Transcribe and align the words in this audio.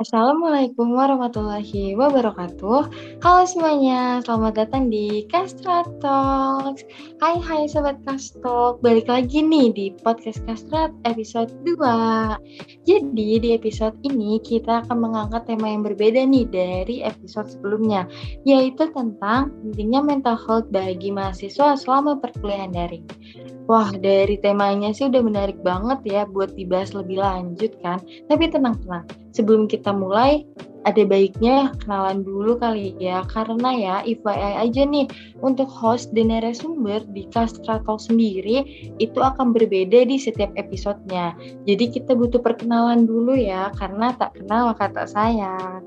Assalamualaikum 0.00 0.96
warahmatullahi 0.96 1.92
wabarakatuh. 1.92 2.80
Halo 3.20 3.42
semuanya, 3.44 4.24
selamat 4.24 4.56
datang 4.56 4.88
di 4.88 5.28
Kastra 5.28 5.84
Talks. 6.00 6.88
Hai 7.20 7.36
hai 7.36 7.68
sobat 7.68 8.00
Kastok, 8.08 8.80
balik 8.80 9.12
lagi 9.12 9.44
nih 9.44 9.68
di 9.76 9.86
podcast 10.00 10.40
Kastrat 10.48 10.88
episode 11.04 11.52
2. 11.68 11.76
Jadi 12.88 13.44
di 13.44 13.48
episode 13.52 13.92
ini 14.00 14.40
kita 14.40 14.88
akan 14.88 15.04
mengangkat 15.04 15.44
tema 15.44 15.68
yang 15.68 15.84
berbeda 15.84 16.24
nih 16.24 16.48
dari 16.48 17.04
episode 17.04 17.52
sebelumnya, 17.52 18.08
yaitu 18.48 18.88
tentang 18.96 19.52
pentingnya 19.52 20.00
mental 20.00 20.40
health 20.48 20.72
bagi 20.72 21.12
mahasiswa 21.12 21.76
selama 21.76 22.16
perkuliahan 22.16 22.72
daring. 22.72 23.04
Wah, 23.70 23.94
dari 23.94 24.34
temanya 24.42 24.90
sih 24.90 25.06
udah 25.06 25.22
menarik 25.22 25.62
banget 25.62 26.02
ya 26.02 26.22
buat 26.26 26.58
dibahas 26.58 26.90
lebih 26.90 27.22
lanjut 27.22 27.70
kan. 27.86 28.02
Tapi 28.26 28.50
tenang-tenang, 28.50 29.06
sebelum 29.30 29.70
kita 29.70 29.94
mulai, 29.94 30.42
ada 30.82 31.06
baiknya 31.06 31.70
kenalan 31.78 32.26
dulu 32.26 32.58
kali 32.58 32.98
ya. 32.98 33.22
Karena 33.30 33.70
ya, 33.70 33.94
FYI 34.02 34.66
aja 34.66 34.82
nih, 34.82 35.06
untuk 35.46 35.70
host 35.70 36.10
dan 36.18 36.34
narasumber 36.34 37.06
di 37.14 37.30
Castratal 37.30 37.94
sendiri, 37.94 38.90
itu 38.98 39.18
akan 39.22 39.54
berbeda 39.54 40.02
di 40.02 40.18
setiap 40.18 40.50
episodenya. 40.58 41.38
Jadi 41.62 41.94
kita 41.94 42.18
butuh 42.18 42.42
perkenalan 42.42 43.06
dulu 43.06 43.38
ya, 43.38 43.70
karena 43.78 44.10
tak 44.18 44.34
kenal 44.34 44.74
kata 44.74 45.06
saya. 45.06 45.78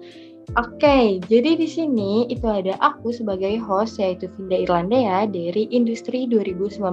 Oke, 0.53 1.23
jadi 1.31 1.55
di 1.55 1.65
sini 1.65 2.27
itu 2.27 2.43
ada 2.45 2.75
aku 2.83 3.15
sebagai 3.15 3.57
host 3.63 3.95
yaitu 3.97 4.27
Vinda 4.35 4.59
Irlanda 4.59 4.99
ya 4.99 5.19
dari 5.23 5.71
Industri 5.71 6.27
2019. 6.27 6.83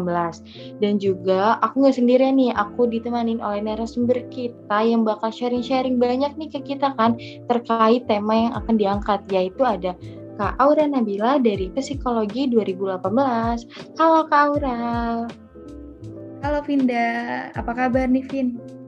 Dan 0.78 1.02
juga 1.02 1.58
aku 1.58 1.82
nggak 1.82 1.98
sendirian 1.98 2.38
nih, 2.38 2.54
aku 2.54 2.86
ditemanin 2.86 3.42
oleh 3.42 3.60
narasumber 3.60 4.22
kita 4.30 4.86
yang 4.86 5.02
bakal 5.02 5.34
sharing-sharing 5.34 5.98
banyak 5.98 6.30
nih 6.38 6.48
ke 6.48 6.62
kita 6.62 6.94
kan 6.94 7.18
terkait 7.50 8.06
tema 8.06 8.48
yang 8.48 8.52
akan 8.54 8.74
diangkat 8.78 9.20
yaitu 9.34 9.66
ada 9.66 9.98
Kak 10.40 10.56
Aura 10.56 10.88
Nabila 10.88 11.36
dari 11.36 11.68
Psikologi 11.74 12.48
2018. 12.48 14.00
Halo 14.00 14.24
Kak 14.30 14.40
Aura. 14.40 14.78
Halo 16.40 16.64
Vinda, 16.64 17.50
apa 17.52 17.76
kabar 17.76 18.08
nih 18.08 18.24
Vin? 18.24 18.79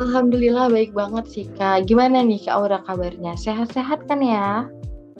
Alhamdulillah 0.00 0.72
baik 0.72 0.96
banget 0.96 1.24
sih 1.28 1.46
Kak. 1.60 1.84
Gimana 1.84 2.24
nih 2.24 2.40
Kak 2.48 2.56
Aura 2.56 2.80
kabarnya? 2.88 3.36
Sehat-sehat 3.36 4.08
kan 4.08 4.24
ya? 4.24 4.64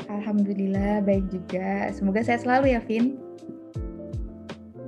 Alhamdulillah 0.08 1.04
baik 1.04 1.28
juga. 1.28 1.92
Semoga 1.92 2.24
sehat 2.24 2.48
selalu 2.48 2.72
ya 2.72 2.80
Vin. 2.88 3.20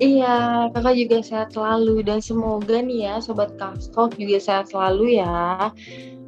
Iya, 0.02 0.66
kakak 0.72 0.96
juga 0.98 1.16
sehat 1.22 1.48
selalu 1.54 2.02
dan 2.02 2.18
semoga 2.18 2.80
nih 2.82 3.06
ya 3.06 3.14
Sobat 3.22 3.54
Kastok 3.60 4.16
juga 4.18 4.40
sehat 4.40 4.72
selalu 4.72 5.20
ya. 5.20 5.70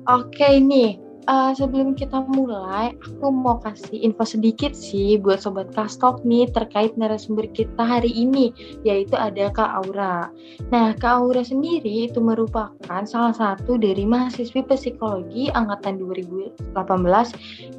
Oke 0.06 0.60
nih, 0.60 1.00
uh, 1.28 1.52
sebelum 1.56 1.96
kita 1.96 2.24
mulai, 2.28 2.92
aku 3.00 3.28
mau 3.32 3.60
kasih 3.60 4.00
info 4.00 4.24
sedikit 4.24 4.72
sih 4.76 5.16
buat 5.20 5.40
Sobat 5.40 5.72
Kastok 5.72 6.24
nih 6.24 6.48
terkait 6.52 6.96
narasumber 6.96 7.48
kita 7.52 7.80
hari 7.80 8.12
ini, 8.12 8.52
yaitu 8.82 9.16
ada 9.16 9.48
Kak 9.52 9.84
Aura. 9.84 10.28
Nah, 10.68 10.92
Kak 10.96 11.24
Aura 11.24 11.42
sendiri 11.44 12.08
itu 12.08 12.20
merupakan 12.20 13.02
salah 13.08 13.34
satu 13.34 13.76
dari 13.80 14.04
mahasiswi 14.04 14.64
psikologi 14.64 15.48
angkatan 15.52 16.00
2018 16.00 16.74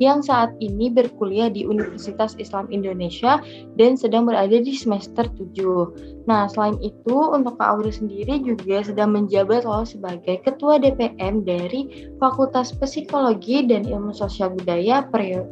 yang 0.01 0.21
saat 0.21 0.53
ini 0.61 0.89
berkuliah 0.89 1.49
di 1.49 1.65
Universitas 1.65 2.37
Islam 2.37 2.69
Indonesia 2.69 3.41
dan 3.77 3.97
sedang 3.97 4.25
berada 4.25 4.57
di 4.57 4.73
semester 4.73 5.27
7. 5.29 6.14
Nah, 6.25 6.49
selain 6.49 6.81
itu, 6.81 7.13
untuk 7.13 7.61
Kak 7.61 7.77
Aura 7.77 7.93
sendiri 7.93 8.41
juga 8.41 8.81
sedang 8.81 9.13
menjabat 9.13 9.61
loh 9.61 9.85
sebagai 9.85 10.41
Ketua 10.41 10.81
DPM 10.81 11.45
dari 11.45 12.09
Fakultas 12.17 12.73
Psikologi 12.73 13.61
dan 13.69 13.85
Ilmu 13.85 14.09
Sosial 14.09 14.57
Budaya 14.57 15.05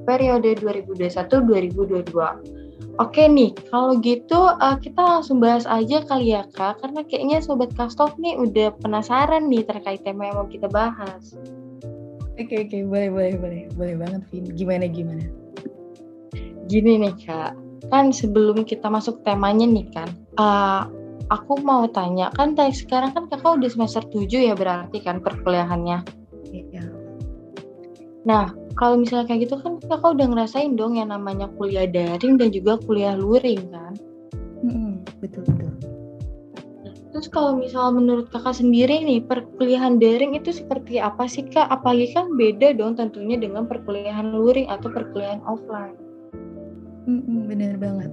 periode 0.09 0.57
2021-2022. 0.57 2.63
Oke 3.01 3.25
nih, 3.25 3.49
kalau 3.73 3.97
gitu 4.05 4.37
uh, 4.37 4.77
kita 4.77 5.01
langsung 5.01 5.41
bahas 5.41 5.65
aja 5.65 6.05
kali 6.05 6.37
ya 6.37 6.45
Kak, 6.53 6.85
karena 6.85 7.01
kayaknya 7.01 7.41
Sobat 7.41 7.73
Kastok 7.73 8.21
nih 8.21 8.37
udah 8.37 8.69
penasaran 8.85 9.49
nih 9.49 9.65
terkait 9.65 10.05
tema 10.05 10.29
yang 10.29 10.37
mau 10.37 10.45
kita 10.45 10.69
bahas. 10.69 11.33
Oke 12.37 12.53
oke, 12.53 12.77
boleh 12.85 13.09
boleh 13.09 13.33
boleh, 13.41 13.61
boleh 13.73 13.95
banget 13.97 14.21
Vin. 14.29 14.45
Gimana 14.53 14.85
gimana? 14.85 15.25
Gini 16.69 17.01
nih 17.01 17.17
Kak, 17.25 17.57
kan 17.91 18.13
sebelum 18.13 18.63
kita 18.63 18.87
masuk 18.87 19.23
temanya 19.25 19.67
nih 19.67 19.87
kan, 19.91 20.09
uh, 20.39 20.87
aku 21.31 21.59
mau 21.63 21.87
tanya 21.87 22.29
kan 22.35 22.53
tadi 22.53 22.75
sekarang 22.75 23.15
kan 23.15 23.25
kakak 23.31 23.59
udah 23.59 23.69
semester 23.71 24.03
7 24.05 24.29
ya 24.29 24.53
berarti 24.53 24.99
kan 24.99 25.23
perkuliahannya. 25.23 26.03
Iya. 26.51 26.83
Nah, 28.23 28.51
kalau 28.79 28.99
misalnya 28.99 29.29
kayak 29.29 29.49
gitu 29.49 29.55
kan 29.59 29.79
kakak 29.83 30.15
udah 30.15 30.27
ngerasain 30.31 30.73
dong 30.79 30.97
yang 30.97 31.11
namanya 31.11 31.47
kuliah 31.59 31.87
daring 31.87 32.39
dan 32.39 32.49
juga 32.51 32.79
kuliah 32.83 33.15
luring 33.15 33.61
kan? 33.69 33.93
Hmm, 34.63 35.03
betul 35.19 35.43
betul. 35.43 35.71
Terus 37.13 37.29
kalau 37.29 37.61
misal 37.61 37.93
menurut 37.93 38.33
kakak 38.33 38.57
sendiri 38.57 39.05
nih 39.05 39.21
perkuliahan 39.21 40.01
daring 40.01 40.33
itu 40.33 40.49
seperti 40.49 40.97
apa 40.97 41.29
sih 41.29 41.45
kak? 41.45 41.69
Apalagi 41.69 42.17
kan 42.17 42.33
beda 42.33 42.73
dong 42.73 42.97
tentunya 42.97 43.37
dengan 43.37 43.69
perkuliahan 43.69 44.33
luring 44.33 44.65
atau 44.65 44.89
perkuliahan 44.89 45.45
offline. 45.45 45.93
Mm-mm, 47.03 47.51
bener 47.51 47.75
banget. 47.75 48.11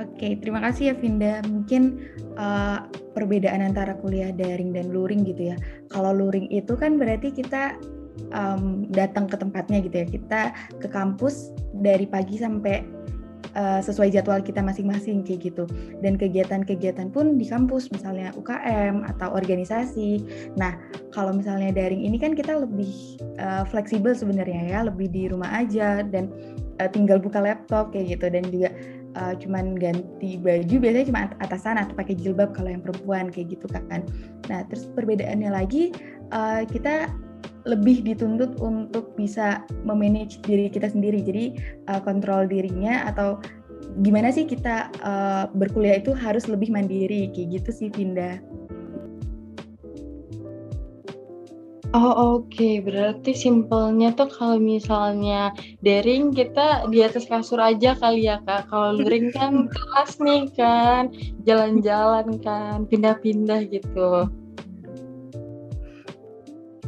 Oke, 0.00 0.40
terima 0.40 0.64
kasih 0.64 0.92
ya 0.92 0.94
Vinda. 0.96 1.44
Mungkin 1.44 2.00
uh, 2.40 2.88
perbedaan 3.12 3.60
antara 3.60 3.92
kuliah 4.00 4.32
daring 4.32 4.72
dan 4.72 4.88
luring 4.88 5.28
gitu 5.28 5.52
ya. 5.52 5.56
Kalau 5.92 6.16
luring 6.16 6.48
itu 6.48 6.72
kan 6.72 6.96
berarti 6.96 7.28
kita 7.36 7.76
um, 8.32 8.88
datang 8.88 9.28
ke 9.28 9.36
tempatnya 9.36 9.84
gitu 9.84 9.96
ya. 10.00 10.06
Kita 10.08 10.40
ke 10.80 10.88
kampus 10.88 11.52
dari 11.76 12.08
pagi 12.08 12.40
sampai 12.40 12.80
uh, 13.56 13.80
sesuai 13.82 14.14
jadwal 14.14 14.40
kita 14.42 14.60
masing-masing 14.60 15.22
kayak 15.26 15.52
gitu. 15.52 15.64
Dan 16.00 16.18
kegiatan-kegiatan 16.20 17.10
pun 17.10 17.38
di 17.38 17.46
kampus, 17.46 17.90
misalnya 17.94 18.30
UKM 18.36 19.06
atau 19.16 19.34
organisasi. 19.34 20.22
Nah, 20.58 20.76
kalau 21.10 21.34
misalnya 21.34 21.74
daring 21.74 22.04
ini 22.04 22.16
kan 22.18 22.34
kita 22.34 22.62
lebih 22.62 23.18
uh, 23.38 23.66
fleksibel 23.66 24.12
sebenarnya 24.14 24.70
ya, 24.70 24.78
lebih 24.86 25.10
di 25.10 25.30
rumah 25.30 25.50
aja 25.50 26.02
dan 26.06 26.30
uh, 26.80 26.88
tinggal 26.90 27.20
buka 27.20 27.38
laptop 27.38 27.92
kayak 27.92 28.18
gitu 28.18 28.26
dan 28.32 28.44
juga 28.48 28.70
uh, 29.18 29.34
cuman 29.36 29.74
ganti 29.76 30.38
baju 30.38 30.74
biasanya 30.78 31.06
cuma 31.08 31.20
atasan 31.42 31.76
atau 31.80 31.94
pakai 31.94 32.14
jilbab 32.14 32.54
kalau 32.54 32.70
yang 32.70 32.82
perempuan 32.82 33.28
kayak 33.28 33.58
gitu 33.58 33.66
kan. 33.70 34.06
Nah 34.48 34.64
terus 34.70 34.86
perbedaannya 34.94 35.50
lagi 35.50 35.94
uh, 36.30 36.62
kita 36.66 37.10
lebih 37.68 38.02
dituntut 38.04 38.56
untuk 38.58 39.12
bisa 39.14 39.64
memanage 39.84 40.40
diri 40.44 40.72
kita 40.72 40.88
sendiri. 40.88 41.20
Jadi 41.20 41.44
uh, 41.92 42.00
kontrol 42.00 42.48
dirinya 42.48 43.06
atau 43.06 43.40
gimana 44.06 44.30
sih 44.30 44.46
kita 44.46 44.88
uh, 45.02 45.44
berkuliah 45.52 45.98
itu 45.98 46.14
harus 46.14 46.46
lebih 46.46 46.70
mandiri 46.70 47.28
kayak 47.34 47.60
gitu 47.60 47.70
sih 47.70 47.88
Pindah. 47.90 48.38
Oh 51.90 52.38
oke, 52.38 52.54
okay. 52.54 52.78
berarti 52.78 53.34
simpelnya 53.34 54.14
tuh 54.14 54.30
kalau 54.30 54.62
misalnya 54.62 55.50
daring 55.82 56.30
kita 56.30 56.86
di 56.86 57.02
atas 57.02 57.26
kasur 57.26 57.58
aja 57.58 57.98
kali 57.98 58.30
ya 58.30 58.38
kak. 58.46 58.70
Kalau 58.70 58.94
luring 58.94 59.34
kan 59.34 59.66
kelas 59.74 60.22
nih 60.22 60.46
kan, 60.54 61.10
jalan-jalan 61.42 62.38
kan, 62.46 62.86
pindah-pindah 62.86 63.66
gitu. 63.74 64.30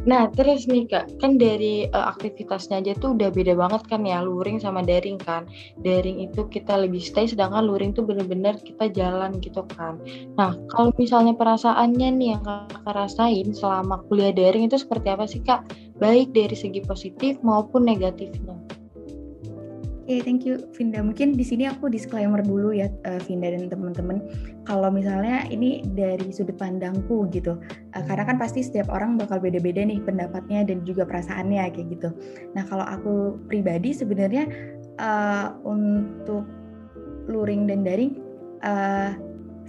Nah, 0.03 0.27
terus 0.35 0.67
nih 0.67 0.91
Kak, 0.91 1.23
kan 1.23 1.39
dari 1.39 1.87
uh, 1.87 2.11
aktivitasnya 2.11 2.83
aja 2.83 2.93
tuh 2.99 3.15
udah 3.15 3.31
beda 3.31 3.55
banget 3.55 3.87
kan 3.87 4.03
ya, 4.03 4.19
luring 4.19 4.59
sama 4.59 4.83
daring 4.83 5.15
kan. 5.15 5.47
Daring 5.79 6.27
itu 6.27 6.43
kita 6.51 6.75
lebih 6.75 6.99
stay, 6.99 7.31
sedangkan 7.31 7.63
luring 7.71 7.95
tuh 7.95 8.03
bener-bener 8.03 8.59
kita 8.59 8.91
jalan 8.91 9.39
gitu 9.39 9.63
kan. 9.79 10.03
Nah, 10.35 10.59
kalau 10.75 10.91
misalnya 10.99 11.39
perasaannya 11.39 12.09
nih 12.19 12.29
yang 12.35 12.43
Kakak 12.43 12.95
rasain 12.99 13.55
selama 13.55 14.03
kuliah 14.11 14.35
daring 14.35 14.67
itu 14.67 14.75
seperti 14.75 15.07
apa 15.15 15.25
sih 15.31 15.39
Kak? 15.39 15.71
Baik 16.03 16.35
dari 16.35 16.59
segi 16.59 16.83
positif 16.83 17.39
maupun 17.47 17.87
negatifnya. 17.87 18.72
Oke, 20.03 20.19
okay, 20.19 20.27
thank 20.27 20.43
you 20.43 20.59
Vinda. 20.75 20.99
Mungkin 20.99 21.39
di 21.39 21.47
sini 21.47 21.71
aku 21.71 21.87
disclaimer 21.87 22.43
dulu 22.43 22.75
ya 22.75 22.91
uh, 23.07 23.23
Vinda 23.23 23.55
dan 23.55 23.71
teman-teman. 23.71 24.19
Kalau 24.67 24.91
misalnya 24.91 25.47
ini 25.47 25.87
dari 25.95 26.27
sudut 26.35 26.59
pandangku 26.59 27.31
gitu. 27.31 27.55
Uh, 27.95 28.03
karena 28.11 28.27
kan 28.27 28.35
pasti 28.35 28.67
setiap 28.67 28.91
orang 28.91 29.15
bakal 29.15 29.39
beda-beda 29.39 29.79
nih 29.87 30.03
pendapatnya 30.03 30.67
dan 30.67 30.83
juga 30.83 31.07
perasaannya 31.07 31.71
kayak 31.71 31.87
gitu. 31.95 32.11
Nah, 32.51 32.67
kalau 32.67 32.83
aku 32.83 33.39
pribadi 33.47 33.95
sebenarnya 33.95 34.51
uh, 34.99 35.55
untuk 35.63 36.51
luring 37.31 37.71
dan 37.71 37.87
daring 37.87 38.19
uh, 38.67 39.15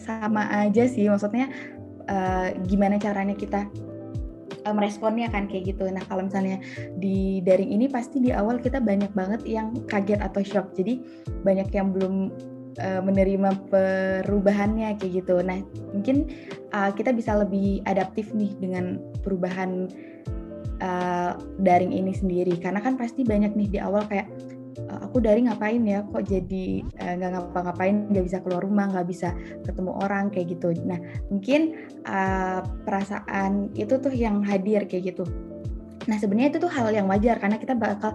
sama 0.01 0.50
aja 0.50 0.89
sih. 0.89 1.13
Maksudnya 1.13 1.53
uh, 2.09 2.57
gimana 2.65 2.97
caranya 2.97 3.38
kita 3.38 3.69
um, 4.65 4.77
responnya 4.80 5.27
kan 5.30 5.48
kayak 5.48 5.75
gitu. 5.75 5.88
Nah 5.89 6.04
kalau 6.07 6.27
misalnya 6.27 6.60
di 6.98 7.39
daring 7.44 7.71
ini 7.71 7.86
pasti 7.92 8.19
di 8.19 8.31
awal 8.31 8.60
kita 8.60 8.80
banyak 8.80 9.12
banget 9.12 9.42
yang 9.48 9.75
kaget 9.88 10.19
atau 10.24 10.42
shock. 10.44 10.71
Jadi 10.75 11.04
banyak 11.44 11.69
yang 11.71 11.92
belum 11.92 12.31
uh, 12.80 13.01
menerima 13.04 13.50
perubahannya 13.69 14.98
kayak 14.98 15.24
gitu. 15.24 15.39
Nah 15.44 15.62
mungkin 15.92 16.31
uh, 16.74 16.92
kita 16.95 17.12
bisa 17.13 17.38
lebih 17.38 17.83
adaptif 17.86 18.31
nih 18.31 18.51
dengan 18.57 19.00
perubahan 19.21 19.88
uh, 20.83 21.38
daring 21.62 21.94
ini 21.94 22.13
sendiri 22.15 22.57
karena 22.60 22.83
kan 22.83 23.00
pasti 23.00 23.24
banyak 23.24 23.54
nih 23.56 23.69
di 23.69 23.80
awal 23.80 24.04
kayak 24.07 24.27
aku 25.01 25.23
daring 25.23 25.49
ngapain 25.49 25.81
ya? 25.87 26.03
Kok 26.05 26.23
jadi 26.27 26.65
nggak 26.97 27.29
uh, 27.29 27.33
ngapa-ngapain 27.39 28.11
nggak 28.11 28.25
bisa 28.25 28.37
keluar 28.43 28.61
rumah 28.61 28.91
nggak 28.91 29.07
bisa 29.07 29.33
ketemu 29.65 29.91
orang 30.03 30.29
kayak 30.29 30.53
gitu. 30.57 30.75
Nah 30.85 30.99
mungkin 31.31 31.89
uh, 32.05 32.61
perasaan 32.85 33.73
itu 33.73 33.97
tuh 33.97 34.13
yang 34.13 34.43
hadir 34.45 34.85
kayak 34.85 35.15
gitu. 35.15 35.25
Nah 36.05 36.17
sebenarnya 36.19 36.57
itu 36.57 36.59
tuh 36.63 36.71
hal 36.71 36.91
yang 36.91 37.07
wajar 37.07 37.39
karena 37.39 37.57
kita 37.57 37.73
bakal 37.73 38.11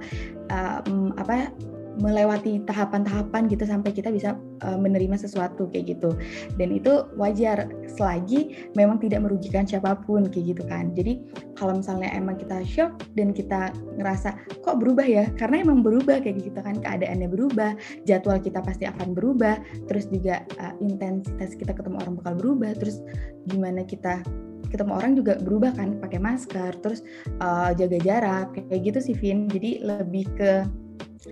uh, 0.53 0.81
apa 1.17 1.53
melewati 1.99 2.63
tahapan-tahapan 2.65 3.51
gitu 3.51 3.67
sampai 3.67 3.91
kita 3.91 4.09
bisa 4.15 4.39
uh, 4.63 4.79
menerima 4.79 5.19
sesuatu 5.19 5.67
kayak 5.71 5.99
gitu. 5.99 6.15
Dan 6.57 6.75
itu 6.75 7.07
wajar 7.19 7.67
selagi 7.99 8.71
memang 8.79 9.03
tidak 9.03 9.27
merugikan 9.27 9.67
siapa 9.67 9.99
pun 10.07 10.27
kayak 10.31 10.57
gitu 10.57 10.63
kan. 10.67 10.95
Jadi 10.95 11.23
kalau 11.59 11.79
misalnya 11.83 12.11
emang 12.15 12.39
kita 12.39 12.63
shock 12.63 12.95
dan 13.19 13.35
kita 13.35 13.75
ngerasa 13.99 14.39
kok 14.63 14.79
berubah 14.79 15.07
ya? 15.07 15.25
Karena 15.35 15.67
emang 15.67 15.83
berubah 15.83 16.23
kayak 16.23 16.43
gitu 16.43 16.59
kan. 16.63 16.79
Keadaannya 16.79 17.29
berubah 17.29 17.75
jadwal 18.07 18.39
kita 18.39 18.63
pasti 18.63 18.87
akan 18.87 19.13
berubah 19.13 19.59
terus 19.91 20.07
juga 20.09 20.47
uh, 20.63 20.75
intensitas 20.79 21.59
kita 21.59 21.75
ketemu 21.75 21.99
orang 22.01 22.15
bakal 22.19 22.35
berubah 22.39 22.73
terus 22.79 23.03
gimana 23.51 23.83
kita 23.83 24.23
ketemu 24.69 24.93
orang 24.93 25.13
juga 25.17 25.41
berubah 25.41 25.73
kan 25.73 25.97
pakai 25.99 26.21
masker 26.21 26.77
terus 26.85 27.01
uh, 27.41 27.73
jaga 27.73 27.99
jarak 28.05 28.53
kayak 28.55 28.83
gitu 28.85 28.99
sih 29.01 29.15
Vin. 29.17 29.49
Jadi 29.49 29.81
lebih 29.83 30.29
ke 30.37 30.53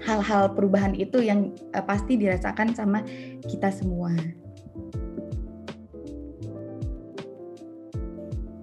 hal-hal 0.03 0.55
perubahan 0.55 0.95
itu 0.97 1.23
yang 1.23 1.55
uh, 1.75 1.85
pasti 1.85 2.19
dirasakan 2.19 2.75
sama 2.75 3.03
kita 3.47 3.71
semua. 3.71 4.15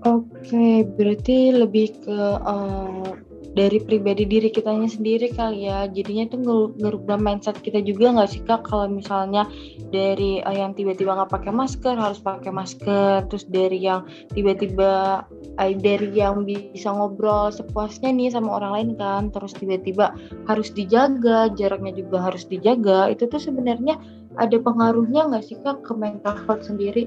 Oke, 0.04 0.84
berarti 1.00 1.56
lebih 1.56 1.96
ke 2.04 2.20
uh, 2.44 3.16
dari 3.54 3.80
pribadi 3.80 4.28
diri 4.28 4.52
kitanya 4.52 4.92
sendiri 4.92 5.32
kali 5.32 5.72
ya. 5.72 5.88
Jadinya 5.88 6.28
itu 6.28 6.38
ngerubah 6.82 7.16
mindset 7.16 7.56
kita 7.64 7.80
juga 7.80 8.12
nggak 8.12 8.30
sih 8.30 8.44
kak? 8.44 8.68
Kalau 8.68 8.92
misalnya 8.92 9.48
dari 9.96 10.44
uh, 10.44 10.52
yang 10.52 10.76
tiba-tiba 10.76 11.16
nggak 11.16 11.32
pakai 11.32 11.56
masker 11.56 11.96
harus 11.96 12.20
pakai 12.20 12.52
masker. 12.52 13.32
Terus 13.32 13.48
dari 13.48 13.80
yang 13.80 14.04
tiba-tiba 14.36 15.24
uh, 15.58 15.74
dari 15.80 16.10
yang 16.12 16.44
bisa 16.44 16.90
ngobrol 16.92 17.54
sepuasnya 17.54 18.10
nih 18.12 18.34
sama 18.34 18.58
orang 18.60 18.72
lain 18.74 18.90
kan 18.98 19.24
terus 19.30 19.54
tiba-tiba 19.54 20.14
harus 20.50 20.74
dijaga 20.74 21.50
jaraknya 21.54 21.94
juga 21.94 22.18
harus 22.28 22.44
dijaga 22.50 23.10
itu 23.14 23.30
tuh 23.30 23.42
sebenarnya 23.42 23.98
ada 24.42 24.58
pengaruhnya 24.58 25.30
nggak 25.30 25.46
sih 25.46 25.58
kak 25.62 25.86
ke 25.86 25.94
mental 25.94 26.34
health 26.50 26.66
sendiri 26.66 27.06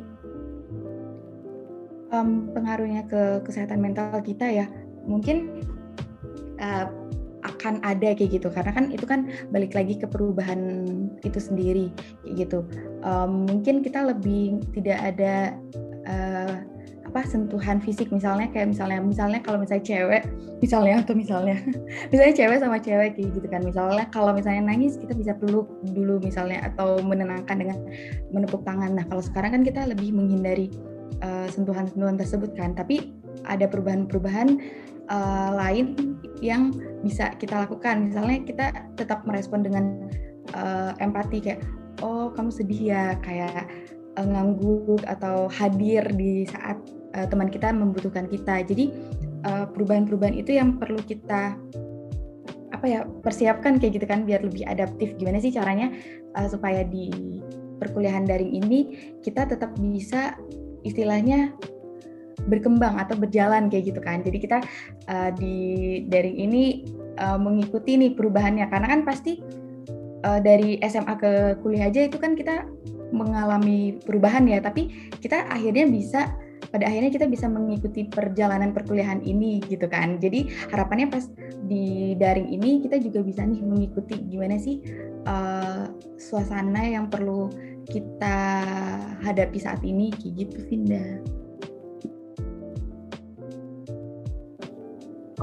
um, 2.13 2.51
pengaruhnya 2.55 3.07
ke 3.07 3.43
kesehatan 3.47 3.83
mental 3.83 4.19
kita 4.23 4.47
ya 4.47 4.67
mungkin 5.07 5.63
uh, 6.59 6.87
akan 7.47 7.79
ada 7.87 8.13
kayak 8.13 8.43
gitu. 8.43 8.49
Karena 8.51 8.75
kan 8.75 8.91
itu 8.91 9.07
kan 9.07 9.31
balik 9.55 9.73
lagi 9.79 9.95
ke 9.97 10.07
perubahan 10.11 10.87
itu 11.23 11.39
sendiri 11.39 11.95
kayak 12.27 12.35
gitu. 12.47 12.67
Um, 13.07 13.47
mungkin 13.47 13.87
kita 13.87 14.03
lebih 14.03 14.59
tidak 14.75 14.99
ada 15.15 15.55
uh, 16.11 16.55
apa 17.07 17.21
sentuhan 17.23 17.79
fisik. 17.79 18.11
Misalnya 18.11 18.51
kayak 18.51 18.75
misalnya 18.75 18.99
misalnya 18.99 19.41
kalau 19.47 19.63
misalnya 19.63 19.87
cewek 19.87 20.23
misalnya 20.59 21.07
atau 21.07 21.15
misalnya 21.15 21.57
misalnya 22.11 22.35
cewek 22.35 22.59
sama 22.59 22.77
cewek 22.83 23.15
kayak 23.15 23.31
gitu 23.31 23.47
kan. 23.47 23.63
Misalnya 23.63 24.05
kalau 24.11 24.35
misalnya 24.35 24.67
nangis 24.67 24.99
kita 24.99 25.15
bisa 25.15 25.33
peluk 25.39 25.71
dulu 25.95 26.19
misalnya 26.19 26.67
atau 26.67 26.99
menenangkan 26.99 27.57
dengan 27.63 27.79
menepuk 28.35 28.67
tangan. 28.67 28.99
Nah 28.99 29.07
kalau 29.07 29.23
sekarang 29.23 29.55
kan 29.55 29.63
kita 29.63 29.87
lebih 29.87 30.11
menghindari 30.11 30.69
sentuhan-sentuhan 31.49 32.17
uh, 32.17 32.21
tersebut 32.21 32.51
kan 32.57 32.77
tapi 32.77 33.17
ada 33.49 33.65
perubahan-perubahan 33.71 34.61
uh, 35.09 35.51
lain 35.55 35.97
yang 36.45 36.75
bisa 37.01 37.33
kita 37.39 37.65
lakukan. 37.65 38.11
Misalnya 38.13 38.43
kita 38.45 38.67
tetap 38.99 39.25
merespon 39.25 39.65
dengan 39.65 40.11
uh, 40.53 40.93
empati 41.01 41.41
kayak 41.41 41.61
oh 42.05 42.29
kamu 42.35 42.51
sedih 42.53 42.81
ya 42.93 43.05
kayak 43.25 43.71
uh, 44.21 44.27
ngangguk 44.27 45.01
atau 45.09 45.49
hadir 45.49 46.05
di 46.13 46.45
saat 46.45 46.77
uh, 47.17 47.27
teman 47.29 47.49
kita 47.49 47.73
membutuhkan 47.73 48.29
kita. 48.29 48.65
Jadi 48.65 49.17
perubahan-perubahan 49.47 50.35
itu 50.35 50.59
yang 50.59 50.75
perlu 50.75 50.99
kita 51.07 51.55
apa 52.75 52.87
ya 52.87 53.07
persiapkan 53.07 53.79
kayak 53.79 54.03
gitu 54.03 54.07
kan 54.11 54.27
biar 54.27 54.43
lebih 54.43 54.67
adaptif. 54.67 55.15
Gimana 55.17 55.39
sih 55.39 55.55
caranya 55.55 55.95
uh, 56.35 56.51
supaya 56.51 56.83
di 56.83 57.09
perkuliahan 57.79 58.29
daring 58.29 58.53
ini 58.53 58.81
kita 59.25 59.49
tetap 59.49 59.73
bisa 59.81 60.37
istilahnya 60.87 61.53
berkembang 62.47 62.97
atau 63.01 63.19
berjalan 63.19 63.67
kayak 63.67 63.91
gitu 63.93 64.01
kan. 64.01 64.23
Jadi 64.23 64.39
kita 64.39 64.59
uh, 65.11 65.31
di 65.35 65.57
daring 66.07 66.39
ini 66.39 66.87
uh, 67.19 67.37
mengikuti 67.37 67.99
nih 67.99 68.15
perubahannya 68.15 68.71
karena 68.71 68.87
kan 68.87 69.01
pasti 69.03 69.43
uh, 70.23 70.39
dari 70.39 70.79
SMA 70.87 71.15
ke 71.19 71.33
kuliah 71.61 71.91
aja 71.91 72.07
itu 72.07 72.17
kan 72.17 72.39
kita 72.39 72.65
mengalami 73.11 73.99
perubahan 74.03 74.47
ya, 74.47 74.59
tapi 74.63 75.11
kita 75.23 75.47
akhirnya 75.51 75.87
bisa 75.87 76.35
pada 76.71 76.91
akhirnya 76.91 77.15
kita 77.15 77.27
bisa 77.31 77.47
mengikuti 77.47 78.09
perjalanan 78.11 78.75
perkuliahan 78.75 79.23
ini 79.23 79.63
gitu 79.67 79.87
kan. 79.87 80.19
Jadi 80.19 80.51
harapannya 80.71 81.09
pas 81.11 81.25
di 81.67 82.15
daring 82.19 82.51
ini 82.51 82.83
kita 82.83 82.99
juga 82.99 83.23
bisa 83.23 83.47
nih 83.47 83.63
mengikuti 83.63 84.19
gimana 84.27 84.59
sih 84.59 84.83
uh, 85.27 85.91
suasana 86.19 86.83
yang 86.83 87.07
perlu 87.07 87.51
kita 87.87 88.39
hadapi 89.23 89.59
saat 89.59 89.81
ini 89.87 90.11
kayak 90.15 90.47
gitu 90.47 90.59
Vinda. 90.67 91.23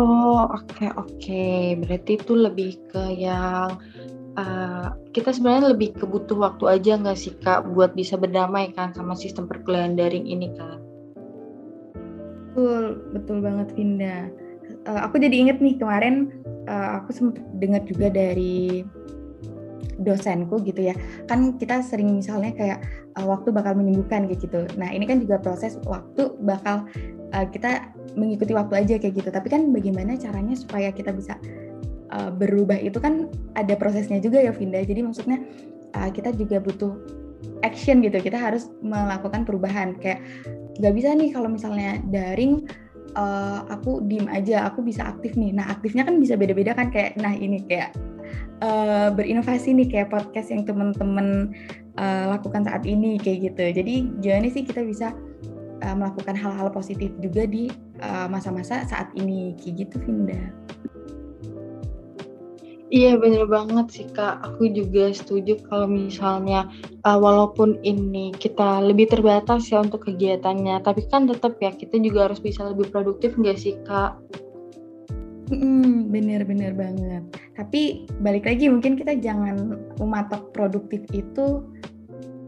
Oh, 0.01 0.49
oke 0.49 0.89
oke. 0.97 1.45
Berarti 1.85 2.11
itu 2.17 2.33
lebih 2.33 2.81
ke 2.89 3.13
yang 3.13 3.77
uh, 4.37 4.97
kita 5.13 5.29
sebenarnya 5.29 5.77
lebih 5.77 5.93
kebutuh 5.93 6.37
waktu 6.41 6.65
aja 6.65 6.97
nggak 6.97 7.17
sih 7.17 7.33
Kak 7.45 7.69
buat 7.77 7.93
bisa 7.93 8.17
berdamai 8.17 8.73
kan 8.73 8.89
sama 8.97 9.13
sistem 9.13 9.45
perkuliahan 9.45 9.93
daring 9.93 10.25
ini 10.25 10.49
kan? 10.57 10.81
Betul, 12.53 13.05
betul 13.13 13.37
banget 13.45 13.69
Vinda. 13.77 14.29
Uh, 14.89 14.99
aku 15.05 15.21
jadi 15.21 15.33
inget 15.33 15.57
nih 15.61 15.77
kemarin 15.77 16.33
uh, 16.65 17.01
aku 17.01 17.13
sempat 17.13 17.45
dengar 17.61 17.85
juga 17.85 18.09
dari 18.09 18.81
dosenku 20.01 20.61
gitu 20.65 20.89
ya. 20.89 20.95
Kan 21.29 21.57
kita 21.61 21.83
sering 21.85 22.17
misalnya 22.17 22.53
kayak 22.55 22.79
uh, 23.17 23.25
waktu 23.27 23.53
bakal 23.53 23.77
menyembuhkan 23.77 24.25
kayak 24.29 24.41
gitu. 24.41 24.65
Nah 24.77 24.89
ini 24.89 25.05
kan 25.05 25.21
juga 25.21 25.37
proses 25.41 25.77
waktu 25.85 26.33
bakal 26.41 26.87
uh, 27.33 27.45
kita 27.49 27.93
mengikuti 28.17 28.53
waktu 28.53 28.73
aja 28.85 28.95
kayak 28.97 29.13
gitu. 29.19 29.29
Tapi 29.29 29.47
kan 29.49 29.69
bagaimana 29.73 30.17
caranya 30.17 30.55
supaya 30.57 30.89
kita 30.89 31.13
bisa 31.13 31.37
uh, 32.13 32.31
berubah 32.33 32.77
itu 32.77 32.97
kan 32.97 33.29
ada 33.57 33.73
prosesnya 33.77 34.21
juga 34.21 34.41
ya 34.41 34.53
Vinda. 34.53 34.81
Jadi 34.81 35.01
maksudnya 35.05 35.41
uh, 35.97 36.09
kita 36.09 36.33
juga 36.33 36.61
butuh 36.61 36.93
action 37.65 38.01
gitu. 38.05 38.17
Kita 38.21 38.37
harus 38.37 38.69
melakukan 38.81 39.45
perubahan. 39.45 39.97
Kayak 39.99 40.23
nggak 40.81 40.93
bisa 40.93 41.09
nih 41.13 41.29
kalau 41.33 41.49
misalnya 41.53 42.01
daring 42.09 42.65
uh, 43.13 43.65
aku 43.69 44.01
diem 44.09 44.25
aja 44.29 44.69
aku 44.69 44.85
bisa 44.85 45.05
aktif 45.05 45.33
nih. 45.37 45.53
Nah 45.53 45.69
aktifnya 45.69 46.05
kan 46.05 46.17
bisa 46.21 46.37
beda-beda 46.37 46.77
kan. 46.77 46.89
Kayak 46.93 47.17
nah 47.19 47.33
ini 47.33 47.65
kayak 47.65 47.93
uh, 48.61 49.09
berinovasi 49.13 49.73
nih 49.73 49.87
kayak 49.89 50.11
podcast 50.13 50.49
yang 50.53 50.63
temen-temen 50.63 51.53
uh, 51.97 52.25
lakukan 52.33 52.65
saat 52.65 52.83
ini 52.85 53.17
kayak 53.21 53.53
gitu 53.53 53.83
jadi 53.83 53.93
gimana 54.21 54.47
sih 54.49 54.63
kita 54.65 54.81
bisa 54.85 55.11
uh, 55.85 55.95
melakukan 55.95 56.37
hal-hal 56.37 56.69
positif 56.73 57.11
juga 57.19 57.45
di 57.47 57.69
masa-masa 58.27 58.83
uh, 58.83 58.87
saat 58.89 59.07
ini 59.15 59.55
kayak 59.55 59.87
gitu 59.87 59.95
Vinda. 60.03 60.51
Iya 62.93 63.17
bener 63.17 63.49
banget 63.49 63.89
sih 63.89 64.05
kak, 64.13 64.45
aku 64.45 64.69
juga 64.69 65.09
setuju 65.09 65.57
kalau 65.65 65.89
misalnya 65.89 66.69
uh, 67.01 67.17
walaupun 67.17 67.81
ini 67.81 68.29
kita 68.37 68.85
lebih 68.85 69.09
terbatas 69.09 69.65
ya 69.73 69.81
untuk 69.81 70.05
kegiatannya, 70.05 70.77
tapi 70.85 71.01
kan 71.09 71.25
tetap 71.25 71.57
ya 71.57 71.73
kita 71.73 71.97
juga 71.97 72.29
harus 72.29 72.37
bisa 72.37 72.69
lebih 72.69 72.93
produktif 72.93 73.33
nggak 73.33 73.57
sih 73.57 73.73
kak? 73.81 74.13
Bener-bener 75.51 76.71
banget. 76.71 77.23
Tapi 77.59 78.07
balik 78.23 78.47
lagi 78.47 78.71
mungkin 78.71 78.95
kita 78.95 79.19
jangan 79.19 79.75
mematok 79.99 80.55
produktif 80.55 81.03
itu 81.11 81.67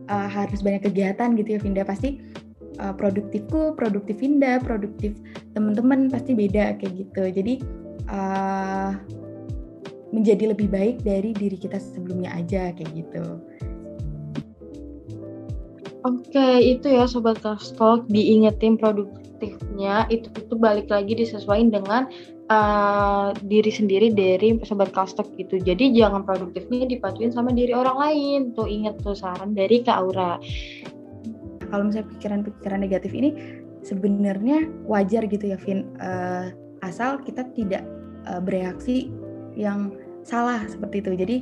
uh, 0.07 0.29
harus 0.29 0.63
banyak 0.63 0.87
kegiatan 0.87 1.35
gitu 1.35 1.57
ya 1.57 1.59
Vinda. 1.59 1.83
Pasti 1.83 2.23
uh, 2.79 2.95
produktifku, 2.95 3.75
produktif 3.75 4.23
Indah, 4.23 4.63
produktif 4.63 5.15
teman-teman 5.51 6.07
pasti 6.07 6.31
beda 6.35 6.79
kayak 6.79 6.93
gitu. 6.95 7.23
Jadi 7.31 7.53
uh, 8.07 8.95
menjadi 10.15 10.55
lebih 10.55 10.71
baik 10.71 11.03
dari 11.03 11.35
diri 11.35 11.59
kita 11.59 11.75
sebelumnya 11.75 12.31
aja 12.31 12.71
kayak 12.71 12.91
gitu. 12.95 13.25
Oke, 16.05 16.61
itu 16.61 16.85
ya 16.85 17.09
sobat 17.09 17.41
Kastok 17.41 18.05
diingetin 18.13 18.77
produktifnya 19.45 20.09
itu 20.09 20.27
itu 20.33 20.55
balik 20.57 20.87
lagi 20.89 21.13
disesuaikan 21.13 21.69
dengan 21.69 22.01
uh, 22.49 23.29
diri 23.45 23.69
sendiri 23.69 24.09
dari 24.11 24.57
sobat 24.65 24.89
Kastok 24.91 25.29
gitu. 25.37 25.61
Jadi 25.61 25.93
jangan 25.93 26.25
produktifnya 26.25 26.89
dipatuin 26.89 27.29
sama 27.29 27.53
diri 27.53 27.71
orang 27.71 27.97
lain. 27.97 28.39
Tuh 28.57 28.65
inget 28.65 28.97
tuh 29.05 29.13
saran 29.13 29.53
dari 29.53 29.85
Kak 29.85 29.97
Aura 30.01 30.41
kalau 31.69 31.89
misalnya 31.89 32.07
pikiran-pikiran 32.17 32.79
negatif 32.81 33.11
ini 33.11 33.29
sebenarnya 33.81 34.69
wajar 34.85 35.25
gitu 35.29 35.53
ya 35.53 35.57
Vin 35.61 35.85
uh, 36.01 36.53
asal 36.85 37.21
kita 37.21 37.45
tidak 37.57 37.85
uh, 38.29 38.41
bereaksi 38.41 39.09
yang 39.57 39.93
salah 40.25 40.65
seperti 40.65 41.05
itu. 41.05 41.11
Jadi 41.15 41.35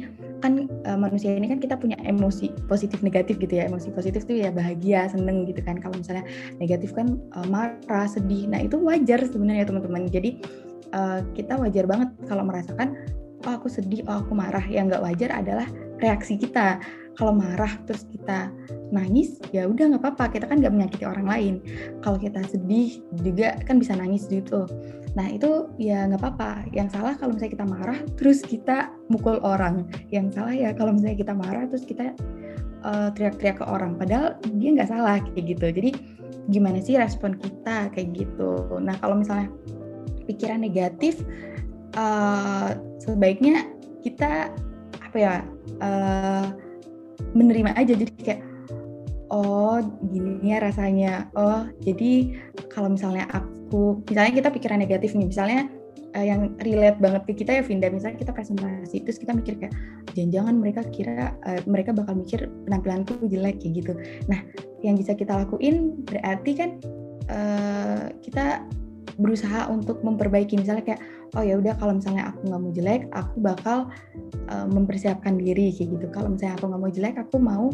kan 0.44 0.68
uh, 0.84 1.00
manusia 1.00 1.32
ini 1.32 1.48
kan 1.48 1.64
kita 1.64 1.80
punya 1.80 1.96
emosi 2.04 2.52
positif 2.68 3.00
negatif 3.00 3.40
gitu 3.40 3.64
ya. 3.64 3.72
Emosi 3.72 3.96
positif 3.96 4.28
tuh 4.28 4.36
ya 4.36 4.52
bahagia, 4.52 5.08
seneng 5.08 5.48
gitu 5.48 5.64
kan. 5.64 5.80
Kalau 5.80 5.96
misalnya 5.96 6.28
negatif 6.60 6.92
kan 6.92 7.16
uh, 7.40 7.48
marah, 7.48 8.06
sedih. 8.12 8.52
Nah, 8.52 8.60
itu 8.60 8.76
wajar 8.84 9.24
sebenarnya 9.24 9.72
teman-teman. 9.72 10.12
Jadi 10.12 10.44
uh, 10.92 11.24
kita 11.32 11.56
wajar 11.56 11.88
banget 11.88 12.12
kalau 12.28 12.44
merasakan 12.44 13.00
oh 13.48 13.56
aku 13.56 13.72
sedih, 13.72 14.04
oh 14.12 14.20
aku 14.20 14.36
marah. 14.36 14.68
Yang 14.68 15.00
nggak 15.00 15.04
wajar 15.08 15.30
adalah 15.32 15.68
reaksi 16.04 16.36
kita. 16.36 16.84
Kalau 17.14 17.34
marah 17.38 17.70
terus 17.86 18.10
kita 18.10 18.50
nangis, 18.90 19.38
ya 19.54 19.70
udah 19.70 19.94
nggak 19.94 20.02
apa-apa. 20.02 20.34
Kita 20.34 20.50
kan 20.50 20.58
nggak 20.62 20.74
menyakiti 20.74 21.06
orang 21.06 21.28
lain. 21.30 21.54
Kalau 22.02 22.18
kita 22.18 22.42
sedih 22.50 23.02
juga 23.22 23.58
kan 23.70 23.78
bisa 23.78 23.94
nangis 23.94 24.26
gitu. 24.26 24.66
Nah 25.14 25.30
itu 25.30 25.70
ya 25.78 26.10
nggak 26.10 26.22
apa-apa. 26.22 26.66
Yang 26.74 26.98
salah 26.98 27.14
kalau 27.18 27.38
misalnya 27.38 27.54
kita 27.54 27.66
marah 27.70 28.00
terus 28.18 28.40
kita 28.42 28.90
mukul 29.14 29.38
orang. 29.46 29.86
Yang 30.10 30.42
salah 30.42 30.54
ya 30.54 30.70
kalau 30.74 30.98
misalnya 30.98 31.18
kita 31.22 31.34
marah 31.38 31.64
terus 31.70 31.86
kita 31.86 32.18
teriak 32.84 33.14
teriak-teriak 33.16 33.58
ke 33.62 33.66
orang. 33.66 33.96
Padahal 33.96 34.36
dia 34.58 34.70
nggak 34.74 34.90
salah 34.90 35.22
kayak 35.22 35.56
gitu. 35.56 35.66
Jadi 35.70 35.92
gimana 36.52 36.84
sih 36.84 37.00
respon 37.00 37.38
kita 37.38 37.94
kayak 37.94 38.10
gitu. 38.12 38.68
Nah 38.82 38.98
kalau 39.00 39.22
misalnya 39.22 39.48
pikiran 40.28 40.60
negatif, 40.66 41.24
uh, 41.96 42.76
sebaiknya 43.00 43.70
kita 44.04 44.52
apa 45.00 45.18
ya 45.18 45.36
uh, 45.80 46.52
menerima 47.34 47.76
aja. 47.76 47.94
Jadi 47.94 48.14
kayak 48.22 48.42
oh 49.34 49.82
gini 50.10 50.54
ya 50.54 50.62
rasanya. 50.62 51.28
Oh 51.34 51.68
jadi 51.82 52.38
kalau 52.70 52.94
misalnya 52.94 53.28
aku 53.34 54.02
misalnya 54.08 54.34
kita 54.38 54.50
pikiran 54.54 54.80
negatif 54.82 55.18
nih. 55.18 55.28
Misalnya 55.30 55.70
uh, 56.14 56.26
yang 56.26 56.54
relate 56.62 57.02
banget 57.02 57.22
ke 57.30 57.34
kita 57.44 57.60
ya 57.60 57.64
Vinda. 57.66 57.90
Misalnya 57.90 58.22
kita 58.22 58.32
presentasi 58.32 59.04
terus 59.04 59.18
kita 59.18 59.34
mikir 59.34 59.58
kayak 59.58 59.74
jangan-jangan 60.14 60.56
mereka 60.58 60.82
kira 60.94 61.34
uh, 61.46 61.62
mereka 61.66 61.92
bakal 61.92 62.14
mikir 62.18 62.50
penampilanku 62.70 63.18
jelek 63.28 63.60
kayak 63.62 63.74
gitu. 63.84 63.94
Nah 64.30 64.40
yang 64.86 64.96
bisa 64.96 65.18
kita 65.18 65.34
lakuin 65.34 66.06
berarti 66.06 66.52
kan 66.54 66.70
uh, 67.34 68.14
kita 68.22 68.62
berusaha 69.18 69.70
untuk 69.70 70.02
memperbaiki. 70.02 70.58
Misalnya 70.58 70.86
kayak 70.86 71.02
oh 71.34 71.44
ya 71.44 71.58
udah 71.58 71.74
kalau 71.82 71.98
misalnya 71.98 72.30
aku 72.30 72.40
nggak 72.46 72.62
mau 72.62 72.72
jelek 72.74 73.02
aku 73.14 73.36
bakal 73.42 73.78
uh, 74.54 74.68
mempersiapkan 74.70 75.38
diri 75.38 75.74
kayak 75.74 75.90
gitu. 75.98 76.06
Kalau 76.14 76.34
misalnya 76.34 76.54
aku 76.58 76.66
nggak 76.70 76.82
mau 76.82 76.92
jelek 76.94 77.16
aku 77.18 77.36
mau 77.42 77.66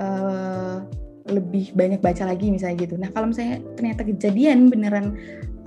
uh, 0.00 0.78
lebih 1.24 1.72
banyak 1.72 2.00
baca 2.04 2.24
lagi 2.28 2.52
misalnya 2.52 2.76
gitu. 2.84 2.94
Nah 3.00 3.08
kalau 3.12 3.32
misalnya 3.32 3.60
ternyata 3.76 4.02
kejadian 4.04 4.68
beneran 4.68 5.16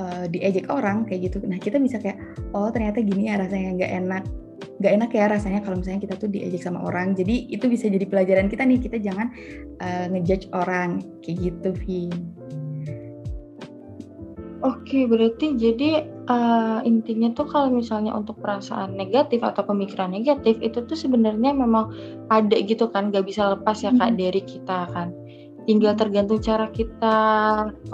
uh, 0.01 0.25
diejek 0.29 0.69
orang 0.69 1.05
kayak 1.05 1.29
gitu 1.29 1.41
nah 1.45 1.57
kita 1.57 1.81
bisa 1.81 1.97
kayak 2.01 2.17
oh 2.53 2.69
ternyata 2.69 3.01
gini 3.01 3.29
ya 3.29 3.37
rasanya 3.41 3.69
nggak 3.77 3.93
enak. 4.05 4.23
Nggak 4.77 4.93
enak 4.93 5.09
ya 5.13 5.25
rasanya 5.29 5.59
kalau 5.65 5.81
misalnya 5.81 6.01
kita 6.05 6.15
tuh 6.17 6.29
diejek 6.29 6.61
sama 6.61 6.85
orang. 6.85 7.17
Jadi 7.17 7.49
itu 7.49 7.65
bisa 7.69 7.89
jadi 7.89 8.05
pelajaran 8.05 8.49
kita 8.49 8.65
nih 8.65 8.79
kita 8.81 8.97
jangan 9.01 9.29
uh, 9.81 10.05
ngejudge 10.09 10.49
orang 10.53 11.01
kayak 11.21 11.37
gitu 11.53 11.69
Vi. 11.85 12.09
Oke, 14.65 15.05
berarti 15.05 15.53
jadi 15.53 16.09
uh, 16.25 16.81
intinya 16.81 17.29
tuh 17.37 17.45
kalau 17.45 17.69
misalnya 17.69 18.09
untuk 18.17 18.41
perasaan 18.41 18.97
negatif 18.97 19.45
atau 19.45 19.61
pemikiran 19.61 20.09
negatif 20.09 20.57
itu 20.65 20.81
tuh 20.81 20.97
sebenarnya 20.97 21.53
memang 21.53 21.93
ada 22.33 22.57
gitu 22.57 22.89
kan, 22.89 23.13
gak 23.13 23.29
bisa 23.29 23.53
lepas 23.53 23.85
ya 23.85 23.93
kak 23.93 24.13
hmm. 24.13 24.17
dari 24.17 24.41
kita 24.41 24.89
kan. 24.89 25.13
Tinggal 25.69 25.93
tergantung 25.93 26.41
cara 26.41 26.71
kita 26.73 27.17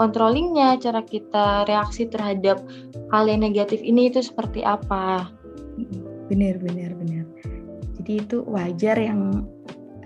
controllingnya, 0.00 0.80
cara 0.80 1.04
kita 1.04 1.68
reaksi 1.68 2.08
terhadap 2.08 2.64
hal 3.12 3.28
yang 3.28 3.44
negatif 3.44 3.84
ini 3.84 4.08
itu 4.08 4.24
seperti 4.24 4.64
apa. 4.64 5.28
Bener, 6.32 6.56
bener, 6.64 6.96
bener. 6.96 7.28
Jadi 8.00 8.24
itu 8.24 8.40
wajar 8.48 8.96
yang 8.96 9.44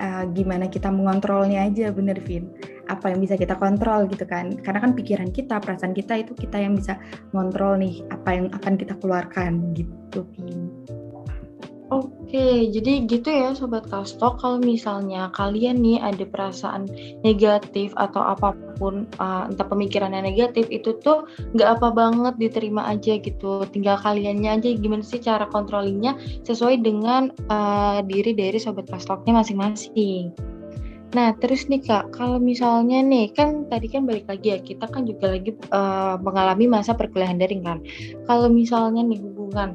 uh, 0.03 0.25
gimana 0.35 0.67
kita 0.67 0.91
mengontrolnya 0.91 1.71
aja, 1.71 1.95
bener, 1.95 2.19
Vin 2.25 2.51
apa 2.89 3.13
yang 3.13 3.21
bisa 3.21 3.37
kita 3.37 3.55
kontrol 3.55 4.09
gitu 4.09 4.25
kan 4.25 4.57
karena 4.65 4.81
kan 4.81 4.93
pikiran 4.97 5.31
kita 5.31 5.61
perasaan 5.61 5.93
kita 5.93 6.25
itu 6.25 6.33
kita 6.35 6.57
yang 6.59 6.75
bisa 6.75 6.97
ngontrol 7.37 7.79
nih 7.79 8.03
apa 8.11 8.29
yang 8.35 8.47
akan 8.53 8.75
kita 8.81 8.97
keluarkan 8.99 9.77
gitu. 9.77 10.25
Oke, 11.89 12.69
jadi 12.69 13.09
gitu 13.09 13.33
ya 13.33 13.57
Sobat 13.57 13.89
Kastok, 13.89 14.45
kalau 14.45 14.61
misalnya 14.61 15.33
kalian 15.33 15.81
nih 15.81 15.97
ada 15.97 16.21
perasaan 16.29 16.85
negatif 17.25 17.97
atau 17.97 18.21
apa 18.21 18.53
pun, 18.77 19.09
uh, 19.17 19.49
entah 19.49 19.65
pemikiran 19.65 20.13
yang 20.13 20.29
negatif, 20.29 20.69
itu 20.69 21.01
tuh 21.01 21.25
nggak 21.57 21.81
apa 21.81 21.89
banget 21.97 22.35
diterima 22.37 22.85
aja 22.93 23.17
gitu. 23.17 23.65
Tinggal 23.73 23.97
kaliannya 24.05 24.61
aja 24.61 24.69
gimana 24.77 25.01
sih 25.01 25.17
cara 25.17 25.49
kontrolnya 25.49 26.13
sesuai 26.45 26.85
dengan 26.85 27.33
uh, 27.49 28.05
diri 28.05 28.37
dari 28.37 28.61
Sobat 28.61 28.93
Kastoknya 28.93 29.41
masing-masing. 29.41 30.58
Nah, 31.17 31.33
terus 31.41 31.65
nih 31.73 31.81
Kak, 31.81 32.13
kalau 32.13 32.37
misalnya 32.37 33.01
nih, 33.01 33.33
kan 33.33 33.65
tadi 33.73 33.89
kan 33.89 34.05
balik 34.05 34.29
lagi 34.29 34.53
ya, 34.53 34.59
kita 34.61 34.85
kan 34.93 35.09
juga 35.09 35.33
lagi 35.33 35.57
uh, 35.73 36.21
mengalami 36.21 36.69
masa 36.69 36.93
perkuliahan 36.93 37.41
daring 37.41 37.65
kan. 37.65 37.81
Kalau 38.29 38.53
misalnya 38.53 39.01
nih 39.01 39.17
hubungan 39.17 39.73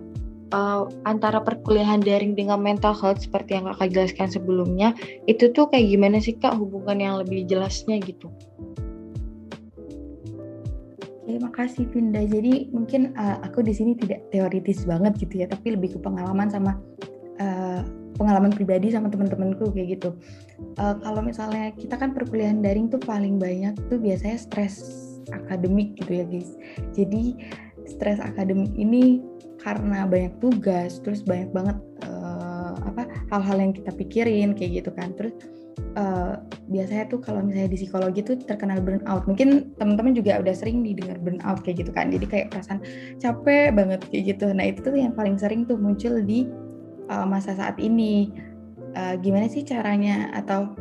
uh, 0.54 0.86
antara 1.10 1.42
perkuliahan 1.42 2.06
daring 2.06 2.38
dengan 2.38 2.62
mental 2.62 2.94
health 2.94 3.26
seperti 3.26 3.58
yang 3.58 3.66
Kakak 3.66 3.90
jelaskan 3.98 4.30
sebelumnya, 4.30 4.94
itu 5.26 5.50
tuh 5.50 5.66
kayak 5.74 5.90
gimana 5.90 6.22
sih 6.22 6.38
Kak 6.38 6.54
hubungan 6.54 7.02
yang 7.02 7.16
lebih 7.18 7.50
jelasnya 7.50 7.98
gitu? 8.06 8.30
Terima 11.26 11.50
kasih 11.50 11.90
Pinda. 11.90 12.22
Jadi 12.22 12.70
mungkin 12.70 13.18
uh, 13.18 13.42
aku 13.42 13.66
di 13.66 13.74
sini 13.74 13.98
tidak 13.98 14.22
teoritis 14.30 14.86
banget 14.86 15.18
gitu 15.18 15.42
ya, 15.42 15.50
tapi 15.50 15.74
lebih 15.74 15.98
ke 15.98 16.00
pengalaman 16.00 16.46
sama 16.54 16.78
pengalaman 18.16 18.54
pribadi 18.54 18.94
sama 18.94 19.10
teman-temanku 19.10 19.74
kayak 19.74 20.00
gitu. 20.00 20.16
Uh, 20.78 20.96
kalau 21.02 21.22
misalnya 21.26 21.74
kita 21.76 21.98
kan 21.98 22.14
perkuliahan 22.14 22.62
daring 22.62 22.88
tuh 22.88 23.02
paling 23.02 23.42
banyak 23.42 23.74
tuh 23.90 23.98
biasanya 23.98 24.38
stres 24.38 24.76
akademik 25.32 25.98
gitu 26.00 26.24
ya 26.24 26.26
guys. 26.28 26.56
Jadi 26.94 27.38
stres 27.88 28.20
akademik 28.20 28.72
ini 28.76 29.24
karena 29.64 30.04
banyak 30.04 30.36
tugas, 30.44 31.00
terus 31.00 31.24
banyak 31.24 31.50
banget 31.56 31.78
uh, 32.04 32.76
apa 32.84 33.08
hal-hal 33.32 33.58
yang 33.64 33.72
kita 33.72 33.92
pikirin 33.96 34.52
kayak 34.54 34.84
gitu 34.84 34.92
kan. 34.92 35.16
Terus 35.16 35.34
uh, 35.96 36.44
biasanya 36.68 37.08
tuh 37.08 37.20
kalau 37.24 37.40
misalnya 37.40 37.72
di 37.72 37.80
psikologi 37.80 38.22
tuh 38.24 38.36
terkenal 38.44 38.84
burnout. 38.84 39.24
Mungkin 39.24 39.76
teman-teman 39.80 40.14
juga 40.14 40.44
udah 40.44 40.52
sering 40.52 40.84
didengar 40.84 41.18
burnout 41.24 41.64
kayak 41.64 41.86
gitu 41.86 41.92
kan. 41.96 42.12
Jadi 42.12 42.26
kayak 42.28 42.48
perasaan 42.52 42.80
capek 43.24 43.72
banget 43.72 44.04
kayak 44.12 44.24
gitu. 44.36 44.52
Nah 44.52 44.66
itu 44.68 44.80
tuh 44.84 44.96
yang 45.00 45.16
paling 45.16 45.40
sering 45.40 45.64
tuh 45.64 45.80
muncul 45.80 46.20
di 46.20 46.44
uh, 47.10 47.26
masa 47.28 47.56
saat 47.56 47.80
ini. 47.80 48.32
Uh, 48.94 49.18
gimana 49.18 49.50
sih 49.50 49.66
caranya 49.66 50.30
atau 50.38 50.78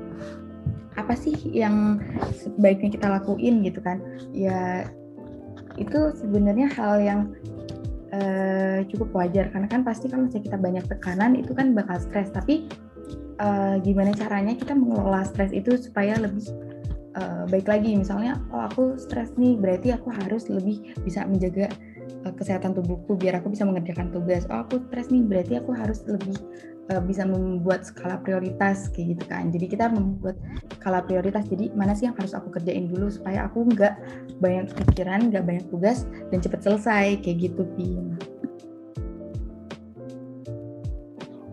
apa 1.01 1.17
sih 1.17 1.33
yang 1.49 1.97
sebaiknya 2.37 2.93
kita 2.93 3.09
lakuin 3.09 3.65
gitu 3.65 3.81
kan? 3.81 4.05
Ya 4.37 4.85
itu 5.81 6.13
sebenarnya 6.21 6.69
hal 6.77 7.01
yang 7.01 7.21
uh, 8.13 8.85
cukup 8.93 9.09
wajar. 9.17 9.49
Karena 9.49 9.69
kan 9.69 9.81
pasti 9.81 10.13
kalau 10.13 10.29
misalnya 10.29 10.53
kita 10.53 10.59
banyak 10.61 10.85
tekanan 10.85 11.33
itu 11.41 11.57
kan 11.57 11.73
bakal 11.73 11.97
stres. 11.97 12.29
Tapi 12.29 12.69
uh, 13.41 13.81
gimana 13.81 14.13
caranya 14.13 14.53
kita 14.53 14.77
mengelola 14.77 15.25
stres 15.25 15.57
itu 15.57 15.81
supaya 15.81 16.13
lebih 16.21 16.45
uh, 17.17 17.49
baik 17.49 17.65
lagi? 17.65 17.97
Misalnya 17.97 18.37
oh 18.53 18.69
aku 18.69 19.01
stres 19.01 19.33
nih 19.41 19.57
berarti 19.57 19.97
aku 19.97 20.13
harus 20.13 20.53
lebih 20.53 20.93
bisa 21.01 21.25
menjaga 21.25 21.73
uh, 22.25 22.35
kesehatan 22.35 22.75
tubuhku 22.75 23.19
biar 23.19 23.39
aku 23.43 23.53
bisa 23.53 23.67
mengerjakan 23.67 24.11
tugas 24.15 24.47
oh 24.51 24.65
aku 24.65 24.83
stres 24.89 25.11
nih 25.11 25.23
berarti 25.23 25.59
aku 25.59 25.71
harus 25.75 26.03
lebih 26.07 26.37
uh, 26.91 27.03
bisa 27.03 27.27
membuat 27.27 27.87
skala 27.87 28.19
prioritas 28.23 28.91
kayak 28.91 29.19
gitu 29.19 29.25
kan 29.29 29.51
jadi 29.51 29.67
kita 29.67 29.85
membuat 29.91 30.39
skala 30.79 31.03
prioritas 31.05 31.47
jadi 31.47 31.71
mana 31.75 31.95
sih 31.95 32.07
yang 32.11 32.17
harus 32.19 32.35
aku 32.35 32.51
kerjain 32.55 32.91
dulu 32.91 33.11
supaya 33.11 33.47
aku 33.47 33.67
nggak 33.71 33.95
banyak 34.39 34.71
pikiran 34.91 35.31
nggak 35.31 35.45
banyak 35.45 35.65
tugas 35.71 36.07
dan 36.31 36.39
cepat 36.43 36.61
selesai 36.65 37.19
kayak 37.23 37.51
gitu 37.53 37.63
pin 37.79 38.17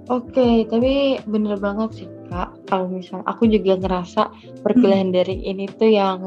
Oke, 0.10 0.66
tapi 0.66 1.22
bener 1.30 1.62
banget 1.62 2.02
sih 2.02 2.10
kak. 2.34 2.58
Kalau 2.66 2.90
misal 2.90 3.22
aku 3.30 3.46
juga 3.46 3.78
ngerasa 3.78 4.34
perkuliahan 4.66 5.14
hmm. 5.14 5.18
dari 5.22 5.38
ini 5.46 5.70
tuh 5.70 5.86
yang 5.86 6.26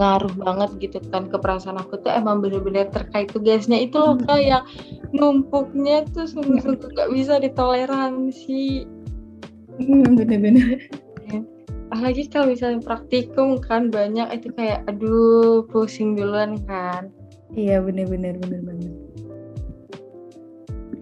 ngaruh 0.00 0.32
banget 0.40 0.70
gitu 0.80 0.98
kan 1.12 1.28
ke 1.28 1.36
perasaan 1.36 1.76
aku 1.76 2.00
tuh 2.00 2.08
emang 2.08 2.40
bener-bener 2.40 2.88
terkait 2.88 3.28
tugasnya. 3.28 3.76
Itu 3.76 4.00
loh 4.00 4.16
kak 4.16 4.40
yang 4.40 4.64
numpuknya 5.12 6.08
tuh 6.16 6.24
sungguh-sungguh 6.24 6.96
gak 6.96 7.12
bisa 7.12 7.36
ditoleransi. 7.36 8.88
Hmm, 9.76 10.16
bener-bener. 10.16 10.88
Ya. 11.28 11.44
apalagi 11.90 12.30
kalau 12.32 12.54
misalnya 12.54 12.80
praktikum 12.80 13.60
kan 13.60 13.92
banyak 13.92 14.30
itu 14.32 14.48
kayak 14.56 14.88
aduh 14.88 15.68
pusing 15.68 16.16
duluan 16.16 16.56
kan. 16.64 17.12
Iya 17.52 17.84
bener-bener 17.84 18.40
bener 18.40 18.60
banget. 18.64 18.92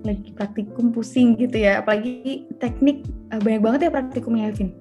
Lagi 0.03 0.31
praktikum 0.35 0.91
pusing 0.91 1.39
gitu 1.39 1.55
ya 1.55 1.85
apalagi 1.85 2.51
teknik 2.59 3.07
eh, 3.31 3.39
banyak 3.39 3.63
banget 3.63 3.81
ya 3.87 3.91
praktikumnya 3.95 4.51
Evin 4.51 4.75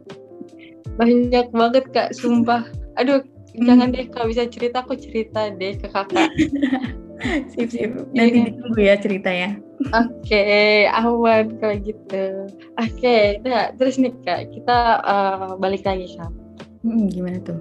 banyak 0.98 1.48
banget 1.54 1.86
kak 1.94 2.10
sumpah. 2.18 2.66
Aduh 2.98 3.22
jangan 3.58 3.90
deh 3.90 4.06
kalau 4.10 4.30
bisa 4.30 4.46
cerita 4.46 4.86
aku 4.86 4.94
cerita 4.98 5.50
deh 5.54 5.74
ke 5.78 5.88
kakak 5.90 6.30
sip 7.54 7.70
sip. 7.74 7.92
Nanti 8.14 8.54
ditunggu 8.54 8.82
ya 8.82 8.96
ceritanya. 8.98 9.58
Oke, 9.94 10.34
okay, 10.34 10.90
aman 10.90 11.58
kalau 11.62 11.78
gitu. 11.82 12.50
Oke, 12.78 12.98
okay, 12.98 13.22
nah 13.46 13.70
terus 13.78 14.02
nih 14.02 14.14
kak, 14.26 14.50
kita 14.54 15.02
uh, 15.06 15.54
balik 15.58 15.86
lagi 15.86 16.18
kak. 16.18 16.34
Hmm, 16.82 17.10
gimana 17.10 17.38
tuh? 17.46 17.58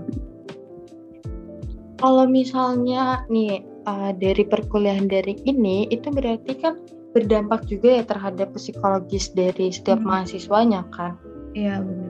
Kalau 2.00 2.28
misalnya 2.28 3.24
nih 3.32 3.64
uh, 3.88 4.12
dari 4.16 4.44
perkuliahan 4.44 5.08
daring 5.08 5.40
ini, 5.44 5.88
itu 5.92 6.08
berarti 6.08 6.56
kan 6.60 6.80
berdampak 7.16 7.64
juga 7.64 8.00
ya 8.00 8.04
terhadap 8.04 8.52
psikologis 8.56 9.32
dari 9.32 9.72
setiap 9.72 10.00
hmm. 10.00 10.08
mahasiswanya 10.08 10.84
kan? 10.92 11.16
Iya 11.56 11.80
benar-benar. 11.80 12.05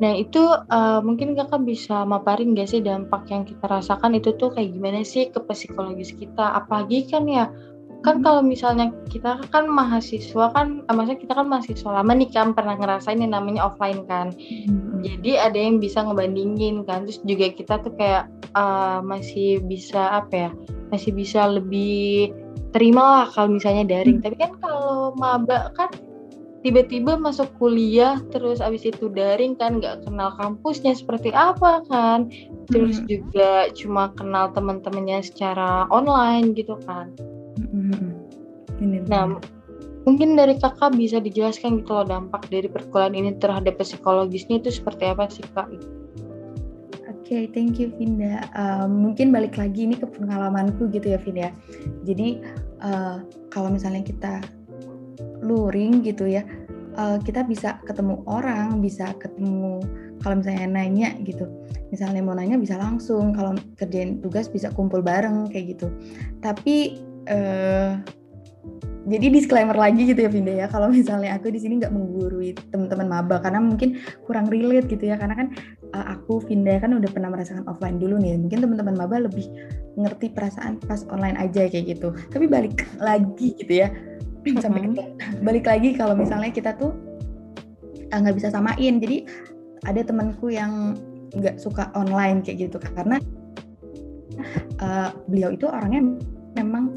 Nah 0.00 0.16
itu 0.16 0.40
uh, 0.48 1.00
mungkin 1.04 1.36
kakak 1.36 1.62
bisa 1.68 2.08
maparin 2.08 2.56
gak 2.56 2.72
sih 2.72 2.80
dampak 2.80 3.28
yang 3.28 3.44
kita 3.44 3.68
rasakan 3.68 4.16
itu 4.16 4.32
tuh 4.40 4.50
kayak 4.50 4.72
gimana 4.72 5.04
sih 5.04 5.28
ke 5.28 5.38
psikologis 5.44 6.16
kita? 6.16 6.56
Apalagi 6.56 7.04
kan 7.06 7.28
ya 7.28 7.52
kan 8.00 8.20
hmm. 8.20 8.24
kalau 8.24 8.40
misalnya 8.40 8.88
kita 9.12 9.44
kan 9.52 9.68
mahasiswa 9.68 10.52
kan 10.56 10.80
eh, 10.88 10.94
maksudnya 10.96 11.20
kita 11.20 11.32
kan 11.36 11.46
mahasiswa 11.48 11.90
lama 12.00 12.12
nih 12.16 12.30
kan 12.32 12.56
pernah 12.56 12.74
ngerasain 12.80 13.20
yang 13.20 13.36
namanya 13.36 13.68
offline 13.68 14.08
kan 14.08 14.32
hmm. 14.32 15.04
jadi 15.04 15.52
ada 15.52 15.58
yang 15.60 15.76
bisa 15.78 16.00
ngebandingin 16.04 16.82
kan 16.88 17.04
terus 17.04 17.20
juga 17.28 17.52
kita 17.52 17.76
tuh 17.84 17.92
kayak 18.00 18.32
uh, 18.56 19.04
masih 19.04 19.60
bisa 19.68 20.16
apa 20.24 20.48
ya 20.48 20.50
masih 20.88 21.12
bisa 21.12 21.44
lebih 21.44 22.32
terima 22.72 23.22
lah 23.22 23.26
kalau 23.28 23.52
misalnya 23.52 23.84
daring 23.84 24.18
hmm. 24.20 24.24
tapi 24.24 24.36
kan 24.40 24.52
kalau 24.64 25.12
maba 25.20 25.68
kan 25.76 25.92
tiba-tiba 26.60 27.16
masuk 27.16 27.48
kuliah 27.56 28.20
terus 28.28 28.60
abis 28.60 28.84
itu 28.92 29.08
daring 29.08 29.56
kan 29.56 29.80
nggak 29.80 30.04
kenal 30.04 30.36
kampusnya 30.36 30.92
seperti 30.92 31.32
apa 31.32 31.80
kan 31.88 32.28
terus 32.68 33.00
hmm. 33.00 33.08
juga 33.08 33.72
cuma 33.72 34.12
kenal 34.12 34.52
teman-temannya 34.52 35.24
secara 35.24 35.88
online 35.88 36.52
gitu 36.52 36.76
kan 36.84 37.08
hmm. 37.56 38.20
Ini 38.80 39.04
nah 39.12 39.36
mungkin 40.08 40.32
dari 40.36 40.56
kakak 40.56 40.96
bisa 40.96 41.20
dijelaskan 41.20 41.84
gitu 41.84 41.92
loh 42.00 42.08
dampak 42.08 42.48
dari 42.48 42.68
perkuliahan 42.68 43.12
ini 43.12 43.36
terhadap 43.36 43.76
psikologisnya 43.76 44.64
itu 44.64 44.72
seperti 44.72 45.04
apa 45.12 45.28
sih 45.28 45.44
kak? 45.52 45.68
Oke, 47.06 47.36
okay, 47.36 47.42
thank 47.52 47.76
you 47.76 47.92
Vinda. 47.94 48.42
Uh, 48.56 48.88
mungkin 48.88 49.30
balik 49.30 49.54
lagi 49.60 49.86
ini 49.86 49.94
ke 49.94 50.08
pengalamanku 50.08 50.88
gitu 50.90 51.14
ya 51.14 51.18
Vinda. 51.20 51.52
Jadi 52.08 52.40
uh, 52.80 53.22
kalau 53.52 53.68
misalnya 53.70 54.02
kita 54.02 54.40
luring 55.40 56.04
gitu 56.04 56.28
ya 56.28 56.44
uh, 56.96 57.18
kita 57.22 57.44
bisa 57.46 57.78
ketemu 57.86 58.24
orang 58.26 58.80
bisa 58.82 59.12
ketemu 59.18 59.82
kalau 60.20 60.34
misalnya 60.40 60.68
nanya 60.68 61.10
gitu. 61.24 61.48
Misalnya 61.88 62.20
mau 62.20 62.36
nanya 62.36 62.60
bisa 62.60 62.76
langsung 62.76 63.32
kalau 63.32 63.56
kerjain 63.80 64.20
tugas 64.20 64.52
bisa 64.52 64.68
kumpul 64.72 65.00
bareng 65.00 65.48
kayak 65.48 65.76
gitu. 65.76 65.88
Tapi 66.44 67.00
uh, 67.28 67.96
jadi 69.08 69.32
disclaimer 69.32 69.74
lagi 69.74 70.12
gitu 70.12 70.20
ya 70.20 70.30
Vinda 70.30 70.52
ya. 70.52 70.66
Kalau 70.68 70.92
misalnya 70.92 71.40
aku 71.40 71.48
di 71.48 71.58
sini 71.58 71.80
nggak 71.80 71.90
menggurui 71.90 72.52
teman-teman 72.68 73.08
maba 73.08 73.40
karena 73.40 73.64
mungkin 73.64 73.96
kurang 74.28 74.52
relate 74.52 74.92
gitu 74.92 75.08
ya. 75.08 75.16
Karena 75.16 75.34
kan 75.40 75.56
uh, 75.96 76.06
aku 76.20 76.44
Vinda 76.44 76.76
kan 76.76 76.92
udah 76.92 77.08
pernah 77.08 77.32
merasakan 77.32 77.64
offline 77.64 77.96
dulu 77.96 78.20
nih. 78.20 78.36
Mungkin 78.36 78.60
teman-teman 78.60 78.94
maba 79.00 79.24
lebih 79.24 79.48
ngerti 79.96 80.36
perasaan 80.36 80.78
pas 80.84 81.08
online 81.08 81.40
aja 81.40 81.64
kayak 81.64 81.96
gitu. 81.96 82.12
Tapi 82.28 82.44
balik 82.44 82.84
lagi 83.08 83.56
gitu 83.56 83.88
ya 83.88 83.88
sampai 84.64 84.86
mm-hmm. 84.86 85.44
balik 85.44 85.66
lagi 85.68 85.92
kalau 85.96 86.16
misalnya 86.16 86.50
kita 86.52 86.76
tuh 86.76 86.96
eh, 87.96 88.16
nggak 88.16 88.34
uh, 88.34 88.38
bisa 88.38 88.48
samain. 88.52 89.00
Jadi 89.00 89.26
ada 89.88 90.00
temanku 90.04 90.52
yang 90.52 90.96
nggak 91.36 91.60
suka 91.60 91.88
online 91.96 92.42
kayak 92.44 92.70
gitu. 92.70 92.76
Karena 92.80 93.20
uh, 94.82 95.10
beliau 95.28 95.54
itu 95.54 95.68
orangnya 95.68 96.02
memang 96.58 96.92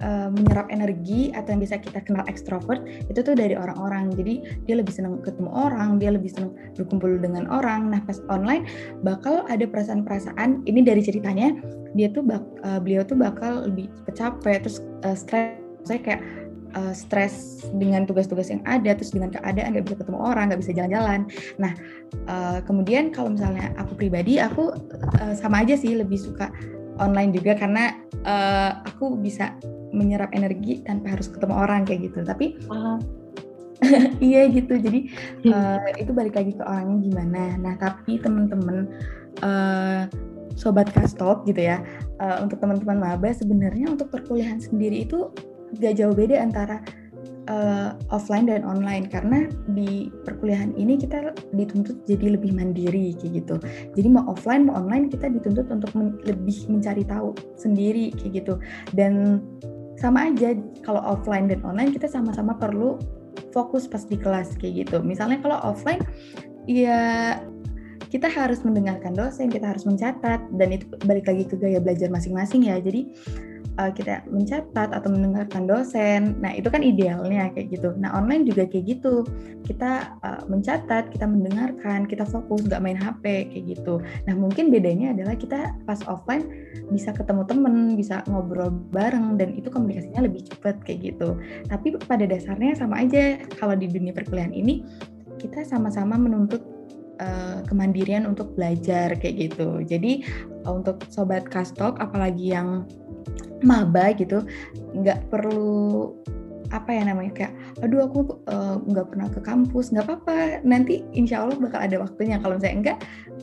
uh, 0.00 0.28
menyerap 0.32 0.68
energi 0.72 1.30
atau 1.32 1.54
yang 1.54 1.62
bisa 1.62 1.76
kita 1.78 2.00
kenal 2.02 2.24
ekstrovert 2.26 2.82
itu 3.08 3.20
tuh 3.20 3.36
dari 3.36 3.54
orang-orang. 3.54 4.12
Jadi 4.16 4.64
dia 4.66 4.80
lebih 4.80 4.92
senang 4.92 5.20
ketemu 5.22 5.50
orang 5.52 6.00
dia 6.00 6.10
lebih 6.12 6.32
senang 6.32 6.52
berkumpul 6.76 7.20
dengan 7.20 7.46
orang. 7.48 7.92
Nah 7.92 8.00
pas 8.04 8.18
online 8.32 8.66
bakal 9.04 9.44
ada 9.46 9.64
perasaan-perasaan. 9.68 10.64
Ini 10.66 10.80
dari 10.84 11.02
ceritanya 11.04 11.54
dia 11.94 12.08
tuh 12.10 12.24
bak, 12.24 12.42
uh, 12.64 12.80
beliau 12.80 13.04
tuh 13.04 13.18
bakal 13.18 13.68
lebih 13.68 13.90
capek 14.12 14.64
terus 14.64 14.80
uh, 15.04 15.16
stres. 15.16 15.56
Saya 15.88 15.96
kayak 15.96 16.20
uh, 16.74 16.94
stres 16.94 17.64
dengan 17.76 18.04
tugas-tugas 18.06 18.50
yang 18.50 18.62
ada, 18.66 18.94
terus 18.94 19.14
dengan 19.14 19.30
keadaan 19.30 19.74
nggak 19.74 19.86
bisa 19.90 19.96
ketemu 20.00 20.18
orang, 20.20 20.44
nggak 20.50 20.60
bisa 20.62 20.72
jalan-jalan. 20.76 21.20
Nah, 21.58 21.72
uh, 22.30 22.58
kemudian 22.64 23.10
kalau 23.14 23.34
misalnya 23.34 23.72
aku 23.78 23.96
pribadi, 23.98 24.38
aku 24.38 24.74
uh, 25.20 25.34
sama 25.36 25.62
aja 25.62 25.74
sih 25.78 25.94
lebih 25.96 26.18
suka 26.18 26.50
online 27.00 27.32
juga 27.32 27.56
karena 27.56 27.96
uh, 28.28 28.84
aku 28.84 29.16
bisa 29.16 29.56
menyerap 29.90 30.30
energi 30.36 30.84
tanpa 30.86 31.18
harus 31.18 31.26
ketemu 31.26 31.54
orang 31.56 31.82
kayak 31.88 32.12
gitu. 32.12 32.22
Tapi 32.22 32.60
uh. 32.70 33.00
iya 34.20 34.44
gitu, 34.52 34.76
jadi 34.76 35.08
uh, 35.48 35.80
itu 35.96 36.12
balik 36.12 36.36
lagi 36.36 36.52
ke 36.52 36.60
orangnya 36.60 37.00
gimana. 37.00 37.42
Nah, 37.56 37.74
tapi 37.80 38.20
temen-temen 38.20 38.92
uh, 39.40 40.04
sobat 40.52 40.92
kastok 40.92 41.48
gitu 41.48 41.64
ya, 41.64 41.80
uh, 42.20 42.44
untuk 42.44 42.60
teman-teman 42.60 43.00
maba 43.00 43.32
sebenarnya 43.32 43.88
untuk 43.88 44.12
perkuliahan 44.12 44.60
sendiri 44.60 45.08
itu 45.08 45.32
gak 45.78 45.94
jauh 46.00 46.16
beda 46.16 46.42
antara 46.42 46.82
uh, 47.50 47.94
offline 48.10 48.46
dan 48.50 48.66
online 48.66 49.06
karena 49.10 49.50
di 49.74 50.10
perkuliahan 50.26 50.74
ini 50.78 50.98
kita 50.98 51.34
dituntut 51.54 52.06
jadi 52.06 52.38
lebih 52.38 52.54
mandiri 52.54 53.14
kayak 53.18 53.44
gitu. 53.44 53.56
Jadi 53.98 54.08
mau 54.10 54.26
offline 54.30 54.66
mau 54.70 54.78
online 54.78 55.10
kita 55.10 55.30
dituntut 55.30 55.70
untuk 55.70 55.90
men 55.94 56.18
lebih 56.26 56.66
mencari 56.70 57.06
tahu 57.06 57.34
sendiri 57.58 58.14
kayak 58.14 58.44
gitu. 58.44 58.54
Dan 58.94 59.42
sama 59.98 60.32
aja 60.32 60.56
kalau 60.86 61.02
offline 61.04 61.50
dan 61.50 61.60
online 61.66 61.92
kita 61.92 62.08
sama-sama 62.08 62.56
perlu 62.56 62.96
fokus 63.52 63.86
pas 63.90 64.02
di 64.06 64.16
kelas 64.16 64.56
kayak 64.58 64.86
gitu. 64.86 64.96
Misalnya 65.02 65.42
kalau 65.42 65.58
offline 65.62 66.00
ya 66.64 67.38
kita 68.10 68.26
harus 68.26 68.66
mendengarkan 68.66 69.14
dosen, 69.14 69.46
kita 69.46 69.70
harus 69.70 69.86
mencatat 69.86 70.42
dan 70.58 70.68
itu 70.74 70.82
balik 71.06 71.30
lagi 71.30 71.46
ke 71.46 71.54
gaya 71.54 71.78
belajar 71.78 72.10
masing-masing 72.10 72.66
ya. 72.66 72.82
Jadi 72.82 73.06
uh, 73.78 73.92
kita 73.92 74.24
mencatat 74.26 74.90
atau 74.90 75.08
mendengarkan 75.12 75.68
dosen. 75.68 76.38
Nah, 76.42 76.56
itu 76.56 76.66
kan 76.72 76.82
idealnya 76.82 77.52
kayak 77.54 77.76
gitu. 77.76 77.94
Nah, 78.00 78.10
online 78.16 78.48
juga 78.48 78.66
kayak 78.66 78.98
gitu. 78.98 79.22
Kita 79.62 80.16
uh, 80.24 80.42
mencatat, 80.50 81.12
kita 81.14 81.26
mendengarkan, 81.28 82.08
kita 82.08 82.26
fokus, 82.26 82.66
nggak 82.66 82.82
main 82.82 82.98
HP 82.98 83.52
kayak 83.52 83.64
gitu. 83.78 84.02
Nah, 84.26 84.34
mungkin 84.34 84.72
bedanya 84.72 85.14
adalah 85.14 85.36
kita 85.38 85.76
pas 85.86 86.00
offline 86.10 86.42
bisa 86.90 87.14
ketemu 87.14 87.46
temen, 87.46 87.74
bisa 87.94 88.24
ngobrol 88.26 88.72
bareng, 88.90 89.38
dan 89.38 89.54
itu 89.54 89.70
komunikasinya 89.70 90.26
lebih 90.26 90.48
cepat 90.50 90.82
kayak 90.82 91.14
gitu. 91.14 91.38
Tapi 91.68 92.00
pada 92.08 92.24
dasarnya 92.26 92.74
sama 92.74 93.04
aja 93.04 93.38
kalau 93.60 93.78
di 93.78 93.86
dunia 93.86 94.10
perkuliahan 94.10 94.54
ini, 94.56 94.82
kita 95.40 95.64
sama-sama 95.64 96.20
menuntut 96.20 96.60
uh, 97.20 97.62
kemandirian 97.68 98.24
untuk 98.26 98.52
belajar 98.56 99.14
kayak 99.16 99.52
gitu. 99.52 99.84
Jadi 99.84 100.24
untuk 100.68 101.04
sobat 101.08 101.48
kastok 101.48 102.00
apalagi 102.00 102.52
yang 102.52 102.84
maba 103.60 104.12
gitu 104.16 104.44
nggak 104.96 105.28
perlu 105.28 106.12
apa 106.70 106.90
ya 106.94 107.02
namanya 107.02 107.32
kayak 107.34 107.52
aduh 107.82 108.06
aku 108.06 108.20
eh, 108.46 108.76
nggak 108.86 109.06
uh, 109.06 109.10
pernah 109.10 109.28
ke 109.30 109.40
kampus 109.42 109.90
nggak 109.90 110.06
apa-apa. 110.06 110.62
Nanti 110.62 111.02
insya 111.14 111.42
Allah 111.42 111.58
bakal 111.58 111.82
ada 111.82 111.96
waktunya. 111.98 112.38
Kalau 112.38 112.56
saya 112.62 112.72
enggak 112.78 112.98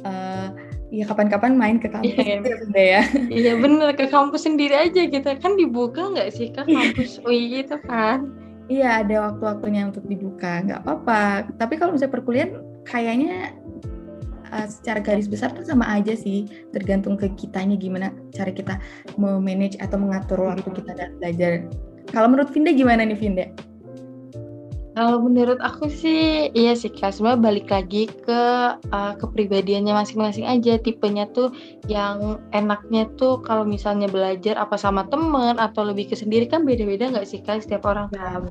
uh, 0.07 0.47
ya 0.87 1.03
kapan-kapan 1.03 1.59
main 1.59 1.77
ke 1.77 1.91
kampus 1.91 2.15
iya, 2.23 2.39
gitu 2.39 2.71
ya. 2.71 3.01
Iya 3.27 3.53
bener 3.59 3.91
ke 3.99 4.07
kampus 4.07 4.47
sendiri 4.47 4.75
aja 4.75 5.01
gitu. 5.11 5.27
Kan 5.43 5.59
dibuka 5.59 6.07
nggak 6.15 6.31
sih 6.31 6.55
ke 6.55 6.63
kampus 6.63 7.19
UI 7.27 7.61
gitu 7.63 7.75
kan? 7.83 8.31
Iya 8.71 9.03
ada 9.03 9.31
waktu-waktunya 9.31 9.91
untuk 9.91 10.07
dibuka 10.07 10.63
nggak 10.63 10.87
apa-apa. 10.87 11.51
Tapi 11.59 11.73
kalau 11.75 11.99
misalnya 11.99 12.15
perkuliahan 12.15 12.51
kayaknya 12.87 13.51
uh, 14.51 14.67
secara 14.67 14.99
garis 15.03 15.27
besar 15.27 15.51
tuh 15.51 15.63
sama 15.63 15.87
aja 15.87 16.15
sih 16.15 16.47
tergantung 16.71 17.15
ke 17.15 17.31
kitanya 17.35 17.75
gimana 17.75 18.13
cara 18.33 18.51
kita 18.51 18.79
mau 19.19 19.39
manage 19.41 19.79
atau 19.79 19.99
mengatur 19.99 20.43
waktu 20.43 20.69
kita 20.71 20.91
dan 20.95 21.15
belajar 21.19 21.67
kalau 22.11 22.27
menurut 22.31 22.49
Vinda 22.55 22.71
gimana 22.71 23.03
nih 23.03 23.19
Vinda? 23.19 23.45
Kalau 24.97 25.21
menurut 25.21 25.61
aku 25.61 25.93
sih 25.93 26.49
iya 26.57 26.73
sih 26.73 26.89
Kak, 26.89 27.13
sebenarnya 27.13 27.45
balik 27.45 27.67
lagi 27.69 28.09
ke 28.09 28.41
uh, 28.81 29.13
kepribadiannya 29.21 29.93
masing-masing 29.93 30.49
aja. 30.49 30.81
Tipenya 30.81 31.29
tuh 31.37 31.53
yang 31.85 32.41
enaknya 32.49 33.05
tuh 33.13 33.37
kalau 33.45 33.61
misalnya 33.61 34.09
belajar 34.09 34.57
apa 34.57 34.73
sama 34.73 35.05
temen 35.05 35.61
atau 35.61 35.85
lebih 35.85 36.09
ke 36.09 36.15
sendiri 36.17 36.49
kan 36.49 36.65
beda-beda 36.65 37.13
nggak 37.13 37.29
sih 37.29 37.45
Kak 37.45 37.61
setiap 37.61 37.85
orang? 37.85 38.09
Ya, 38.09 38.41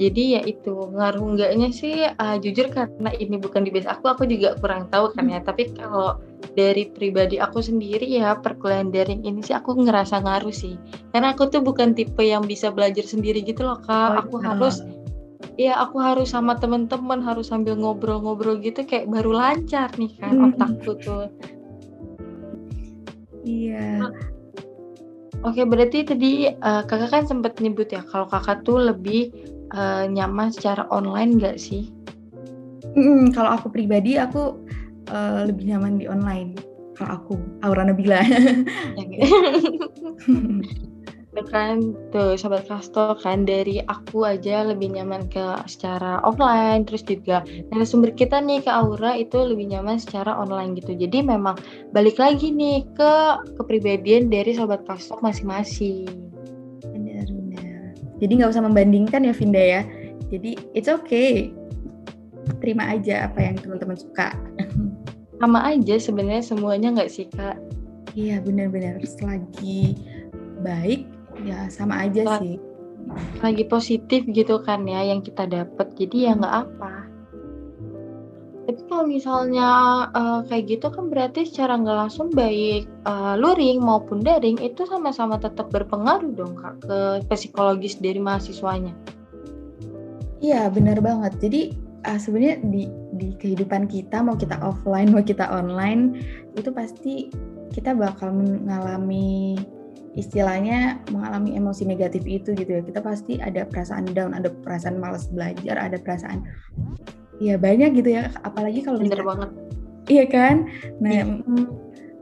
jadi 0.00 0.40
ya 0.40 0.42
itu 0.48 0.72
ngaruh 0.72 1.36
enggaknya 1.36 1.68
sih 1.68 2.08
uh, 2.08 2.40
jujur 2.40 2.72
karena 2.72 3.12
ini 3.12 3.36
bukan 3.36 3.60
di 3.60 3.68
base 3.68 3.84
aku 3.84 4.08
aku 4.08 4.24
juga 4.24 4.56
kurang 4.56 4.88
tahu 4.88 5.12
kan 5.12 5.28
ya. 5.28 5.44
Tapi 5.44 5.76
kalau 5.76 6.16
dari 6.56 6.88
pribadi 6.88 7.36
aku 7.36 7.60
sendiri 7.60 8.08
ya 8.08 8.32
perkuliahan 8.40 8.88
daring 8.88 9.20
ini 9.28 9.44
sih 9.44 9.52
aku 9.52 9.76
ngerasa 9.76 10.24
ngaruh 10.24 10.54
sih. 10.54 10.80
Karena 11.12 11.36
aku 11.36 11.52
tuh 11.52 11.60
bukan 11.60 11.92
tipe 11.92 12.24
yang 12.24 12.48
bisa 12.48 12.72
belajar 12.72 13.04
sendiri 13.04 13.44
gitu 13.44 13.68
loh 13.68 13.76
kak. 13.84 14.16
Oh, 14.16 14.20
aku 14.24 14.34
iya. 14.40 14.46
harus 14.48 14.76
ya 15.60 15.72
aku 15.76 16.00
harus 16.00 16.32
sama 16.32 16.56
temen-temen 16.56 17.20
harus 17.20 17.52
sambil 17.52 17.76
ngobrol-ngobrol 17.76 18.56
gitu 18.64 18.88
kayak 18.88 19.12
baru 19.12 19.36
lancar 19.36 19.92
nih 20.00 20.12
kan 20.16 20.40
hmm. 20.40 20.46
otakku 20.56 20.96
tuh. 21.04 21.28
Iya. 23.44 24.08
Oke, 25.42 25.66
berarti 25.66 26.06
tadi 26.06 26.46
uh, 26.48 26.86
kakak 26.86 27.10
kan 27.10 27.24
sempat 27.26 27.58
nyebut 27.58 27.90
ya 27.90 28.00
kalau 28.06 28.30
kakak 28.30 28.62
tuh 28.62 28.78
lebih 28.78 29.34
uh, 29.74 30.04
nyaman 30.08 30.52
secara 30.52 30.86
online 30.92 31.36
nggak 31.40 31.56
sih? 31.60 31.92
Mm, 32.92 33.32
kalau 33.32 33.56
aku 33.56 33.72
pribadi 33.72 34.20
aku 34.20 34.56
uh, 35.08 35.48
lebih 35.48 35.72
nyaman 35.72 35.96
di 36.00 36.06
online. 36.08 36.56
Kalau 36.96 37.18
aku 37.18 37.34
Aura 37.64 37.88
Nabila. 37.88 38.20
kan 41.52 41.96
tuh 42.12 42.36
sobat 42.40 42.64
kasto 42.64 43.16
kan 43.20 43.44
dari 43.44 43.80
aku 43.84 44.24
aja 44.24 44.64
lebih 44.64 44.96
nyaman 44.96 45.28
ke 45.28 45.40
secara 45.68 46.20
offline 46.24 46.88
terus 46.88 47.04
juga 47.04 47.44
sumber 47.84 48.12
kita 48.16 48.40
nih 48.40 48.64
ke 48.64 48.72
Aura 48.72 49.16
itu 49.16 49.36
lebih 49.36 49.68
nyaman 49.68 50.00
secara 50.00 50.32
online 50.32 50.76
gitu 50.80 50.96
jadi 50.96 51.24
memang 51.24 51.60
balik 51.92 52.16
lagi 52.16 52.48
nih 52.52 52.88
ke 52.96 53.12
kepribadian 53.60 54.32
dari 54.32 54.56
sobat 54.56 54.84
kasto 54.88 55.20
masing-masing 55.20 56.31
jadi 58.22 58.32
nggak 58.38 58.54
usah 58.54 58.62
membandingkan 58.62 59.26
ya 59.26 59.34
Vinda 59.34 59.58
ya. 59.58 59.82
Jadi 60.30 60.54
it's 60.78 60.86
okay. 60.86 61.50
Terima 62.62 62.94
aja 62.94 63.26
apa 63.26 63.42
yang 63.42 63.58
teman-teman 63.58 63.98
suka. 63.98 64.30
Sama 65.42 65.58
aja 65.66 65.98
sebenarnya 65.98 66.46
semuanya 66.46 66.94
nggak 66.94 67.10
sih 67.10 67.26
kak. 67.34 67.58
Iya 68.14 68.38
benar-benar. 68.38 69.02
Selagi 69.02 69.98
baik 70.62 71.10
ya 71.42 71.66
sama 71.66 72.06
aja 72.06 72.22
Lagi, 72.38 72.54
sih. 72.54 72.56
lagi 73.42 73.64
positif 73.66 74.22
gitu 74.30 74.62
kan 74.62 74.86
ya 74.86 75.02
yang 75.02 75.18
kita 75.18 75.42
dapat 75.50 75.90
jadi 75.98 76.30
ya 76.30 76.32
nggak 76.38 76.54
apa 76.70 77.11
tapi 78.62 78.80
kalau 78.86 79.04
misalnya 79.10 79.68
uh, 80.14 80.40
kayak 80.46 80.78
gitu 80.78 80.86
kan 80.86 81.10
berarti 81.10 81.42
secara 81.42 81.74
nggak 81.74 81.98
langsung 82.06 82.30
baik 82.30 82.86
uh, 83.10 83.34
luring 83.34 83.82
maupun 83.82 84.22
daring 84.22 84.54
itu 84.62 84.86
sama-sama 84.86 85.34
tetap 85.42 85.66
berpengaruh 85.74 86.30
dong 86.30 86.54
kak 86.54 86.78
ke 86.86 86.98
psikologis 87.34 87.98
dari 87.98 88.22
mahasiswanya. 88.22 88.94
Iya 90.38 90.70
benar 90.70 91.02
banget. 91.02 91.34
Jadi 91.42 91.74
uh, 92.06 92.18
sebenarnya 92.18 92.62
di 92.70 92.86
di 93.18 93.28
kehidupan 93.38 93.90
kita 93.90 94.22
mau 94.22 94.38
kita 94.38 94.58
offline 94.62 95.10
mau 95.10 95.26
kita 95.26 95.46
online 95.50 96.22
itu 96.54 96.70
pasti 96.70 97.30
kita 97.74 97.98
bakal 97.98 98.30
mengalami 98.30 99.58
istilahnya 100.12 101.00
mengalami 101.08 101.56
emosi 101.56 101.88
negatif 101.88 102.20
itu 102.28 102.52
gitu 102.52 102.68
ya 102.68 102.82
kita 102.84 103.00
pasti 103.00 103.40
ada 103.40 103.64
perasaan 103.64 104.12
down 104.12 104.36
ada 104.36 104.52
perasaan 104.60 105.00
malas 105.00 105.24
belajar 105.32 105.80
ada 105.80 105.96
perasaan 105.96 106.44
ya 107.42 107.58
banyak 107.58 107.98
gitu 107.98 108.14
ya 108.14 108.30
apalagi 108.46 108.86
kalau 108.86 109.02
bener 109.02 109.18
banget. 109.26 109.50
Iya 110.06 110.24
kan? 110.30 110.70
Nah 111.02 111.22
ya. 111.22 111.24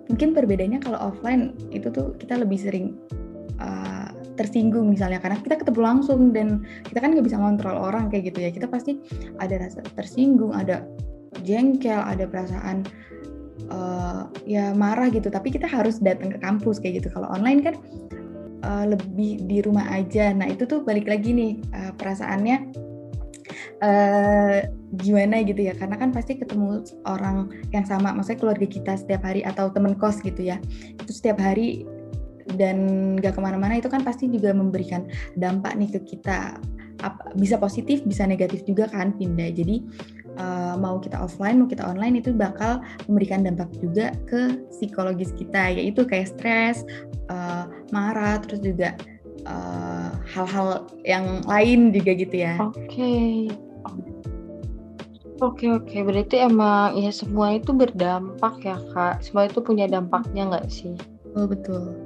mungkin 0.08 0.32
perbedaannya 0.32 0.80
kalau 0.80 1.12
offline 1.12 1.52
itu 1.68 1.92
tuh 1.92 2.16
kita 2.16 2.40
lebih 2.40 2.56
sering 2.56 2.96
uh, 3.60 4.08
tersinggung 4.40 4.88
misalnya 4.88 5.20
karena 5.20 5.36
kita 5.44 5.60
ketemu 5.60 5.80
langsung 5.84 6.32
dan 6.32 6.64
kita 6.88 7.04
kan 7.04 7.12
nggak 7.12 7.28
bisa 7.28 7.36
ngontrol 7.36 7.76
orang 7.76 8.08
kayak 8.08 8.32
gitu 8.32 8.48
ya. 8.48 8.50
Kita 8.52 8.66
pasti 8.68 8.96
ada 9.36 9.60
rasa 9.60 9.84
tersinggung 9.92 10.56
ada 10.56 10.88
jengkel 11.44 12.00
ada 12.00 12.24
perasaan 12.24 12.88
uh, 13.68 14.24
ya 14.48 14.72
marah 14.72 15.12
gitu. 15.12 15.28
Tapi 15.28 15.52
kita 15.52 15.68
harus 15.68 16.00
datang 16.00 16.32
ke 16.32 16.38
kampus 16.40 16.80
kayak 16.80 17.04
gitu. 17.04 17.08
Kalau 17.12 17.28
online 17.28 17.60
kan 17.60 17.74
uh, 18.64 18.84
lebih 18.88 19.44
di 19.44 19.60
rumah 19.60 19.84
aja. 19.92 20.32
Nah 20.32 20.48
itu 20.48 20.64
tuh 20.64 20.80
balik 20.84 21.08
lagi 21.08 21.32
nih 21.32 21.52
uh, 21.76 21.92
perasaannya 21.96 22.89
uh, 23.82 24.66
gimana 25.00 25.42
gitu 25.46 25.60
ya 25.70 25.74
karena 25.76 25.96
kan 25.96 26.10
pasti 26.10 26.38
ketemu 26.38 26.82
orang 27.06 27.50
yang 27.70 27.86
sama 27.86 28.10
maksudnya 28.10 28.40
keluarga 28.42 28.66
kita 28.66 28.92
setiap 28.98 29.22
hari 29.22 29.46
atau 29.46 29.70
temen 29.70 29.94
kos 29.94 30.18
gitu 30.22 30.42
ya 30.42 30.58
itu 30.98 31.12
setiap 31.12 31.38
hari 31.38 31.86
dan 32.58 33.14
gak 33.22 33.38
ke 33.38 33.40
mana-mana 33.40 33.78
itu 33.78 33.86
kan 33.86 34.02
pasti 34.02 34.26
juga 34.26 34.50
memberikan 34.50 35.06
dampak 35.38 35.78
nih 35.78 35.90
ke 35.94 36.00
kita 36.16 36.58
bisa 37.38 37.56
positif 37.56 38.04
bisa 38.04 38.28
negatif 38.28 38.60
juga 38.68 38.90
kan 38.90 39.16
pindah 39.16 39.54
jadi 39.56 39.80
uh, 40.36 40.74
mau 40.76 41.00
kita 41.00 41.16
offline 41.16 41.56
mau 41.62 41.68
kita 41.70 41.86
online 41.86 42.20
itu 42.20 42.36
bakal 42.36 42.84
memberikan 43.08 43.40
dampak 43.40 43.72
juga 43.80 44.12
ke 44.28 44.60
psikologis 44.68 45.32
kita 45.32 45.72
yaitu 45.72 46.04
kayak 46.04 46.28
stres 46.28 46.84
uh, 47.32 47.64
marah 47.88 48.36
terus 48.44 48.60
juga 48.60 48.92
eh, 49.46 50.08
hal-hal 50.30 50.68
uh, 50.82 50.82
yang 51.04 51.40
lain 51.44 51.90
juga 51.94 52.12
gitu 52.16 52.36
ya 52.36 52.54
oke 52.60 52.76
okay. 52.86 53.48
Oke 55.40 55.72
oke, 55.72 56.04
berarti 56.04 56.36
emang 56.44 57.00
ya 57.00 57.08
semua 57.08 57.56
itu 57.56 57.72
berdampak 57.72 58.60
ya 58.60 58.76
kak. 58.92 59.24
Semua 59.24 59.48
itu 59.48 59.64
punya 59.64 59.88
dampaknya 59.88 60.52
nggak 60.52 60.68
sih? 60.68 60.92
Oh 61.32 61.48
betul. 61.48 61.96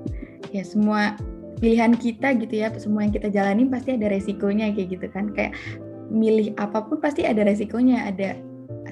Ya 0.54 0.62
semua 0.62 1.18
pilihan 1.58 1.98
kita 1.98 2.38
gitu 2.38 2.62
ya, 2.62 2.70
semua 2.78 3.02
yang 3.02 3.10
kita 3.10 3.34
jalani 3.34 3.66
pasti 3.66 3.98
ada 3.98 4.06
resikonya 4.06 4.70
kayak 4.70 4.86
gitu 4.86 5.06
kan. 5.10 5.34
Kayak 5.34 5.58
milih 6.14 6.54
apa 6.62 6.86
pun 6.86 7.02
pasti 7.02 7.26
ada 7.26 7.42
resikonya, 7.42 8.06
ada 8.06 8.38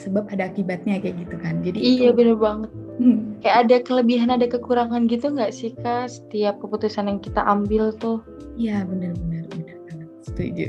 sebab 0.02 0.26
ada 0.34 0.50
akibatnya 0.50 0.98
kayak 0.98 1.22
gitu 1.22 1.38
kan. 1.38 1.62
Jadi 1.62 1.78
iya 1.78 2.10
itu... 2.10 2.18
bener 2.18 2.34
banget. 2.34 2.70
Hmm. 3.00 3.40
Kayak 3.40 3.56
ada 3.68 3.76
kelebihan 3.80 4.28
ada 4.28 4.44
kekurangan 4.44 5.08
gitu 5.08 5.32
nggak 5.32 5.52
sih 5.54 5.72
kak 5.80 6.12
setiap 6.12 6.60
keputusan 6.60 7.08
yang 7.08 7.20
kita 7.22 7.40
ambil 7.44 7.94
tuh? 7.96 8.20
Iya 8.60 8.84
bener-bener 8.84 9.48
bener 9.48 9.76
banget 9.88 10.10
setuju. 10.20 10.66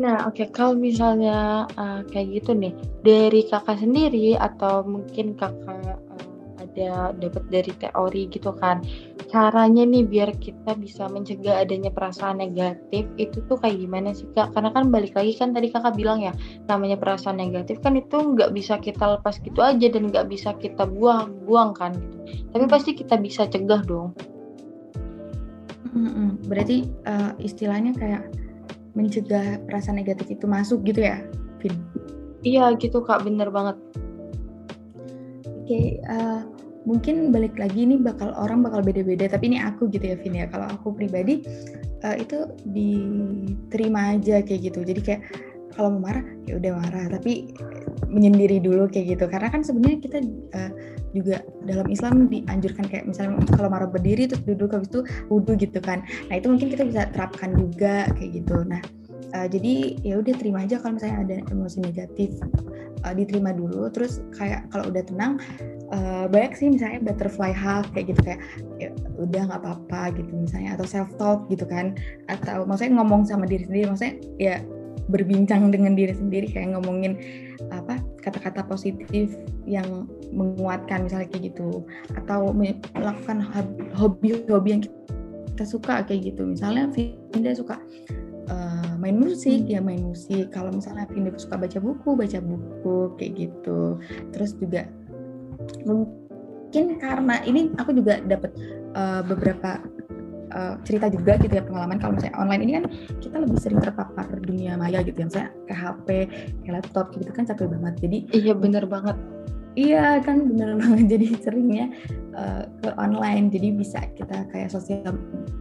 Nah 0.00 0.28
oke 0.28 0.36
okay. 0.36 0.46
kalau 0.52 0.76
misalnya 0.76 1.68
uh, 1.76 2.00
kayak 2.08 2.40
gitu 2.40 2.52
nih 2.56 2.72
dari 3.04 3.44
kakak 3.48 3.80
sendiri 3.80 4.36
atau 4.36 4.84
mungkin 4.84 5.36
kakak 5.36 5.96
uh, 5.96 6.24
ada 6.60 7.16
dapat 7.16 7.44
dari 7.48 7.72
teori 7.80 8.22
gitu 8.28 8.52
kan 8.56 8.84
caranya 9.30 9.86
nih 9.86 10.02
biar 10.02 10.34
kita 10.42 10.74
bisa 10.74 11.06
mencegah 11.06 11.62
adanya 11.62 11.94
perasaan 11.94 12.42
negatif 12.42 13.06
itu 13.14 13.38
tuh 13.46 13.56
kayak 13.62 13.78
gimana 13.78 14.10
sih 14.10 14.26
kak? 14.34 14.50
Karena 14.50 14.74
kan 14.74 14.90
balik 14.90 15.14
lagi 15.14 15.38
kan 15.38 15.54
tadi 15.54 15.70
kakak 15.70 15.94
bilang 15.94 16.18
ya 16.18 16.34
namanya 16.66 16.98
perasaan 16.98 17.38
negatif 17.38 17.78
kan 17.78 17.94
itu 17.94 18.18
nggak 18.18 18.50
bisa 18.50 18.82
kita 18.82 19.16
lepas 19.16 19.38
gitu 19.38 19.62
aja 19.62 19.86
dan 19.86 20.10
nggak 20.10 20.26
bisa 20.26 20.50
kita 20.58 20.82
buang-buang 20.84 21.78
kan 21.78 21.94
gitu. 21.94 22.18
Tapi 22.50 22.64
hmm. 22.66 22.74
pasti 22.74 22.90
kita 22.98 23.14
bisa 23.22 23.46
cegah 23.46 23.86
dong. 23.86 24.10
Berarti 26.50 26.90
uh, 27.06 27.30
istilahnya 27.38 27.94
kayak 27.94 28.26
mencegah 28.98 29.62
perasaan 29.70 30.02
negatif 30.02 30.26
itu 30.26 30.50
masuk 30.50 30.82
gitu 30.82 31.06
ya, 31.06 31.22
Vin? 31.62 31.78
Iya 32.42 32.74
gitu 32.82 33.06
kak, 33.06 33.22
bener 33.22 33.54
banget. 33.54 33.78
Oke, 35.62 35.70
okay, 35.70 35.86
uh, 36.10 36.42
eh, 36.42 36.59
mungkin 36.88 37.28
balik 37.34 37.56
lagi 37.60 37.84
ini 37.84 38.00
bakal 38.00 38.32
orang 38.36 38.64
bakal 38.64 38.80
beda-beda. 38.80 39.28
Tapi 39.28 39.54
ini 39.54 39.58
aku 39.60 39.88
gitu 39.92 40.04
ya 40.04 40.16
Vin 40.20 40.36
ya. 40.36 40.46
Kalau 40.48 40.66
aku 40.68 40.96
pribadi 40.96 41.44
uh, 42.04 42.16
itu 42.16 42.48
diterima 42.68 44.16
aja 44.16 44.40
kayak 44.40 44.72
gitu. 44.72 44.80
Jadi 44.84 45.00
kayak 45.00 45.22
kalau 45.76 45.96
mau 45.96 46.10
marah 46.10 46.24
ya 46.48 46.56
udah 46.56 46.72
marah. 46.76 47.04
Tapi 47.12 47.52
menyendiri 48.08 48.58
dulu 48.62 48.88
kayak 48.88 49.18
gitu. 49.18 49.24
Karena 49.28 49.48
kan 49.52 49.62
sebenarnya 49.62 49.98
kita 50.02 50.18
uh, 50.56 50.72
juga 51.10 51.42
dalam 51.66 51.90
Islam 51.90 52.30
dianjurkan 52.30 52.86
kayak 52.86 53.04
misalnya 53.10 53.42
kalau 53.50 53.68
marah 53.68 53.90
berdiri 53.90 54.30
terus 54.30 54.46
duduk 54.46 54.70
habis 54.70 54.88
itu 54.90 55.00
wudhu 55.26 55.58
gitu 55.58 55.78
kan. 55.82 56.06
Nah 56.30 56.34
itu 56.38 56.46
mungkin 56.46 56.68
kita 56.70 56.84
bisa 56.86 57.10
terapkan 57.10 57.54
juga 57.58 58.06
kayak 58.14 58.42
gitu. 58.42 58.62
Nah 58.66 58.80
uh, 59.34 59.48
jadi 59.48 59.96
ya 60.02 60.20
udah 60.20 60.34
terima 60.36 60.64
aja 60.64 60.78
kalau 60.78 60.98
misalnya 60.98 61.18
ada 61.24 61.36
emosi 61.50 61.78
negatif 61.82 62.36
uh, 63.04 63.14
diterima 63.14 63.54
dulu. 63.54 63.88
Terus 63.92 64.22
kayak 64.34 64.68
kalau 64.70 64.90
udah 64.90 65.02
tenang 65.04 65.32
uh, 65.92 66.26
banyak 66.28 66.52
sih 66.56 66.68
misalnya 66.70 67.00
butterfly 67.04 67.52
hug 67.54 67.86
kayak 67.94 68.14
gitu 68.14 68.20
kayak 68.24 68.40
ya, 68.78 68.90
udah 69.18 69.42
nggak 69.50 69.60
apa-apa 69.62 70.02
gitu 70.18 70.30
misalnya 70.34 70.76
atau 70.78 70.86
self 70.86 71.10
talk 71.16 71.46
gitu 71.48 71.64
kan. 71.64 71.96
Atau 72.28 72.66
maksudnya 72.66 73.00
ngomong 73.00 73.26
sama 73.26 73.46
diri 73.46 73.66
sendiri 73.66 73.86
maksudnya 73.90 74.14
ya 74.38 74.56
berbincang 75.10 75.74
dengan 75.74 75.98
diri 75.98 76.14
sendiri 76.14 76.46
kayak 76.46 76.78
ngomongin 76.78 77.18
apa 77.74 77.98
kata-kata 78.22 78.62
positif 78.62 79.34
yang 79.66 80.06
menguatkan 80.30 81.06
misalnya 81.06 81.26
kayak 81.30 81.54
gitu. 81.54 81.82
Atau 82.14 82.54
melakukan 82.54 83.46
hobi-hobi 83.94 84.70
yang 84.70 84.82
kita 85.60 85.64
suka 85.66 86.00
kayak 86.06 86.32
gitu. 86.32 86.46
Misalnya 86.46 86.88
Vinda 86.94 87.52
suka 87.52 87.76
uh, 88.50 88.92
main 88.98 89.16
musik 89.16 89.64
hmm. 89.64 89.72
ya 89.72 89.80
main 89.80 90.02
musik. 90.02 90.50
Kalau 90.52 90.74
misalnya 90.74 91.06
Vinda 91.08 91.32
suka 91.38 91.56
baca 91.56 91.78
buku 91.78 92.10
baca 92.18 92.38
buku 92.42 92.98
kayak 93.16 93.32
gitu. 93.38 93.96
Terus 94.34 94.50
juga 94.58 94.90
mungkin 95.86 96.98
karena 96.98 97.40
ini 97.46 97.70
aku 97.78 97.94
juga 97.94 98.18
dapat 98.26 98.50
uh, 98.98 99.22
beberapa 99.24 99.80
uh, 100.52 100.74
cerita 100.82 101.06
juga 101.08 101.38
gitu 101.40 101.54
ya 101.54 101.64
pengalaman. 101.64 102.02
Kalau 102.02 102.18
misalnya 102.18 102.36
online 102.36 102.62
ini 102.66 102.72
kan 102.82 102.84
kita 103.22 103.36
lebih 103.38 103.58
sering 103.62 103.80
terpapar 103.80 104.26
dunia 104.42 104.74
maya 104.76 105.00
gitu 105.06 105.16
ya. 105.22 105.26
Misalnya 105.30 105.50
ke 105.70 105.74
HP 105.74 106.08
ke 106.66 106.70
laptop 106.70 107.14
gitu 107.16 107.30
kan 107.30 107.46
capek 107.46 107.70
banget. 107.70 107.94
Jadi 108.02 108.18
iya 108.34 108.52
bener 108.52 108.84
banget. 108.84 109.16
Iya 109.78 110.18
kan 110.26 110.50
bener 110.50 110.76
banget. 110.82 111.06
Jadi 111.14 111.26
seringnya 111.38 111.86
uh, 112.34 112.66
ke 112.82 112.90
online. 112.98 113.54
Jadi 113.54 113.68
bisa 113.78 114.02
kita 114.18 114.50
kayak 114.50 114.74
sosial 114.74 115.14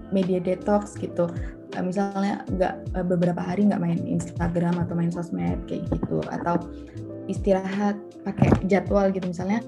media 0.09 0.41
detox 0.41 0.97
gitu 0.97 1.29
misalnya 1.77 2.41
nggak 2.49 2.73
uh, 2.97 3.05
beberapa 3.05 3.39
hari 3.39 3.69
nggak 3.69 3.81
main 3.81 4.01
Instagram 4.01 4.81
atau 4.81 4.97
main 4.97 5.13
sosmed 5.13 5.61
kayak 5.69 5.85
gitu 5.93 6.19
atau 6.33 6.57
istirahat 7.29 7.95
pakai 8.25 8.49
jadwal 8.65 9.13
gitu. 9.13 9.29
Misalnya 9.29 9.61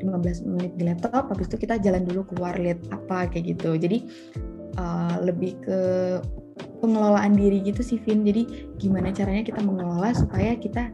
15 0.00 0.48
menit 0.48 0.72
di 0.76 0.84
laptop 0.88 1.32
habis 1.32 1.48
itu 1.48 1.64
kita 1.64 1.80
jalan 1.80 2.04
dulu 2.04 2.28
keluar 2.32 2.56
lihat 2.60 2.80
apa 2.92 3.32
kayak 3.32 3.56
gitu. 3.56 3.76
Jadi 3.80 4.04
uh, 4.76 5.16
lebih 5.24 5.56
ke 5.64 5.80
pengelolaan 6.84 7.32
diri 7.32 7.64
gitu 7.64 7.80
sih 7.80 7.98
Vin. 8.04 8.24
Jadi 8.24 8.68
gimana 8.76 9.08
caranya 9.12 9.44
kita 9.48 9.60
mengelola 9.64 10.12
supaya 10.12 10.52
kita 10.56 10.92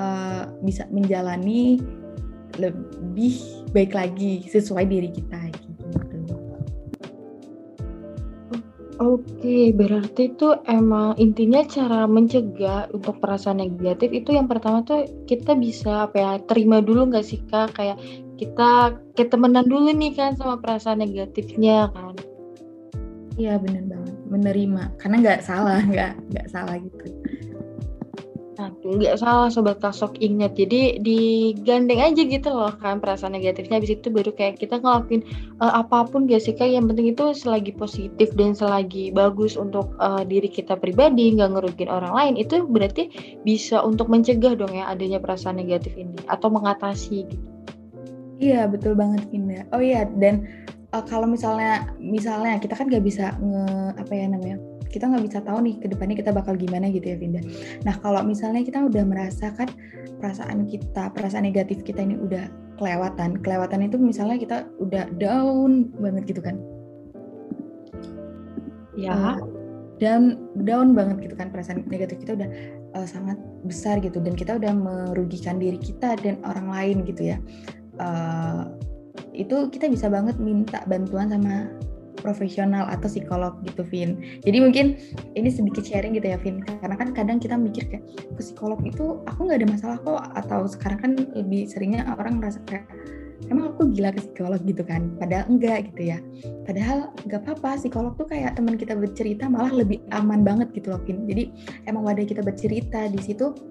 uh, 0.00 0.48
bisa 0.64 0.88
menjalani 0.88 1.80
lebih 2.58 3.40
baik 3.70 3.94
lagi 3.94 4.44
sesuai 4.48 4.84
diri 4.88 5.12
kita 5.12 5.38
Oke, 9.00 9.72
berarti 9.72 10.28
itu 10.28 10.52
emang 10.68 11.16
intinya 11.16 11.64
cara 11.64 12.04
mencegah 12.04 12.92
untuk 12.92 13.16
perasaan 13.16 13.64
negatif 13.64 14.12
itu 14.12 14.36
yang 14.36 14.44
pertama 14.44 14.84
tuh 14.84 15.08
kita 15.24 15.56
bisa 15.56 16.04
apa 16.04 16.16
ya 16.20 16.32
terima 16.44 16.84
dulu 16.84 17.08
nggak 17.08 17.24
sih 17.24 17.40
kak 17.48 17.72
kayak 17.72 17.96
kita 18.36 19.00
kita 19.16 19.32
temenan 19.32 19.64
dulu 19.64 19.88
nih 19.96 20.12
kan 20.12 20.36
sama 20.36 20.60
perasaan 20.60 21.00
negatifnya 21.00 21.88
kan? 21.96 22.12
Iya 23.40 23.56
benar 23.56 23.88
banget 23.88 24.16
menerima 24.28 24.82
karena 25.00 25.16
nggak 25.24 25.40
salah 25.48 25.80
nggak 25.80 26.12
nggak 26.36 26.46
salah 26.52 26.76
gitu. 26.76 27.19
Nah, 28.60 28.68
nggak 28.84 29.16
salah 29.16 29.48
sobat 29.48 29.80
kasok 29.80 30.20
ingat. 30.20 30.52
Jadi 30.52 31.00
digandeng 31.00 32.04
aja 32.04 32.20
gitu 32.20 32.52
loh 32.52 32.68
kan 32.76 33.00
perasaan 33.00 33.32
negatifnya. 33.32 33.80
Habis 33.80 33.96
itu 33.96 34.12
baru 34.12 34.36
kayak 34.36 34.60
kita 34.60 34.84
ngelakuin 34.84 35.24
uh, 35.64 35.80
apa 35.80 36.04
pun 36.04 36.28
kayak 36.28 36.60
yang 36.60 36.84
penting 36.84 37.08
itu 37.16 37.32
selagi 37.32 37.72
positif 37.72 38.28
dan 38.36 38.52
selagi 38.52 39.16
bagus 39.16 39.56
untuk 39.56 39.96
uh, 39.96 40.20
diri 40.28 40.52
kita 40.52 40.76
pribadi, 40.76 41.32
nggak 41.32 41.56
ngerugiin 41.56 41.88
orang 41.88 42.12
lain. 42.12 42.34
Itu 42.36 42.68
berarti 42.68 43.08
bisa 43.48 43.80
untuk 43.80 44.12
mencegah 44.12 44.52
dong 44.52 44.76
ya 44.76 44.92
adanya 44.92 45.16
perasaan 45.16 45.56
negatif 45.56 45.96
ini 45.96 46.20
atau 46.28 46.52
mengatasi 46.52 47.32
gitu. 47.32 47.48
Iya 48.40 48.68
betul 48.68 48.92
banget 48.92 49.24
Indah. 49.32 49.64
Oh 49.72 49.80
iya 49.80 50.04
dan 50.20 50.44
uh, 50.94 51.04
kalau 51.06 51.26
misalnya 51.26 51.90
misalnya 51.98 52.58
kita 52.58 52.74
kan 52.74 52.86
nggak 52.90 53.04
bisa 53.04 53.34
nge 53.38 53.64
apa 53.98 54.12
ya 54.12 54.26
namanya 54.30 54.58
kita 54.90 55.06
nggak 55.06 55.24
bisa 55.24 55.38
tahu 55.46 55.62
nih 55.62 55.78
ke 55.78 55.86
depannya 55.86 56.18
kita 56.18 56.34
bakal 56.34 56.58
gimana 56.58 56.90
gitu 56.90 57.14
ya 57.14 57.16
Vinda. 57.16 57.40
Nah 57.86 57.94
kalau 58.02 58.26
misalnya 58.26 58.66
kita 58.66 58.82
udah 58.82 59.06
merasakan 59.06 59.70
perasaan 60.18 60.66
kita, 60.66 61.14
perasaan 61.14 61.46
negatif 61.46 61.86
kita 61.86 62.02
ini 62.02 62.18
udah 62.18 62.50
kelewatan, 62.74 63.38
kelewatan 63.38 63.86
itu 63.86 63.96
misalnya 64.02 64.36
kita 64.36 64.66
udah 64.82 65.06
down 65.22 65.94
banget 66.02 66.34
gitu 66.34 66.42
kan? 66.42 66.58
Ya. 68.98 69.14
Uh, 69.14 69.38
dan 70.02 70.40
down 70.64 70.96
banget 70.96 71.30
gitu 71.30 71.34
kan 71.36 71.52
perasaan 71.52 71.86
negatif 71.86 72.24
kita 72.24 72.34
udah 72.34 72.48
uh, 72.98 73.06
sangat 73.06 73.36
besar 73.68 74.00
gitu 74.00 74.18
dan 74.18 74.32
kita 74.32 74.56
udah 74.56 74.72
merugikan 74.72 75.60
diri 75.60 75.76
kita 75.76 76.18
dan 76.18 76.40
orang 76.42 76.66
lain 76.66 76.96
gitu 77.06 77.30
ya. 77.30 77.38
Uh, 78.00 78.74
itu 79.34 79.70
kita 79.72 79.88
bisa 79.88 80.06
banget 80.10 80.36
minta 80.36 80.82
bantuan 80.86 81.32
sama 81.32 81.70
profesional 82.20 82.86
atau 82.92 83.08
psikolog 83.08 83.56
gitu 83.64 83.82
Vin. 83.88 84.20
Jadi 84.44 84.58
mungkin 84.60 84.86
ini 85.34 85.48
sedikit 85.48 85.82
sharing 85.82 86.14
gitu 86.14 86.28
ya 86.28 86.38
Vin. 86.38 86.60
Karena 86.60 86.94
kan 86.94 87.16
kadang 87.16 87.40
kita 87.40 87.56
mikir 87.56 87.88
kayak 87.88 88.04
ke 88.36 88.42
psikolog 88.44 88.78
itu 88.84 89.24
aku 89.24 89.48
nggak 89.48 89.64
ada 89.64 89.68
masalah 89.68 89.96
kok. 90.04 90.20
Atau 90.36 90.68
sekarang 90.68 90.98
kan 91.00 91.12
lebih 91.32 91.66
seringnya 91.66 92.04
orang 92.20 92.38
merasa 92.38 92.60
kayak 92.68 92.84
emang 93.48 93.72
aku 93.72 93.88
gila 93.90 94.12
ke 94.12 94.20
psikolog? 94.20 94.60
gitu 94.62 94.84
kan. 94.84 95.16
Padahal 95.16 95.48
enggak 95.48 95.88
gitu 95.90 96.12
ya. 96.12 96.18
Padahal 96.68 97.10
nggak 97.24 97.40
apa-apa 97.48 97.80
psikolog 97.80 98.12
tuh 98.20 98.28
kayak 98.28 98.54
teman 98.60 98.76
kita 98.76 98.92
bercerita 98.92 99.48
malah 99.48 99.72
lebih 99.72 100.04
aman 100.12 100.44
banget 100.44 100.68
gitu 100.76 100.92
loh 100.92 101.00
Vin. 101.08 101.24
Jadi 101.24 101.50
emang 101.88 102.04
wadah 102.04 102.28
kita 102.28 102.44
bercerita 102.44 103.08
di 103.08 103.18
situ 103.18 103.69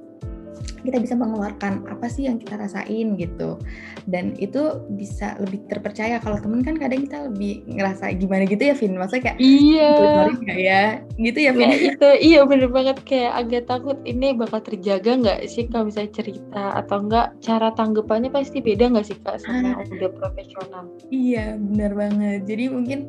kita 0.72 0.98
bisa 1.02 1.16
mengeluarkan 1.18 1.86
apa 1.90 2.08
sih 2.08 2.28
yang 2.30 2.38
kita 2.38 2.56
rasain 2.60 3.16
gitu. 3.18 3.60
Dan 4.06 4.36
itu 4.38 4.86
bisa 4.94 5.36
lebih 5.42 5.66
terpercaya 5.68 6.22
kalau 6.22 6.38
temen 6.40 6.62
kan 6.62 6.78
kadang 6.78 7.06
kita 7.06 7.30
lebih 7.32 7.66
ngerasa 7.68 8.14
gimana 8.16 8.44
gitu 8.46 8.64
ya 8.64 8.76
Vin? 8.78 8.96
Maksudnya 8.98 9.24
kayak 9.32 9.38
iya. 9.42 9.92
Gak 10.30 10.60
ya? 10.60 10.84
Gitu 11.18 11.40
ya 11.40 11.52
Vin? 11.56 11.70
ya, 11.70 11.76
itu 11.94 12.10
iya 12.22 12.40
bener 12.46 12.70
banget. 12.70 12.98
Kayak 13.04 13.32
agak 13.46 13.64
takut 13.68 13.98
ini 14.06 14.36
bakal 14.36 14.60
terjaga 14.62 15.12
nggak 15.20 15.40
sih 15.50 15.66
kalau 15.68 15.90
bisa 15.90 16.06
cerita 16.12 16.78
atau 16.78 17.04
enggak 17.04 17.34
cara 17.42 17.74
tanggapannya 17.74 18.30
pasti 18.30 18.62
beda 18.62 18.92
nggak 18.92 19.08
sih 19.08 19.18
kak 19.22 19.42
sama 19.42 19.78
ah. 19.80 19.86
udah 19.86 20.12
profesional? 20.16 20.86
Iya 21.10 21.58
bener 21.58 21.92
banget. 21.98 22.46
Jadi 22.46 22.64
mungkin 22.72 23.00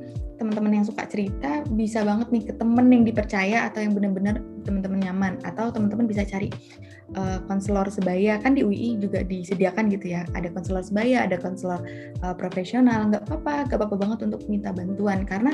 teman-teman 0.41 0.81
yang 0.81 0.87
suka 0.89 1.05
cerita 1.05 1.61
bisa 1.77 2.01
banget 2.01 2.33
nih 2.33 2.49
ke 2.49 2.57
temen 2.57 2.89
yang 2.89 3.05
dipercaya 3.05 3.69
atau 3.69 3.85
yang 3.85 3.93
benar-benar 3.93 4.41
teman-teman 4.65 5.05
nyaman. 5.05 5.33
Atau 5.45 5.69
teman-teman 5.69 6.09
bisa 6.09 6.25
cari 6.25 6.49
uh, 7.21 7.45
konselor 7.45 7.93
sebaya. 7.93 8.41
Kan 8.41 8.57
di 8.57 8.65
UI 8.65 8.97
juga 8.97 9.21
disediakan 9.21 9.93
gitu 9.93 10.17
ya. 10.17 10.25
Ada 10.33 10.49
konselor 10.49 10.81
sebaya 10.81 11.29
ada 11.29 11.37
konselor 11.37 11.85
uh, 12.25 12.33
profesional. 12.33 13.13
Nggak 13.13 13.29
apa-apa 13.29 13.69
nggak 13.69 13.79
apa-apa 13.85 13.97
banget 14.01 14.19
untuk 14.33 14.41
minta 14.49 14.73
bantuan. 14.73 15.29
Karena 15.29 15.53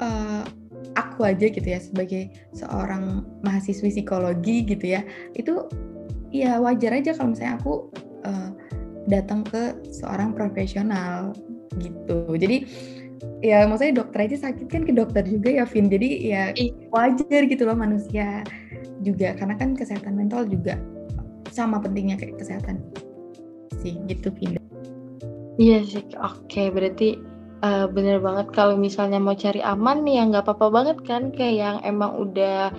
uh, 0.00 0.48
aku 0.96 1.28
aja 1.28 1.46
gitu 1.52 1.68
ya 1.68 1.78
sebagai 1.78 2.32
seorang 2.56 3.22
mahasiswi 3.42 3.90
psikologi 3.90 4.62
gitu 4.66 4.94
ya 4.94 5.02
itu 5.34 5.66
ya 6.30 6.58
wajar 6.58 6.94
aja 6.98 7.14
kalau 7.14 7.34
misalnya 7.34 7.54
aku 7.58 7.74
uh, 8.26 8.50
datang 9.06 9.44
ke 9.44 9.76
seorang 9.92 10.32
profesional 10.32 11.34
gitu. 11.78 12.34
Jadi 12.38 12.66
ya 13.44 13.68
maksudnya 13.68 14.00
dokter 14.00 14.24
aja 14.24 14.36
sakit 14.48 14.66
kan 14.72 14.82
ke 14.88 14.92
dokter 14.96 15.22
juga 15.24 15.52
ya 15.52 15.64
Vin. 15.68 15.86
Jadi 15.92 16.08
ya 16.32 16.42
wajar 16.90 17.42
gitu 17.44 17.62
loh 17.68 17.76
manusia 17.76 18.42
juga. 19.04 19.36
Karena 19.36 19.54
kan 19.58 19.76
kesehatan 19.76 20.16
mental 20.16 20.48
juga 20.48 20.80
sama 21.52 21.78
pentingnya 21.80 22.16
kayak 22.16 22.40
kesehatan. 22.40 22.80
Sih 23.84 24.00
gitu 24.08 24.32
Vin. 24.40 24.58
Iya 25.60 25.84
sih 25.86 26.04
oke. 26.18 26.50
Okay, 26.50 26.66
berarti 26.72 27.20
uh, 27.62 27.86
bener 27.86 28.18
banget 28.18 28.50
kalau 28.50 28.74
misalnya 28.74 29.22
mau 29.22 29.36
cari 29.36 29.62
aman 29.62 30.02
nih 30.02 30.18
ya 30.18 30.22
nggak 30.32 30.44
apa-apa 30.48 30.66
banget 30.72 30.98
kan? 31.06 31.22
Kayak 31.30 31.54
yang 31.54 31.76
emang 31.86 32.16
udah 32.16 32.74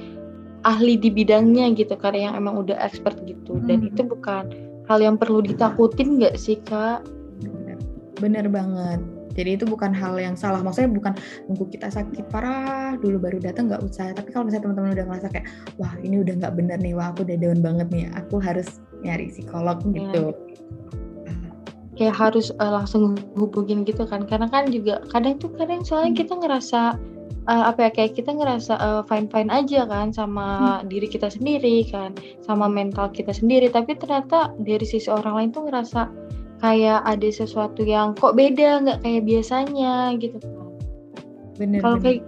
ahli 0.65 0.97
di 0.97 1.13
bidangnya 1.13 1.77
gitu 1.77 1.93
karena 1.93 2.33
yang 2.33 2.35
emang 2.41 2.57
udah 2.65 2.75
expert 2.81 3.21
gitu. 3.29 3.53
Hmm. 3.61 3.69
dan 3.69 3.85
itu 3.85 4.01
bukan 4.01 4.49
hal 4.89 4.97
yang 4.97 5.15
perlu 5.15 5.45
ditakutin 5.45 6.17
nggak 6.17 6.35
sih 6.35 6.57
kak? 6.65 7.05
Bener, 7.45 7.77
bener 8.17 8.45
banget 8.49 9.14
jadi 9.35 9.59
itu 9.59 9.67
bukan 9.67 9.91
hal 9.91 10.15
yang 10.15 10.33
salah. 10.39 10.63
Maksudnya 10.63 10.95
bukan 10.95 11.13
nunggu 11.51 11.67
kita 11.75 11.91
sakit 11.91 12.31
parah 12.31 12.95
dulu 12.97 13.19
baru 13.19 13.37
datang 13.43 13.67
nggak 13.67 13.83
usah. 13.83 14.15
Tapi 14.15 14.31
kalau 14.31 14.47
misalnya 14.47 14.71
teman-teman 14.71 14.95
udah 14.95 15.05
ngerasa 15.11 15.27
kayak 15.29 15.47
wah 15.75 15.93
ini 15.99 16.23
udah 16.23 16.33
nggak 16.39 16.53
bener 16.55 16.77
nih, 16.79 16.95
wah 16.95 17.11
aku 17.11 17.27
udah 17.27 17.37
down 17.37 17.59
banget 17.59 17.87
nih, 17.91 18.07
aku 18.15 18.39
harus 18.39 18.79
nyari 19.03 19.29
psikolog 19.29 19.83
ya. 19.91 20.07
gitu. 20.07 20.23
Kayak 21.95 22.15
harus 22.19 22.51
uh, 22.59 22.83
langsung 22.83 23.15
hubungin 23.39 23.87
gitu 23.87 24.03
kan, 24.03 24.27
karena 24.27 24.51
kan 24.51 24.67
juga 24.67 24.99
kadang 25.11 25.39
tuh 25.39 25.51
kadang 25.55 25.79
soalnya 25.83 26.11
hmm. 26.11 26.19
kita 26.19 26.33
ngerasa 26.35 26.81
uh, 27.47 27.63
apa 27.71 27.87
ya 27.87 27.89
kayak 27.95 28.19
kita 28.19 28.35
ngerasa 28.35 28.75
uh, 28.75 29.01
fine 29.07 29.31
fine 29.31 29.47
aja 29.47 29.87
kan 29.87 30.11
sama 30.11 30.79
hmm. 30.83 30.91
diri 30.91 31.07
kita 31.07 31.31
sendiri 31.31 31.87
kan, 31.87 32.11
sama 32.43 32.67
mental 32.67 33.07
kita 33.15 33.31
sendiri. 33.31 33.71
Tapi 33.71 33.95
ternyata 33.95 34.51
dari 34.59 34.83
sisi 34.83 35.07
orang 35.07 35.39
lain 35.39 35.49
tuh 35.55 35.71
ngerasa 35.71 36.24
kayak 36.59 37.03
ada 37.03 37.29
sesuatu 37.31 37.83
yang 37.83 38.15
kok 38.15 38.35
beda 38.37 38.83
nggak 38.83 38.99
kayak 39.03 39.23
biasanya 39.27 40.15
gitu. 40.19 40.37
Bener 41.55 41.79
kalau 41.79 41.97
kayak 41.99 42.23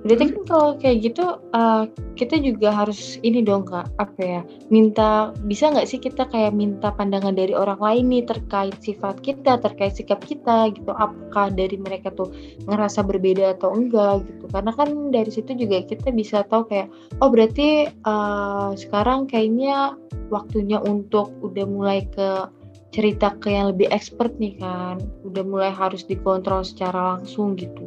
berarti 0.00 0.32
kan 0.32 0.42
kalau 0.48 0.70
kayak 0.80 0.96
gitu 1.04 1.24
uh, 1.52 1.84
kita 2.16 2.40
juga 2.40 2.72
harus 2.72 3.20
ini 3.20 3.44
dong 3.44 3.68
kak 3.68 3.84
apa 4.00 4.20
ya 4.20 4.40
minta 4.72 5.36
bisa 5.44 5.68
nggak 5.68 5.84
sih 5.84 6.00
kita 6.00 6.24
kayak 6.32 6.56
minta 6.56 6.88
pandangan 6.88 7.36
dari 7.36 7.52
orang 7.52 7.76
lain 7.76 8.08
nih 8.08 8.24
terkait 8.24 8.72
sifat 8.80 9.20
kita 9.20 9.60
terkait 9.60 9.92
sikap 9.92 10.24
kita 10.24 10.72
gitu 10.72 10.88
apakah 10.96 11.52
dari 11.52 11.76
mereka 11.76 12.08
tuh 12.16 12.32
ngerasa 12.64 13.04
berbeda 13.04 13.60
atau 13.60 13.76
enggak 13.76 14.24
gitu. 14.24 14.44
Karena 14.48 14.72
kan 14.72 14.88
dari 15.12 15.28
situ 15.28 15.52
juga 15.52 15.84
kita 15.84 16.08
bisa 16.16 16.48
tahu 16.48 16.64
kayak 16.64 16.88
oh 17.20 17.28
berarti 17.28 17.92
uh, 18.08 18.72
sekarang 18.72 19.28
kayaknya 19.28 20.00
waktunya 20.32 20.80
untuk 20.80 21.28
udah 21.44 21.66
mulai 21.68 22.08
ke 22.08 22.48
cerita 22.90 23.34
ke 23.38 23.54
yang 23.54 23.74
lebih 23.74 23.86
expert 23.94 24.34
nih 24.38 24.58
kan 24.58 24.98
udah 25.26 25.44
mulai 25.46 25.70
harus 25.70 26.02
dikontrol 26.06 26.66
secara 26.66 27.16
langsung 27.16 27.54
gitu 27.54 27.86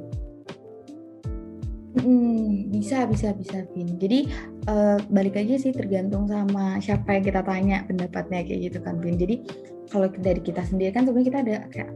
Hmm, 1.93 2.73
bisa 2.73 3.05
bisa 3.05 3.37
bisa 3.37 3.69
Vin. 3.69 4.01
Jadi 4.01 4.25
uh, 4.65 4.97
balik 5.13 5.37
aja 5.37 5.61
sih 5.61 5.69
tergantung 5.69 6.25
sama 6.25 6.81
siapa 6.81 7.13
yang 7.13 7.23
kita 7.23 7.45
tanya 7.45 7.85
pendapatnya 7.85 8.41
kayak 8.41 8.73
gitu 8.73 8.79
kan 8.81 8.97
Vin. 8.97 9.13
Jadi 9.13 9.45
kalau 9.93 10.09
dari 10.09 10.41
kita 10.41 10.65
sendiri 10.65 10.89
kan 10.89 11.05
sebenarnya 11.05 11.27
kita 11.29 11.39
ada 11.45 11.57
kayak 11.69 11.91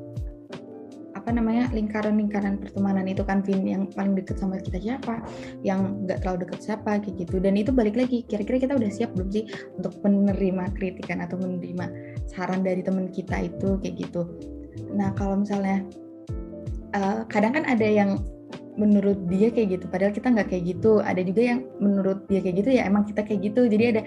apa 1.28 1.36
namanya 1.36 1.68
lingkaran-lingkaran 1.76 2.56
pertemanan 2.56 3.04
itu 3.04 3.20
kan 3.20 3.44
Vin 3.44 3.68
yang 3.68 3.92
paling 3.92 4.16
deket 4.16 4.40
sama 4.40 4.64
kita 4.64 4.80
siapa, 4.80 5.20
yang 5.60 6.08
nggak 6.08 6.24
terlalu 6.24 6.48
deket 6.48 6.64
siapa 6.64 7.04
kayak 7.04 7.28
gitu. 7.28 7.44
Dan 7.44 7.60
itu 7.60 7.76
balik 7.76 8.00
lagi 8.00 8.24
kira-kira 8.24 8.64
kita 8.64 8.80
udah 8.80 8.88
siap 8.88 9.12
belum 9.12 9.28
sih 9.36 9.44
untuk 9.76 9.92
menerima 10.08 10.72
kritikan 10.80 11.20
atau 11.20 11.36
menerima 11.36 12.16
saran 12.32 12.64
dari 12.64 12.80
temen 12.80 13.12
kita 13.12 13.44
itu 13.44 13.76
kayak 13.84 14.08
gitu. 14.08 14.24
Nah 14.96 15.12
kalau 15.20 15.44
misalnya 15.44 15.84
uh, 16.96 17.28
kadang 17.28 17.60
kan 17.60 17.68
ada 17.68 17.84
yang 17.84 18.24
menurut 18.80 19.20
dia 19.28 19.52
kayak 19.52 19.84
gitu 19.84 19.86
padahal 19.92 20.16
kita 20.16 20.32
nggak 20.32 20.48
kayak 20.48 20.80
gitu. 20.80 21.04
Ada 21.04 21.28
juga 21.28 21.44
yang 21.44 21.60
menurut 21.84 22.24
dia 22.32 22.40
kayak 22.40 22.64
gitu 22.64 22.72
ya 22.72 22.88
emang 22.88 23.04
kita 23.04 23.28
kayak 23.28 23.52
gitu. 23.52 23.68
Jadi 23.68 23.84
ada 23.84 24.02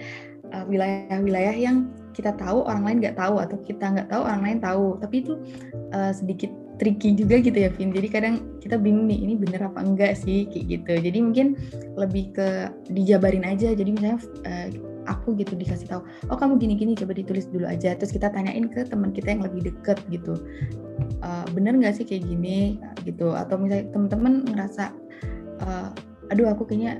wilayah-wilayah 0.65 1.53
uh, 1.53 1.61
yang 1.69 1.77
kita 2.17 2.33
tahu 2.33 2.65
orang 2.65 2.81
lain 2.81 2.97
nggak 2.97 3.15
tahu 3.15 3.37
atau 3.37 3.61
kita 3.61 3.85
nggak 3.93 4.09
tahu 4.09 4.21
orang 4.25 4.41
lain 4.41 4.57
tahu. 4.57 4.97
Tapi 4.97 5.15
itu 5.21 5.37
uh, 5.93 6.09
sedikit 6.17 6.49
tricky 6.81 7.13
juga 7.13 7.37
gitu 7.37 7.53
ya 7.53 7.69
Vin. 7.77 7.93
Jadi 7.93 8.07
kadang 8.09 8.57
kita 8.57 8.81
bingung 8.81 9.05
nih 9.05 9.21
ini 9.21 9.37
bener 9.37 9.69
apa 9.69 9.85
enggak 9.85 10.17
sih 10.17 10.49
kayak 10.49 10.65
gitu. 10.65 10.93
Jadi 10.97 11.17
mungkin 11.21 11.47
lebih 11.93 12.33
ke 12.33 12.73
dijabarin 12.89 13.45
aja. 13.45 13.77
Jadi 13.77 13.93
misalnya 13.93 14.17
uh, 14.49 14.67
aku 15.05 15.37
gitu 15.37 15.57
dikasih 15.57 15.89
tahu 15.89 16.01
oh 16.29 16.37
kamu 16.37 16.61
gini 16.61 16.73
gini 16.73 16.91
coba 16.97 17.13
ditulis 17.13 17.45
dulu 17.53 17.69
aja. 17.69 17.93
Terus 17.93 18.09
kita 18.09 18.33
tanyain 18.33 18.65
ke 18.65 18.89
teman 18.89 19.13
kita 19.13 19.37
yang 19.37 19.45
lebih 19.45 19.69
deket 19.69 20.01
gitu. 20.09 20.41
Uh, 21.21 21.45
bener 21.53 21.77
nggak 21.77 22.01
sih 22.01 22.05
kayak 22.09 22.25
gini? 22.25 22.81
Gitu. 23.05 23.29
Atau 23.29 23.61
misalnya 23.61 23.85
teman-teman 23.93 24.49
ngerasa 24.49 24.89
uh, 25.61 25.93
aduh 26.33 26.49
aku 26.49 26.65
kayaknya 26.65 26.97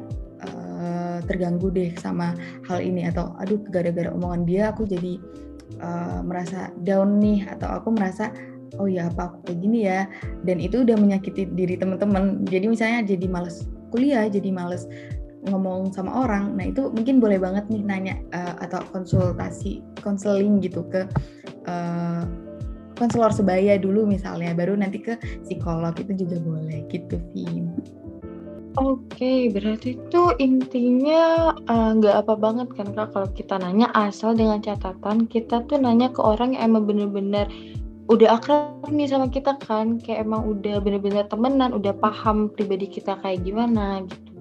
terganggu 1.30 1.70
deh 1.70 1.94
sama 1.98 2.34
hal 2.70 2.82
ini. 2.82 3.10
Atau 3.10 3.34
aduh 3.42 3.62
gara-gara 3.70 4.14
omongan 4.14 4.46
dia 4.46 4.70
aku 4.74 4.86
jadi 4.86 5.18
uh, 5.82 6.22
merasa 6.26 6.70
down 6.86 7.18
nih. 7.18 7.50
Atau 7.50 7.70
aku 7.70 7.94
merasa 7.94 8.30
oh 8.80 8.88
ya 8.88 9.12
apa 9.12 9.34
aku 9.34 9.38
kayak 9.50 9.60
gini 9.60 9.80
ya. 9.88 10.08
Dan 10.48 10.62
itu 10.62 10.86
udah 10.86 10.96
menyakiti 10.96 11.50
diri 11.52 11.76
teman-teman. 11.76 12.46
Jadi 12.48 12.66
misalnya 12.72 13.04
jadi 13.04 13.28
males 13.28 13.68
kuliah 13.92 14.28
jadi 14.32 14.50
males 14.56 14.88
ngomong 15.52 15.90
sama 15.92 16.22
orang 16.22 16.54
nah 16.54 16.70
itu 16.70 16.94
mungkin 16.94 17.18
boleh 17.18 17.42
banget 17.42 17.66
nih 17.68 17.82
nanya 17.82 18.16
uh, 18.30 18.62
atau 18.62 18.78
konsultasi 18.94 19.82
konseling 20.06 20.62
gitu 20.62 20.86
ke 20.86 21.10
uh, 21.66 22.24
konselor 23.02 23.34
sebaya 23.34 23.82
dulu 23.82 24.06
misalnya. 24.06 24.54
Baru 24.54 24.78
nanti 24.78 25.02
ke 25.02 25.18
psikolog 25.42 25.98
itu 25.98 26.14
juga 26.14 26.38
boleh 26.38 26.86
gitu 26.94 27.18
Vin. 27.34 27.74
Oke, 28.80 29.52
berarti 29.52 30.00
itu 30.00 30.24
intinya 30.40 31.52
eh, 31.60 31.90
nggak 32.00 32.16
uh, 32.16 32.20
apa 32.24 32.34
banget 32.40 32.72
kan 32.72 32.88
kak 32.96 33.12
kalau 33.12 33.28
kita 33.36 33.60
nanya 33.60 33.92
asal 33.92 34.32
dengan 34.32 34.64
catatan 34.64 35.28
kita 35.28 35.68
tuh 35.68 35.76
nanya 35.76 36.08
ke 36.08 36.24
orang 36.24 36.56
yang 36.56 36.72
emang 36.72 36.88
bener-bener 36.88 37.52
udah 38.12 38.36
akrab 38.36 38.92
nih 38.92 39.08
sama 39.08 39.32
kita 39.32 39.56
kan, 39.64 39.96
kayak 40.04 40.28
emang 40.28 40.44
udah 40.44 40.84
bener-bener 40.84 41.24
temenan, 41.32 41.72
udah 41.72 41.96
paham 41.96 42.52
pribadi 42.52 42.92
kita 42.92 43.16
kayak 43.24 43.40
gimana 43.48 44.04
gitu. 44.04 44.32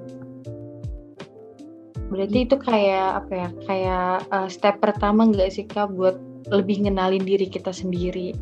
Berarti 2.11 2.39
itu 2.43 2.57
kayak 2.59 3.23
apa 3.23 3.33
ya? 3.33 3.49
Kayak 3.71 4.11
uh, 4.35 4.49
step 4.51 4.83
pertama 4.83 5.31
nggak 5.31 5.55
sih 5.55 5.65
kak 5.71 5.95
buat 5.95 6.19
lebih 6.51 6.83
ngenalin 6.83 7.23
diri 7.23 7.47
kita 7.47 7.71
sendiri? 7.71 8.35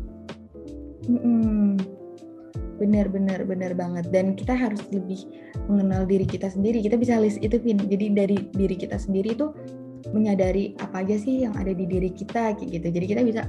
Hmm, 1.05 1.77
bener 2.81 3.05
bener 3.13 3.45
bener 3.45 3.77
banget. 3.77 4.09
Dan 4.09 4.33
kita 4.33 4.57
harus 4.57 4.81
lebih 4.89 5.21
mengenal 5.69 6.09
diri 6.09 6.25
kita 6.25 6.49
sendiri. 6.49 6.81
Kita 6.81 6.97
bisa 6.97 7.21
list 7.21 7.37
itu, 7.45 7.61
Vin. 7.61 7.77
Jadi 7.77 8.09
dari 8.09 8.37
diri 8.57 8.73
kita 8.73 8.97
sendiri 8.97 9.37
itu 9.37 9.53
menyadari 10.15 10.73
apa 10.79 11.03
aja 11.03 11.15
sih 11.19 11.43
yang 11.43 11.53
ada 11.59 11.71
di 11.75 11.85
diri 11.85 12.09
kita 12.13 12.55
kayak 12.55 12.69
gitu. 12.79 12.87
Jadi 12.89 13.05
kita 13.05 13.21
bisa 13.25 13.41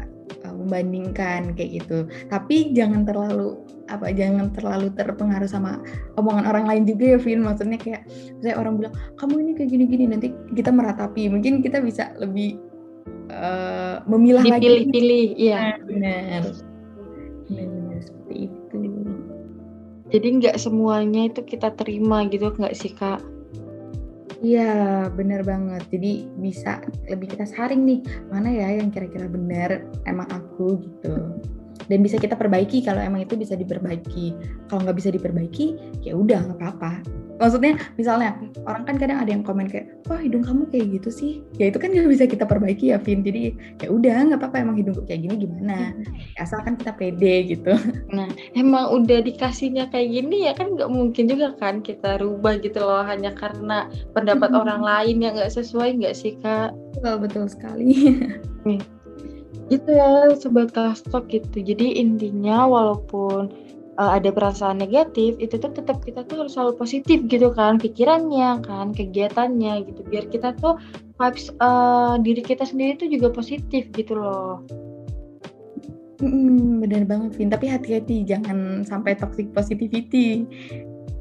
uh, 0.46 0.54
membandingkan 0.54 1.54
kayak 1.54 1.82
gitu. 1.82 2.06
Tapi 2.28 2.74
jangan 2.74 3.06
terlalu 3.06 3.60
apa 3.90 4.14
jangan 4.14 4.54
terlalu 4.54 4.94
terpengaruh 4.94 5.50
sama 5.50 5.82
omongan 6.14 6.46
orang 6.46 6.64
lain 6.70 6.82
juga 6.86 7.16
ya 7.16 7.18
Vin. 7.18 7.42
Maksudnya 7.42 7.78
kayak 7.78 8.06
saya 8.42 8.54
orang 8.58 8.78
bilang 8.78 8.94
kamu 9.18 9.34
ini 9.42 9.52
kayak 9.58 9.70
gini-gini 9.74 10.04
nanti 10.10 10.28
kita 10.54 10.70
meratapi. 10.70 11.30
Mungkin 11.30 11.62
kita 11.62 11.82
bisa 11.82 12.14
lebih 12.18 12.58
uh, 13.34 14.02
memilah 14.06 14.42
Dipilih, 14.42 14.54
lagi. 14.54 14.66
Dipilih-pilih, 14.66 15.26
iya. 15.38 15.58
Nah, 15.58 15.76
benar. 15.86 16.42
Seperti 18.00 18.34
itu. 18.46 18.78
Jadi 20.10 20.26
nggak 20.42 20.56
semuanya 20.58 21.30
itu 21.30 21.40
kita 21.46 21.70
terima 21.78 22.26
gitu 22.26 22.50
nggak 22.50 22.74
sih 22.74 22.90
kak? 22.90 23.22
Iya, 24.40 25.04
bener 25.12 25.44
banget. 25.44 25.84
Jadi 25.92 26.24
bisa 26.40 26.80
lebih 27.12 27.36
kita 27.36 27.44
saring 27.44 27.84
nih, 27.84 28.00
mana 28.32 28.48
ya 28.48 28.72
yang 28.80 28.88
kira-kira 28.88 29.28
benar 29.28 29.84
emang 30.08 30.24
aku 30.32 30.80
gitu. 30.80 31.12
Dan 31.86 32.04
bisa 32.04 32.20
kita 32.20 32.36
perbaiki 32.36 32.84
kalau 32.84 33.00
emang 33.00 33.24
itu 33.24 33.38
bisa 33.38 33.56
diperbaiki. 33.56 34.36
Kalau 34.68 34.84
nggak 34.84 34.98
bisa 34.98 35.10
diperbaiki, 35.14 35.66
ya 36.04 36.18
udah 36.18 36.50
nggak 36.50 36.58
apa-apa. 36.60 37.00
Maksudnya 37.40 37.80
misalnya 37.96 38.36
orang 38.68 38.84
kan 38.84 39.00
kadang 39.00 39.24
ada 39.24 39.32
yang 39.32 39.40
komen 39.40 39.64
kayak 39.64 39.88
wah 40.12 40.20
hidung 40.20 40.44
kamu 40.44 40.68
kayak 40.68 41.00
gitu 41.00 41.08
sih. 41.08 41.32
Ya 41.56 41.72
itu 41.72 41.80
kan 41.80 41.88
nggak 41.88 42.12
bisa 42.12 42.28
kita 42.28 42.44
perbaiki 42.44 42.92
ya 42.92 43.00
Vin 43.00 43.24
jadi 43.24 43.56
ya 43.80 43.88
udah 43.88 44.28
nggak 44.28 44.44
apa-apa 44.44 44.60
emang 44.60 44.76
hidungku 44.76 45.08
kayak 45.08 45.24
gini 45.24 45.48
gimana? 45.48 45.96
Ya, 46.36 46.44
asalkan 46.44 46.76
kita 46.76 46.92
pede 47.00 47.56
gitu. 47.56 47.72
Nah 48.12 48.28
emang 48.52 48.92
udah 48.92 49.24
dikasihnya 49.24 49.88
kayak 49.88 50.20
gini 50.20 50.44
ya 50.44 50.52
kan 50.52 50.76
nggak 50.76 50.92
mungkin 50.92 51.32
juga 51.32 51.56
kan 51.56 51.80
kita 51.80 52.20
rubah 52.20 52.60
gitu 52.60 52.84
loh 52.84 53.08
hanya 53.08 53.32
karena 53.32 53.88
pendapat 54.12 54.52
hmm. 54.52 54.60
orang 54.60 54.82
lain 54.84 55.16
yang 55.24 55.32
nggak 55.32 55.56
sesuai 55.56 55.96
nggak 55.96 56.12
sih 56.12 56.36
kak? 56.44 56.76
Betul 57.00 57.24
betul 57.24 57.44
sekali 57.48 58.20
itu 59.70 59.86
ya 59.86 60.34
sobat 60.34 60.74
kastok 60.74 61.30
gitu 61.30 61.62
jadi 61.62 62.02
intinya 62.02 62.66
walaupun 62.66 63.54
uh, 64.02 64.10
ada 64.18 64.34
perasaan 64.34 64.82
negatif 64.82 65.38
itu 65.38 65.54
tuh 65.56 65.70
tetap 65.70 66.02
kita 66.02 66.26
tuh 66.26 66.44
harus 66.44 66.58
selalu 66.58 66.74
positif 66.74 67.22
gitu 67.30 67.54
kan 67.54 67.78
pikirannya 67.78 68.60
kan 68.66 68.90
kegiatannya 68.90 69.86
gitu 69.86 70.00
biar 70.10 70.26
kita 70.26 70.58
tuh 70.58 70.74
vibes 71.22 71.54
uh, 71.62 72.18
diri 72.18 72.42
kita 72.42 72.66
sendiri 72.66 72.98
tuh 72.98 73.08
juga 73.08 73.30
positif 73.30 73.86
gitu 73.94 74.18
loh 74.18 74.66
Hmm, 76.20 76.84
bener 76.84 77.08
banget, 77.08 77.40
Vin. 77.40 77.48
Tapi 77.48 77.64
hati-hati, 77.64 78.28
jangan 78.28 78.84
sampai 78.84 79.16
toxic 79.16 79.48
positivity. 79.56 80.44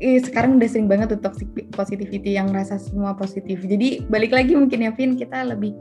Eh, 0.03 0.19
sekarang 0.19 0.59
udah 0.59 0.67
sering 0.67 0.91
banget 0.91 1.15
tuh 1.15 1.23
toxic 1.23 1.47
positivity 1.71 2.35
yang 2.35 2.51
rasa 2.51 2.75
semua 2.75 3.15
positif. 3.15 3.63
Jadi 3.63 4.03
balik 4.11 4.35
lagi 4.35 4.59
mungkin 4.59 4.83
ya, 4.83 4.91
Vin, 4.91 5.15
kita 5.15 5.47
lebih 5.55 5.71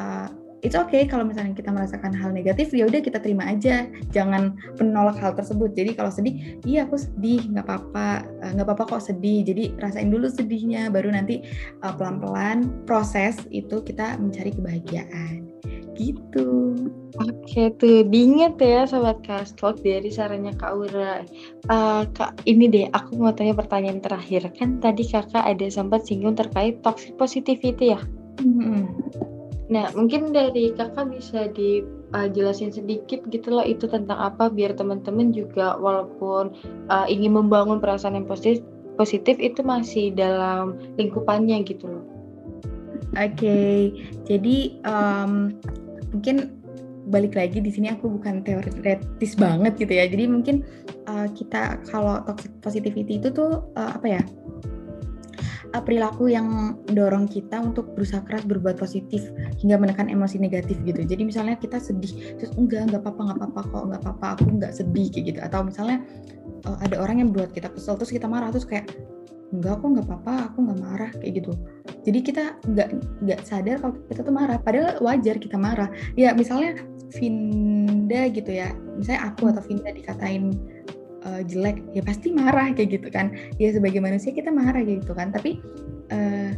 uh, 0.00 0.32
it's 0.64 0.74
okay 0.74 1.04
kalau 1.04 1.28
misalnya 1.28 1.52
kita 1.52 1.68
merasakan 1.68 2.16
hal 2.16 2.32
negatif 2.32 2.72
ya 2.72 2.88
udah 2.88 3.04
kita 3.04 3.20
terima 3.20 3.52
aja. 3.52 3.84
Jangan 4.10 4.56
menolak 4.80 5.20
hal 5.20 5.36
tersebut. 5.36 5.76
Jadi 5.76 5.92
kalau 5.92 6.08
sedih 6.08 6.58
iya 6.64 6.88
aku 6.88 6.96
sedih 6.96 7.44
nggak 7.52 7.68
apa-apa. 7.68 8.24
Eh, 8.40 8.50
nggak 8.56 8.66
apa-apa 8.66 8.96
kok 8.96 9.04
sedih. 9.04 9.44
Jadi 9.44 9.76
rasain 9.76 10.08
dulu 10.08 10.26
sedihnya 10.32 10.88
baru 10.88 11.12
nanti 11.12 11.44
uh, 11.84 11.92
pelan-pelan 11.92 12.72
proses 12.88 13.36
itu 13.52 13.84
kita 13.84 14.16
mencari 14.16 14.50
kebahagiaan. 14.56 15.44
Gitu. 15.94 16.74
Oke 17.14 17.70
tuh 17.78 18.02
diinget 18.10 18.58
ya 18.58 18.82
sobat 18.90 19.22
kastlog 19.22 19.78
dari 19.84 20.10
sarannya 20.10 20.56
Kak 20.56 20.72
Ura. 20.74 21.22
Uh, 21.70 22.02
Kak 22.16 22.42
ini 22.48 22.66
deh 22.66 22.86
aku 22.90 23.20
mau 23.20 23.36
tanya 23.36 23.54
pertanyaan 23.54 24.00
terakhir. 24.00 24.48
Kan 24.56 24.80
tadi 24.80 25.04
kakak 25.06 25.44
ada 25.44 25.66
sempat 25.68 26.08
singgung 26.08 26.34
terkait 26.34 26.80
toxic 26.82 27.14
positivity 27.20 27.94
ya. 27.94 28.00
-hmm. 28.42 28.90
Nah, 29.72 29.88
mungkin 29.96 30.36
dari 30.36 30.76
kakak 30.76 31.08
bisa 31.08 31.48
dijelasin 31.56 32.68
uh, 32.68 32.76
sedikit 32.76 33.24
gitu 33.32 33.48
loh 33.48 33.64
itu 33.64 33.88
tentang 33.88 34.20
apa 34.20 34.52
biar 34.52 34.76
teman-teman 34.76 35.32
juga 35.32 35.80
walaupun 35.80 36.52
uh, 36.92 37.06
ingin 37.08 37.32
membangun 37.32 37.80
perasaan 37.80 38.20
yang 38.20 38.28
positif, 38.28 38.60
positif 39.00 39.40
itu 39.40 39.64
masih 39.64 40.12
dalam 40.12 40.76
lingkupannya 41.00 41.64
gitu 41.64 41.88
loh. 41.88 42.04
Oke, 43.14 43.30
okay. 43.40 43.78
jadi 44.26 44.74
um, 44.84 45.54
mungkin 46.12 46.50
balik 47.08 47.36
lagi 47.36 47.60
di 47.60 47.68
sini 47.68 47.92
aku 47.92 48.08
bukan 48.08 48.40
teoretis 48.44 49.36
banget 49.36 49.76
gitu 49.76 49.92
ya. 49.92 50.04
Jadi 50.08 50.24
mungkin 50.28 50.64
uh, 51.08 51.28
kita 51.30 51.78
kalau 51.88 52.20
toxic 52.24 52.52
positivity 52.64 53.20
itu 53.20 53.28
tuh 53.32 53.64
uh, 53.76 53.90
apa 53.96 54.20
ya? 54.20 54.22
Uh, 55.74 55.82
perilaku 55.82 56.30
yang 56.30 56.78
dorong 56.86 57.26
kita 57.26 57.58
untuk 57.58 57.90
berusaha 57.98 58.22
keras 58.22 58.46
berbuat 58.46 58.78
positif 58.78 59.26
hingga 59.58 59.76
menekan 59.76 60.06
emosi 60.06 60.38
negatif 60.38 60.78
gitu. 60.86 61.02
Jadi 61.02 61.26
misalnya 61.26 61.58
kita 61.58 61.82
sedih, 61.82 62.38
terus 62.38 62.54
enggak, 62.54 62.88
enggak 62.88 63.02
apa-apa, 63.02 63.20
enggak 63.26 63.38
apa-apa 63.42 63.60
kok, 63.66 63.82
enggak 63.90 64.02
apa-apa, 64.06 64.26
aku 64.38 64.44
enggak 64.54 64.72
sedih 64.72 65.06
kayak 65.10 65.24
gitu. 65.34 65.38
Atau 65.42 65.60
misalnya 65.66 65.98
uh, 66.70 66.78
ada 66.78 66.96
orang 67.02 67.20
yang 67.20 67.30
buat 67.34 67.50
kita 67.50 67.68
kesel, 67.74 67.98
terus 67.98 68.14
kita 68.14 68.30
marah, 68.30 68.54
terus 68.54 68.64
kayak 68.64 68.94
enggak 69.50 69.82
aku 69.82 69.84
enggak 69.90 70.06
apa-apa, 70.06 70.32
aku 70.50 70.56
enggak 70.62 70.80
marah 70.80 71.10
kayak 71.18 71.32
gitu. 71.42 71.52
Jadi 72.06 72.18
kita 72.22 72.44
enggak 72.70 72.88
enggak 73.20 73.40
sadar 73.42 73.76
kalau 73.82 73.94
kita 74.06 74.20
tuh 74.22 74.34
marah, 74.34 74.58
padahal 74.62 75.02
wajar 75.02 75.36
kita 75.42 75.58
marah. 75.58 75.90
Ya 76.14 76.30
misalnya 76.32 76.78
Vinda 77.14 78.26
gitu 78.30 78.50
ya, 78.50 78.74
misalnya 78.98 79.30
aku 79.30 79.50
atau 79.50 79.62
Vinda 79.62 79.90
dikatain 79.94 80.54
uh, 81.24 81.42
jelek 81.44 81.82
ya 81.96 82.02
pasti 82.04 82.30
marah 82.30 82.70
kayak 82.72 83.00
gitu 83.00 83.08
kan. 83.10 83.32
Ya 83.56 83.72
sebagai 83.72 83.98
manusia 83.98 84.30
kita 84.30 84.52
marah 84.52 84.84
kayak 84.84 85.04
gitu 85.04 85.12
kan. 85.16 85.32
Tapi 85.32 85.58
uh, 86.12 86.52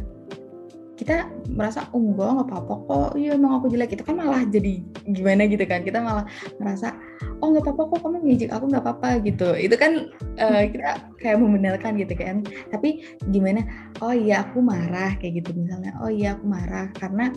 kita 0.97 1.29
merasa 1.53 1.85
oh 1.93 2.01
enggak 2.01 2.29
nggak 2.35 2.47
apa-apa 2.51 2.73
kok. 2.85 3.09
Iya 3.17 3.37
emang 3.37 3.61
aku 3.61 3.71
jelek. 3.71 3.95
Itu 3.95 4.03
kan 4.03 4.19
malah 4.19 4.43
jadi 4.47 4.83
gimana 5.07 5.47
gitu 5.47 5.63
kan. 5.63 5.81
Kita 5.81 5.99
malah 6.03 6.25
merasa 6.59 6.93
oh 7.41 7.47
nggak 7.53 7.69
apa-apa 7.69 7.83
kok 7.93 7.99
kamu 8.01 8.17
ngejek 8.25 8.51
aku 8.53 8.65
nggak 8.69 8.83
apa-apa 8.83 9.09
gitu. 9.21 9.49
Itu 9.53 9.75
kan 9.77 10.09
uh, 10.41 10.63
kita 10.65 10.91
kayak 11.21 11.37
membenarkan 11.37 11.97
gitu 12.01 12.13
kan. 12.17 12.41
Tapi 12.73 13.05
gimana? 13.29 13.65
Oh 14.01 14.13
iya 14.13 14.45
aku 14.45 14.61
marah 14.61 15.13
kayak 15.21 15.43
gitu 15.43 15.53
misalnya. 15.53 15.93
Oh 16.01 16.09
iya 16.09 16.33
aku 16.33 16.45
marah 16.49 16.89
karena 16.97 17.29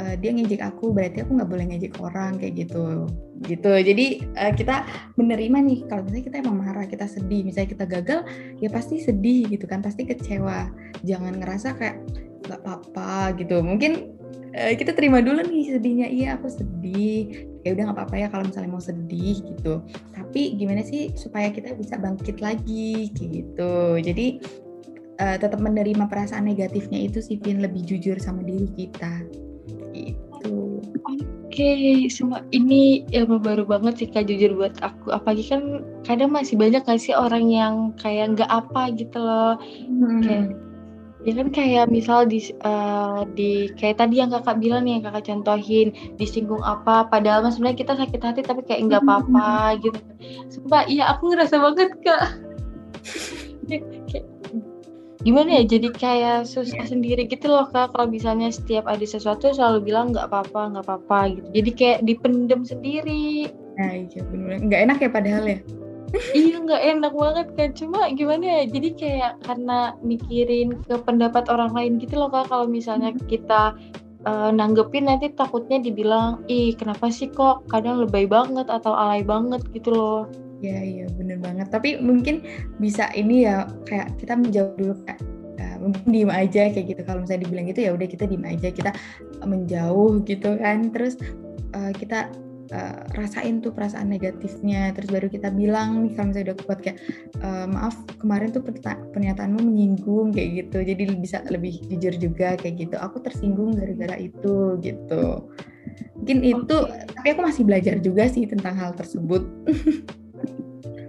uh, 0.00 0.14
dia 0.16 0.30
ngejek 0.32 0.62
aku 0.64 0.92
berarti 0.92 1.24
aku 1.24 1.36
nggak 1.36 1.50
boleh 1.50 1.64
ngejek 1.68 1.94
orang 2.00 2.40
kayak 2.40 2.66
gitu. 2.66 3.08
Gitu. 3.44 3.72
Jadi 3.72 4.06
uh, 4.40 4.52
kita 4.56 4.88
menerima 5.20 5.58
nih 5.60 5.78
kalau 5.88 6.02
misalnya 6.08 6.24
kita 6.32 6.36
emang 6.40 6.56
marah 6.64 6.86
kita 6.88 7.04
sedih 7.04 7.44
misalnya 7.44 7.68
kita 7.76 7.84
gagal 7.84 8.20
ya 8.60 8.68
pasti 8.72 9.00
sedih 9.04 9.52
gitu 9.52 9.68
kan 9.68 9.84
pasti 9.84 10.08
kecewa. 10.08 10.72
Jangan 11.04 11.36
ngerasa 11.40 11.76
kayak 11.76 11.96
nggak 12.48 12.60
apa-apa 12.64 13.36
gitu. 13.36 13.60
Mungkin 13.60 14.16
uh, 14.56 14.72
kita 14.72 14.96
terima 14.96 15.20
dulu 15.20 15.44
nih 15.44 15.76
sedihnya 15.76 16.08
iya 16.08 16.40
aku 16.40 16.48
sedih 16.48 17.55
ya 17.66 17.74
udah 17.74 17.90
nggak 17.90 17.98
apa-apa 17.98 18.16
ya 18.22 18.26
kalau 18.30 18.44
misalnya 18.46 18.70
mau 18.70 18.82
sedih 18.82 19.42
gitu. 19.42 19.82
Tapi 20.14 20.54
gimana 20.54 20.86
sih 20.86 21.10
supaya 21.18 21.50
kita 21.50 21.74
bisa 21.74 21.98
bangkit 21.98 22.38
lagi 22.38 23.10
gitu. 23.10 23.98
Jadi 23.98 24.38
uh, 25.18 25.36
tetap 25.36 25.58
menerima 25.58 26.06
perasaan 26.06 26.46
negatifnya 26.46 27.10
itu 27.10 27.18
sih 27.18 27.42
Vin 27.42 27.58
lebih 27.58 27.82
jujur 27.82 28.14
sama 28.22 28.46
diri 28.46 28.70
kita. 28.70 29.26
Gitu. 29.90 30.54
Oke 31.02 31.64
okay, 31.64 32.06
semua 32.12 32.44
ini 32.52 33.08
ilmu 33.16 33.40
baru 33.40 33.64
banget 33.64 34.04
sih 34.04 34.08
kak 34.12 34.30
jujur 34.30 34.54
buat 34.54 34.78
aku. 34.84 35.10
Apalagi 35.10 35.50
kan 35.50 35.82
kadang 36.06 36.30
masih 36.30 36.54
banyak 36.54 36.84
gak 36.86 37.00
sih 37.00 37.16
orang 37.16 37.50
yang 37.50 37.74
kayak 37.98 38.38
nggak 38.38 38.50
apa 38.52 38.92
gitu 38.94 39.18
loh. 39.18 39.58
Hmm. 39.88 40.22
kayak 40.22 40.65
ya 41.26 41.34
kan 41.34 41.50
kayak 41.50 41.90
misal 41.90 42.22
di 42.22 42.38
uh, 42.62 43.26
di 43.34 43.66
kayak 43.74 43.98
tadi 43.98 44.22
yang 44.22 44.30
kakak 44.30 44.62
bilang 44.62 44.86
nih 44.86 45.02
yang 45.02 45.10
kakak 45.10 45.26
contohin 45.26 45.90
disinggung 46.22 46.62
apa 46.62 47.10
padahal 47.10 47.42
mas 47.42 47.58
sebenarnya 47.58 47.82
kita 47.82 47.92
sakit 47.98 48.20
hati 48.22 48.40
tapi 48.46 48.62
kayak 48.62 48.86
nggak 48.86 49.02
apa-apa 49.02 49.74
gitu. 49.82 49.98
Sumpah 50.46 50.86
iya 50.86 51.10
aku 51.10 51.34
ngerasa 51.34 51.58
banget 51.58 51.90
kak. 52.06 52.22
Gimana 55.26 55.58
ya 55.58 55.62
jadi 55.66 55.90
kayak 55.90 56.46
susah 56.46 56.86
sendiri 56.86 57.26
gitu 57.26 57.50
loh 57.50 57.66
kak 57.74 57.90
kalau 57.90 58.06
misalnya 58.06 58.46
setiap 58.54 58.86
ada 58.86 59.02
sesuatu 59.02 59.50
selalu 59.50 59.90
bilang 59.90 60.14
nggak 60.14 60.30
apa-apa 60.30 60.78
nggak 60.78 60.84
apa-apa 60.86 61.18
gitu. 61.34 61.48
Jadi 61.50 61.70
kayak 61.74 61.98
dipendem 62.06 62.62
sendiri. 62.62 63.50
Nah 63.74 63.90
iya 63.98 64.22
benar 64.30 64.62
nggak 64.62 64.80
enak 64.86 64.98
ya 65.02 65.10
padahal 65.10 65.44
ya 65.50 65.58
iya 66.34 66.56
nggak 66.62 66.82
enak 66.96 67.12
banget 67.14 67.46
kan. 67.58 67.70
Cuma 67.74 67.98
gimana 68.14 68.44
ya 68.44 68.62
jadi 68.70 68.88
kayak 68.94 69.32
karena 69.42 69.94
mikirin 70.02 70.76
ke 70.86 70.94
pendapat 71.02 71.48
orang 71.50 71.72
lain 71.74 71.98
gitu 71.98 72.18
loh 72.18 72.30
kak. 72.30 72.50
Kalau 72.50 72.66
misalnya 72.68 73.12
hmm. 73.12 73.26
kita 73.26 73.74
uh, 74.26 74.50
nanggepin 74.50 75.08
nanti 75.08 75.30
takutnya 75.32 75.78
dibilang 75.80 76.42
ih 76.50 76.74
kenapa 76.74 77.08
sih 77.08 77.30
kok 77.30 77.66
kadang 77.70 78.02
lebay 78.02 78.26
banget 78.26 78.66
atau 78.68 78.92
alay 78.92 79.22
banget? 79.22 79.62
gitu 79.72 79.94
loh. 79.94 80.22
Iya 80.64 80.80
iya 80.82 81.06
bener 81.14 81.38
banget. 81.40 81.68
Tapi 81.68 82.00
mungkin 82.00 82.42
bisa 82.80 83.12
ini 83.12 83.44
ya 83.44 83.68
kayak 83.84 84.16
kita 84.16 84.34
menjauh 84.38 84.72
dulu 84.80 84.94
kayak 85.04 85.20
uh, 85.60 85.76
mungkin 85.84 86.06
diem 86.08 86.32
aja 86.32 86.62
kayak 86.72 86.86
gitu. 86.96 87.00
Kalau 87.04 87.22
misalnya 87.22 87.42
dibilang 87.44 87.66
gitu 87.68 87.80
ya 87.84 87.90
udah 87.92 88.08
kita 88.08 88.24
diem 88.24 88.44
aja. 88.46 88.68
Kita 88.72 88.90
menjauh 89.44 90.24
gitu 90.24 90.56
kan. 90.56 90.88
Terus 90.90 91.20
uh, 91.76 91.92
kita 91.92 92.32
uh, 92.72 93.02
rasain 93.14 93.60
tuh 93.62 93.70
perasaan 93.74 94.10
negatifnya. 94.10 94.94
Terus 94.94 95.08
baru 95.10 95.26
kita 95.30 95.52
bilang 95.52 96.06
nih 96.06 96.12
kalau 96.14 96.30
misalnya 96.30 96.52
udah 96.52 96.56
kuat 96.64 96.78
kayak 96.82 96.98
uh, 97.42 97.66
maaf 97.66 97.94
kemarin 98.18 98.50
tuh 98.50 98.62
pernyataanmu 99.12 99.60
menyinggung 99.60 100.34
kayak 100.34 100.66
gitu. 100.66 100.78
Jadi 100.82 101.02
bisa 101.18 101.42
lebih 101.50 101.78
jujur 101.90 102.14
juga 102.16 102.54
kayak 102.58 102.88
gitu. 102.88 102.96
Aku 102.98 103.22
tersinggung 103.22 103.74
gara-gara 103.76 104.16
itu 104.18 104.78
gitu. 104.80 105.24
Mungkin 106.18 106.38
itu 106.42 106.76
tapi 107.14 107.28
aku 107.34 107.42
masih 107.46 107.62
belajar 107.62 107.94
juga 108.02 108.26
sih 108.26 108.46
tentang 108.46 108.74
hal 108.74 108.92
tersebut. 108.94 109.42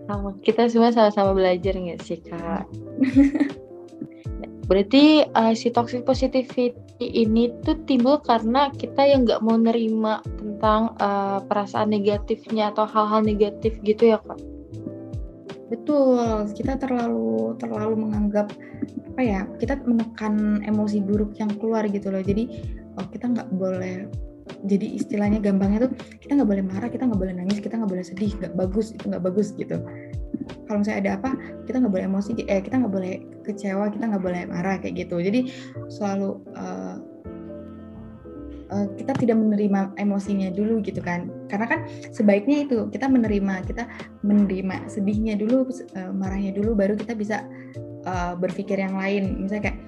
Sama 0.08 0.40
kita 0.40 0.72
semua 0.72 0.88
sama-sama 0.96 1.36
belajar 1.36 1.76
nggak 1.76 2.00
sih 2.00 2.24
kak 2.24 2.64
Berarti 4.68 5.24
uh, 5.32 5.56
si 5.56 5.72
toxic 5.72 6.04
positivity 6.04 6.76
ini 7.00 7.56
tuh 7.64 7.80
timbul 7.88 8.20
karena 8.20 8.68
kita 8.76 9.08
yang 9.08 9.24
nggak 9.24 9.40
mau 9.40 9.56
nerima 9.56 10.20
tentang 10.36 10.92
uh, 11.00 11.40
perasaan 11.48 11.96
negatifnya 11.96 12.76
atau 12.76 12.84
hal-hal 12.84 13.24
negatif 13.24 13.80
gitu 13.88 14.12
ya 14.12 14.20
kak? 14.20 14.36
Betul, 15.72 16.52
kita 16.52 16.80
terlalu 16.80 17.56
terlalu 17.60 17.96
menganggap 18.08 18.52
apa 19.16 19.22
ya? 19.24 19.42
Kita 19.56 19.80
menekan 19.88 20.64
emosi 20.68 21.00
buruk 21.00 21.40
yang 21.40 21.52
keluar 21.56 21.88
gitu 21.88 22.12
loh. 22.12 22.24
Jadi 22.24 22.52
oh, 23.00 23.08
kita 23.08 23.32
nggak 23.32 23.50
boleh 23.56 24.08
jadi 24.66 24.88
istilahnya 24.98 25.40
gampangnya 25.44 25.88
tuh 25.88 25.92
kita 26.20 26.40
nggak 26.40 26.50
boleh 26.50 26.64
marah, 26.66 26.90
kita 26.90 27.04
nggak 27.06 27.22
boleh 27.22 27.34
nangis, 27.36 27.60
kita 27.62 27.76
nggak 27.78 27.92
boleh 27.92 28.06
sedih, 28.06 28.32
nggak 28.38 28.54
bagus 28.58 28.96
itu 28.96 29.04
nggak 29.08 29.24
bagus 29.24 29.48
gitu. 29.56 29.78
Kalau 30.68 30.78
misalnya 30.80 31.00
ada 31.04 31.12
apa 31.20 31.30
kita 31.68 31.84
nggak 31.84 31.94
boleh 31.94 32.06
emosi 32.08 32.30
eh 32.48 32.60
kita 32.64 32.76
nggak 32.80 32.94
boleh 32.94 33.14
kecewa 33.44 33.86
kita 33.92 34.04
nggak 34.08 34.24
boleh 34.24 34.42
marah 34.48 34.76
kayak 34.80 35.08
gitu. 35.08 35.20
Jadi 35.20 35.52
selalu 35.92 36.40
uh, 36.56 36.96
uh, 38.72 38.88
kita 38.96 39.16
tidak 39.16 39.38
menerima 39.40 39.96
emosinya 40.00 40.50
dulu 40.52 40.80
gitu 40.84 41.00
kan. 41.00 41.32
Karena 41.52 41.66
kan 41.68 41.80
sebaiknya 42.12 42.68
itu 42.68 42.88
kita 42.92 43.08
menerima 43.08 43.64
kita 43.68 43.88
menerima 44.24 44.88
sedihnya 44.92 45.40
dulu 45.40 45.68
uh, 45.68 46.12
marahnya 46.12 46.56
dulu 46.56 46.76
baru 46.76 46.96
kita 46.96 47.16
bisa 47.16 47.44
uh, 48.08 48.34
berpikir 48.36 48.80
yang 48.80 48.96
lain. 48.96 49.44
Misalnya 49.44 49.72
kayak 49.72 49.80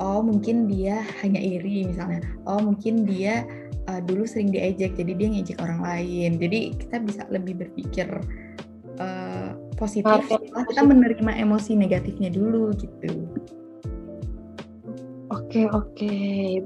oh 0.00 0.20
mungkin 0.20 0.68
dia 0.68 1.04
hanya 1.22 1.40
iri 1.40 1.88
misalnya 1.88 2.24
oh 2.48 2.60
mungkin 2.60 3.04
dia 3.04 3.44
uh, 3.88 4.00
dulu 4.02 4.24
sering 4.28 4.52
diejek 4.52 4.96
jadi 4.96 5.12
dia 5.16 5.28
ngejek 5.32 5.58
orang 5.62 5.80
lain 5.82 6.30
jadi 6.40 6.58
kita 6.76 6.96
bisa 7.02 7.22
lebih 7.32 7.60
berpikir 7.60 8.08
uh, 9.00 9.56
positif 9.76 10.24
setelah 10.28 10.64
kita 10.64 10.82
menerima 10.82 11.32
emosi 11.36 11.76
negatifnya 11.76 12.32
dulu 12.32 12.72
gitu. 12.80 13.28
Oke 15.26 15.66
oke, 15.68 16.16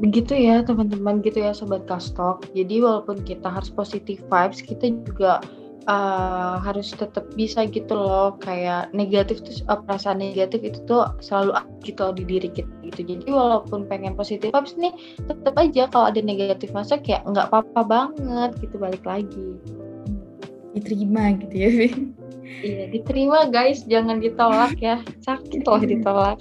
begitu 0.04 0.36
ya 0.36 0.60
teman-teman 0.60 1.24
gitu 1.24 1.40
ya 1.42 1.56
sobat 1.56 1.88
kastok. 1.88 2.44
Jadi 2.52 2.84
walaupun 2.84 3.24
kita 3.24 3.48
harus 3.48 3.72
positif 3.72 4.20
vibes, 4.28 4.60
kita 4.60 4.92
juga 5.04 5.40
uh, 5.88 6.60
harus 6.60 6.92
tetap 6.92 7.24
bisa 7.38 7.64
gitu 7.68 7.94
loh. 7.94 8.36
Kayak 8.42 8.92
negatif 8.92 9.40
tuh 9.40 9.64
uh, 9.70 9.80
perasaan 9.80 10.20
negatif 10.20 10.60
itu 10.60 10.78
tuh 10.84 11.08
selalu 11.22 11.56
gitu 11.86 12.00
loh 12.04 12.14
di 12.16 12.24
diri 12.26 12.48
kita 12.52 12.68
gitu. 12.84 13.00
Jadi 13.16 13.26
walaupun 13.30 13.86
pengen 13.86 14.18
positif 14.18 14.50
vibes 14.52 14.76
nih 14.76 14.92
tetap 15.24 15.54
aja 15.56 15.88
kalau 15.88 16.10
ada 16.10 16.20
negatif 16.20 16.74
masuk 16.74 17.00
ya 17.06 17.22
nggak 17.24 17.48
apa-apa 17.48 17.80
banget 17.86 18.50
gitu 18.60 18.76
balik 18.76 19.04
lagi. 19.06 19.56
Diterima 20.76 21.34
gitu 21.34 21.56
ya 21.56 21.70
iya 22.60 22.90
diterima 22.90 23.46
guys 23.48 23.86
jangan 23.86 24.18
ditolak 24.18 24.76
ya. 24.82 25.00
Sakit 25.22 25.64
loh 25.64 25.82
ditolak. 25.92 26.40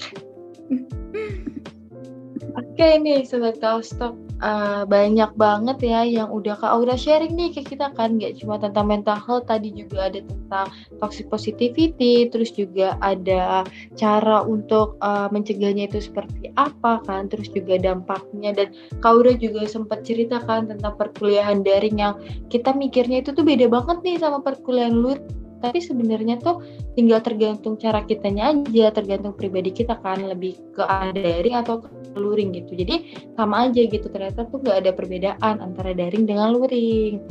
Oke 2.58 2.88
nih 3.00 3.24
sobat 3.24 3.62
kaustok 3.62 4.29
uh, 4.42 4.84
banyak 4.88 5.32
banget 5.36 5.78
ya 5.84 6.02
yang 6.04 6.30
udah 6.32 6.56
Kak 6.60 6.72
Aura 6.76 6.96
sharing 6.96 7.36
nih 7.36 7.56
ke 7.56 7.62
kita 7.64 7.92
kan. 7.94 8.20
Nggak 8.20 8.42
cuma 8.44 8.60
tentang 8.60 8.88
mental 8.88 9.20
health 9.20 9.48
tadi 9.48 9.72
juga 9.72 10.12
ada 10.12 10.20
tentang 10.24 10.68
toxic 11.00 11.28
positivity 11.28 12.28
terus 12.28 12.52
juga 12.56 12.96
ada 13.00 13.64
cara 13.96 14.44
untuk 14.44 15.00
uh, 15.04 15.28
mencegahnya 15.30 15.88
itu 15.88 16.04
seperti 16.04 16.52
apa 16.56 17.04
kan 17.06 17.28
terus 17.28 17.52
juga 17.52 17.80
dampaknya. 17.80 18.56
Dan 18.56 18.76
Kak 19.00 19.12
Aura 19.12 19.34
juga 19.36 19.68
sempat 19.68 20.04
ceritakan 20.04 20.72
tentang 20.72 20.96
perkuliahan 20.96 21.62
daring 21.64 22.00
yang 22.00 22.16
kita 22.48 22.74
mikirnya 22.74 23.22
itu 23.22 23.36
tuh 23.36 23.46
beda 23.46 23.68
banget 23.68 24.02
nih 24.04 24.18
sama 24.20 24.40
perkuliahan 24.42 24.96
luar 24.96 25.20
tapi 25.60 25.84
sebenarnya 25.84 26.40
tuh 26.40 26.64
tinggal 26.96 27.20
tergantung 27.24 27.76
cara 27.76 28.04
kitanya 28.04 28.56
aja 28.56 28.92
tergantung 28.96 29.36
pribadi 29.36 29.72
kita 29.72 30.00
kan 30.00 30.24
lebih 30.24 30.56
ke 30.76 30.84
daring 31.16 31.56
atau 31.60 31.84
ke 31.84 31.90
luring 32.20 32.56
gitu. 32.56 32.76
Jadi 32.80 33.16
sama 33.36 33.70
aja 33.70 33.82
gitu 33.86 34.08
ternyata 34.10 34.48
tuh 34.50 34.60
gak 34.64 34.88
ada 34.88 34.92
perbedaan 34.96 35.62
antara 35.62 35.92
daring 35.96 36.26
dengan 36.26 36.56
luring. 36.56 37.22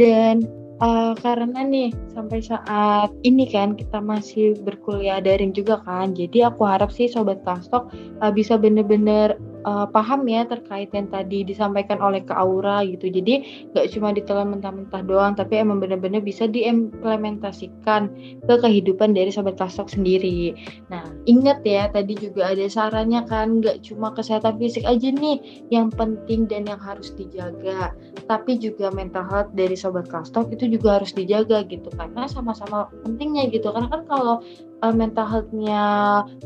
Dan 0.00 0.48
uh, 0.80 1.12
karena 1.20 1.60
nih 1.62 1.92
sampai 2.16 2.40
saat 2.42 3.12
ini 3.22 3.46
kan 3.46 3.76
kita 3.76 4.00
masih 4.00 4.56
berkuliah 4.64 5.20
daring 5.20 5.52
juga 5.52 5.78
kan 5.84 6.16
jadi 6.16 6.50
aku 6.50 6.64
harap 6.66 6.90
sih 6.90 7.06
sobat 7.06 7.44
kastok 7.44 7.92
uh, 8.24 8.32
bisa 8.32 8.56
bener-bener 8.56 9.36
uh, 9.64 9.86
paham 9.88 10.24
ya 10.28 10.46
terkait 10.46 10.88
yang 10.92 11.08
tadi 11.08 11.44
disampaikan 11.44 12.00
oleh 12.00 12.22
Kak 12.24 12.36
Aura 12.36 12.84
gitu. 12.86 13.08
Jadi 13.10 13.66
nggak 13.72 13.86
cuma 13.96 14.14
ditelan 14.14 14.56
mentah-mentah 14.56 15.02
doang, 15.04 15.32
tapi 15.36 15.60
emang 15.60 15.80
benar-benar 15.80 16.24
bisa 16.24 16.48
diimplementasikan 16.48 18.10
ke 18.44 18.54
kehidupan 18.60 19.12
dari 19.16 19.32
sobat 19.32 19.56
kastok 19.60 19.90
sendiri. 19.92 20.54
Nah, 20.88 21.04
ingat 21.26 21.64
ya 21.64 21.88
tadi 21.90 22.16
juga 22.16 22.52
ada 22.52 22.66
sarannya 22.66 23.24
kan, 23.28 23.60
nggak 23.60 23.84
cuma 23.84 24.12
kesehatan 24.14 24.56
fisik 24.60 24.84
aja 24.86 25.08
nih 25.10 25.68
yang 25.68 25.88
penting 25.92 26.48
dan 26.48 26.68
yang 26.68 26.80
harus 26.80 27.12
dijaga, 27.16 27.92
tapi 28.28 28.56
juga 28.56 28.88
mental 28.90 29.26
health 29.28 29.52
dari 29.56 29.76
sobat 29.76 30.08
kastok 30.08 30.52
itu 30.52 30.66
juga 30.68 31.00
harus 31.00 31.12
dijaga 31.12 31.64
gitu 31.68 31.88
karena 31.96 32.26
sama-sama 32.28 32.88
pentingnya 33.04 33.48
gitu. 33.52 33.70
Karena 33.70 33.88
kan 33.88 34.02
kalau 34.08 34.36
uh, 34.82 34.94
mental 34.94 35.26
health-nya 35.28 35.82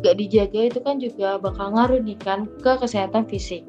gak 0.03 0.17
dijaga 0.19 0.61
itu 0.71 0.79
kan 0.83 0.97
juga 0.99 1.39
bakal 1.39 1.75
ngaruh 1.75 2.03
nih 2.03 2.19
kan 2.19 2.47
ke 2.61 2.73
kesehatan 2.79 3.27
fisik. 3.27 3.65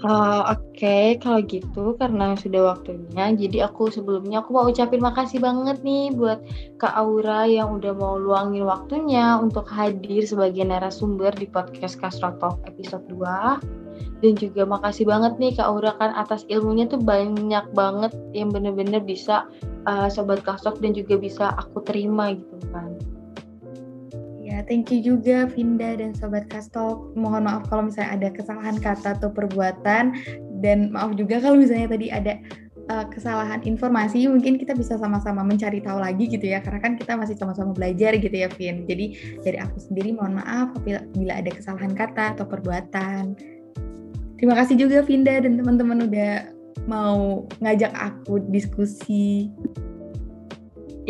Uh, 0.00 0.54
Oke, 0.54 0.80
okay. 0.80 1.06
kalau 1.18 1.42
gitu 1.44 1.98
karena 1.98 2.38
sudah 2.38 2.74
waktunya, 2.74 3.34
jadi 3.34 3.66
aku 3.66 3.90
sebelumnya 3.90 4.40
aku 4.40 4.54
mau 4.54 4.70
ucapin 4.70 5.02
makasih 5.02 5.42
banget 5.42 5.82
nih 5.82 6.14
buat 6.14 6.40
Kak 6.78 6.94
Aura 6.94 7.44
yang 7.50 7.76
udah 7.76 7.92
mau 7.98 8.16
luangin 8.16 8.64
waktunya 8.64 9.36
untuk 9.36 9.66
hadir 9.66 10.22
sebagai 10.22 10.62
narasumber 10.62 11.34
di 11.34 11.50
podcast 11.50 11.98
Talk 11.98 12.62
episode 12.70 13.04
2. 13.10 13.80
Dan 14.20 14.36
juga 14.36 14.68
makasih 14.68 15.08
banget 15.08 15.36
nih 15.40 15.56
Kak 15.56 15.68
Aura 15.68 15.92
kan 15.96 16.12
atas 16.12 16.44
ilmunya 16.52 16.88
tuh 16.88 17.00
banyak 17.00 17.64
banget 17.72 18.12
yang 18.36 18.52
bener-bener 18.52 19.00
bisa 19.00 19.48
uh, 19.88 20.08
sobat 20.12 20.44
kasok 20.44 20.76
dan 20.84 20.92
juga 20.92 21.16
bisa 21.16 21.56
aku 21.56 21.80
terima 21.84 22.36
gitu 22.36 22.56
kan. 22.72 22.96
Ya 24.60 24.68
Iya, 24.68 24.76
thank 24.76 24.92
you 24.92 25.00
juga 25.00 25.48
Vinda 25.48 25.96
dan 25.96 26.12
Sobat 26.12 26.44
Kastok. 26.52 27.16
Mohon 27.16 27.48
maaf 27.48 27.72
kalau 27.72 27.88
misalnya 27.88 28.12
ada 28.12 28.28
kesalahan 28.28 28.76
kata 28.76 29.16
atau 29.16 29.32
perbuatan. 29.32 30.12
Dan 30.60 30.92
maaf 30.92 31.16
juga 31.16 31.40
kalau 31.40 31.56
misalnya 31.56 31.88
tadi 31.88 32.12
ada 32.12 32.36
uh, 32.92 33.08
kesalahan 33.08 33.64
informasi, 33.64 34.28
mungkin 34.28 34.60
kita 34.60 34.76
bisa 34.76 35.00
sama-sama 35.00 35.40
mencari 35.40 35.80
tahu 35.80 36.04
lagi 36.04 36.28
gitu 36.28 36.44
ya. 36.44 36.60
Karena 36.60 36.76
kan 36.76 36.92
kita 37.00 37.16
masih 37.16 37.40
sama-sama 37.40 37.72
belajar 37.72 38.12
gitu 38.20 38.36
ya, 38.36 38.52
Vin. 38.52 38.84
Jadi 38.84 39.16
dari 39.40 39.56
aku 39.56 39.80
sendiri 39.80 40.12
mohon 40.12 40.36
maaf 40.36 40.76
bila 41.16 41.40
ada 41.40 41.48
kesalahan 41.48 41.96
kata 41.96 42.36
atau 42.36 42.44
perbuatan. 42.44 43.32
Terima 44.36 44.52
kasih 44.60 44.76
juga 44.76 45.00
Vinda 45.00 45.40
dan 45.40 45.56
teman-teman 45.56 46.04
udah 46.04 46.52
mau 46.84 47.48
ngajak 47.64 47.96
aku 47.96 48.44
diskusi. 48.52 49.48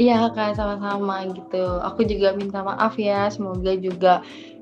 Iya 0.00 0.14
kak, 0.34 0.48
sama-sama 0.58 1.14
gitu. 1.36 1.56
Aku 1.86 2.00
juga 2.10 2.28
minta 2.40 2.58
maaf 2.68 2.92
ya. 3.06 3.14
Semoga 3.34 3.70
juga 3.86 4.08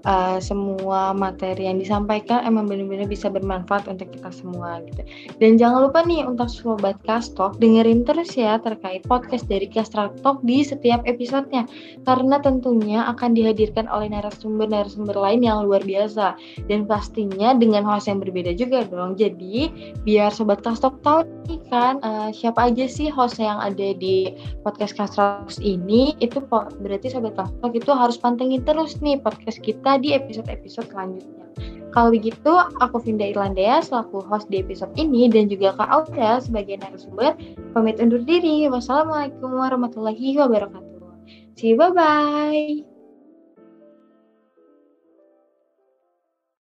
uh, 0.09 0.39
semua 0.41 1.13
materi 1.13 1.69
yang 1.69 1.77
disampaikan 1.77 2.41
emang 2.49 2.65
benar-benar 2.65 3.05
bisa 3.07 3.29
bermanfaat 3.29 3.85
untuk 3.87 4.09
kita 4.09 4.33
semua 4.33 4.81
gitu. 4.89 5.05
Dan 5.37 5.61
jangan 5.61 5.85
lupa 5.85 6.01
nih 6.09 6.25
untuk 6.25 6.49
sobat 6.49 6.97
Kastok 7.05 7.61
dengerin 7.61 8.09
terus 8.09 8.33
ya 8.33 8.57
terkait 8.57 9.05
podcast 9.05 9.45
dari 9.47 9.69
Kastra 9.69 10.09
Talk 10.25 10.41
di 10.43 10.65
setiap 10.65 11.05
episodenya 11.05 11.69
karena 12.09 12.41
tentunya 12.41 13.05
akan 13.13 13.37
dihadirkan 13.37 13.85
oleh 13.93 14.09
narasumber-narasumber 14.09 15.15
lain 15.15 15.45
yang 15.45 15.69
luar 15.69 15.85
biasa 15.85 16.35
dan 16.67 16.89
pastinya 16.89 17.53
dengan 17.53 17.85
host 17.85 18.09
yang 18.09 18.19
berbeda 18.25 18.57
juga 18.57 18.89
dong. 18.89 19.21
Jadi 19.21 19.69
biar 20.09 20.33
sobat 20.33 20.65
Kastok 20.65 21.05
tahu 21.05 21.29
nih 21.47 21.61
kan 21.69 22.01
uh, 22.01 22.33
siapa 22.33 22.73
aja 22.73 22.89
sih 22.89 23.13
host 23.13 23.37
yang 23.37 23.61
ada 23.61 23.93
di 23.93 24.33
podcast 24.65 24.97
Kastra 24.97 25.45
ini 25.61 26.17
itu 26.25 26.41
berarti 26.81 27.13
sobat 27.13 27.37
Kastok 27.37 27.73
itu 27.77 27.91
harus 27.93 28.17
pantengin 28.17 28.65
terus 28.65 28.97
nih 29.05 29.21
podcast 29.21 29.61
kita 29.61 29.98
di 29.99 30.15
episode-episode 30.15 30.89
selanjutnya. 30.91 31.47
Kalau 31.89 32.13
begitu, 32.13 32.53
aku 32.79 33.01
Vinda 33.01 33.25
Irlandea 33.25 33.81
selaku 33.81 34.21
host 34.23 34.47
di 34.53 34.61
episode 34.61 34.93
ini 35.01 35.27
dan 35.33 35.49
juga 35.49 35.73
Kak 35.75 35.89
Aulia 35.89 36.39
sebagai 36.39 36.79
narasumber 36.79 37.35
pamit 37.73 37.97
undur 37.99 38.21
diri. 38.23 38.69
Wassalamualaikum 38.69 39.57
warahmatullahi 39.57 40.37
wabarakatuh. 40.37 41.01
See 41.59 41.75
you, 41.75 41.81
bye-bye. 41.81 42.98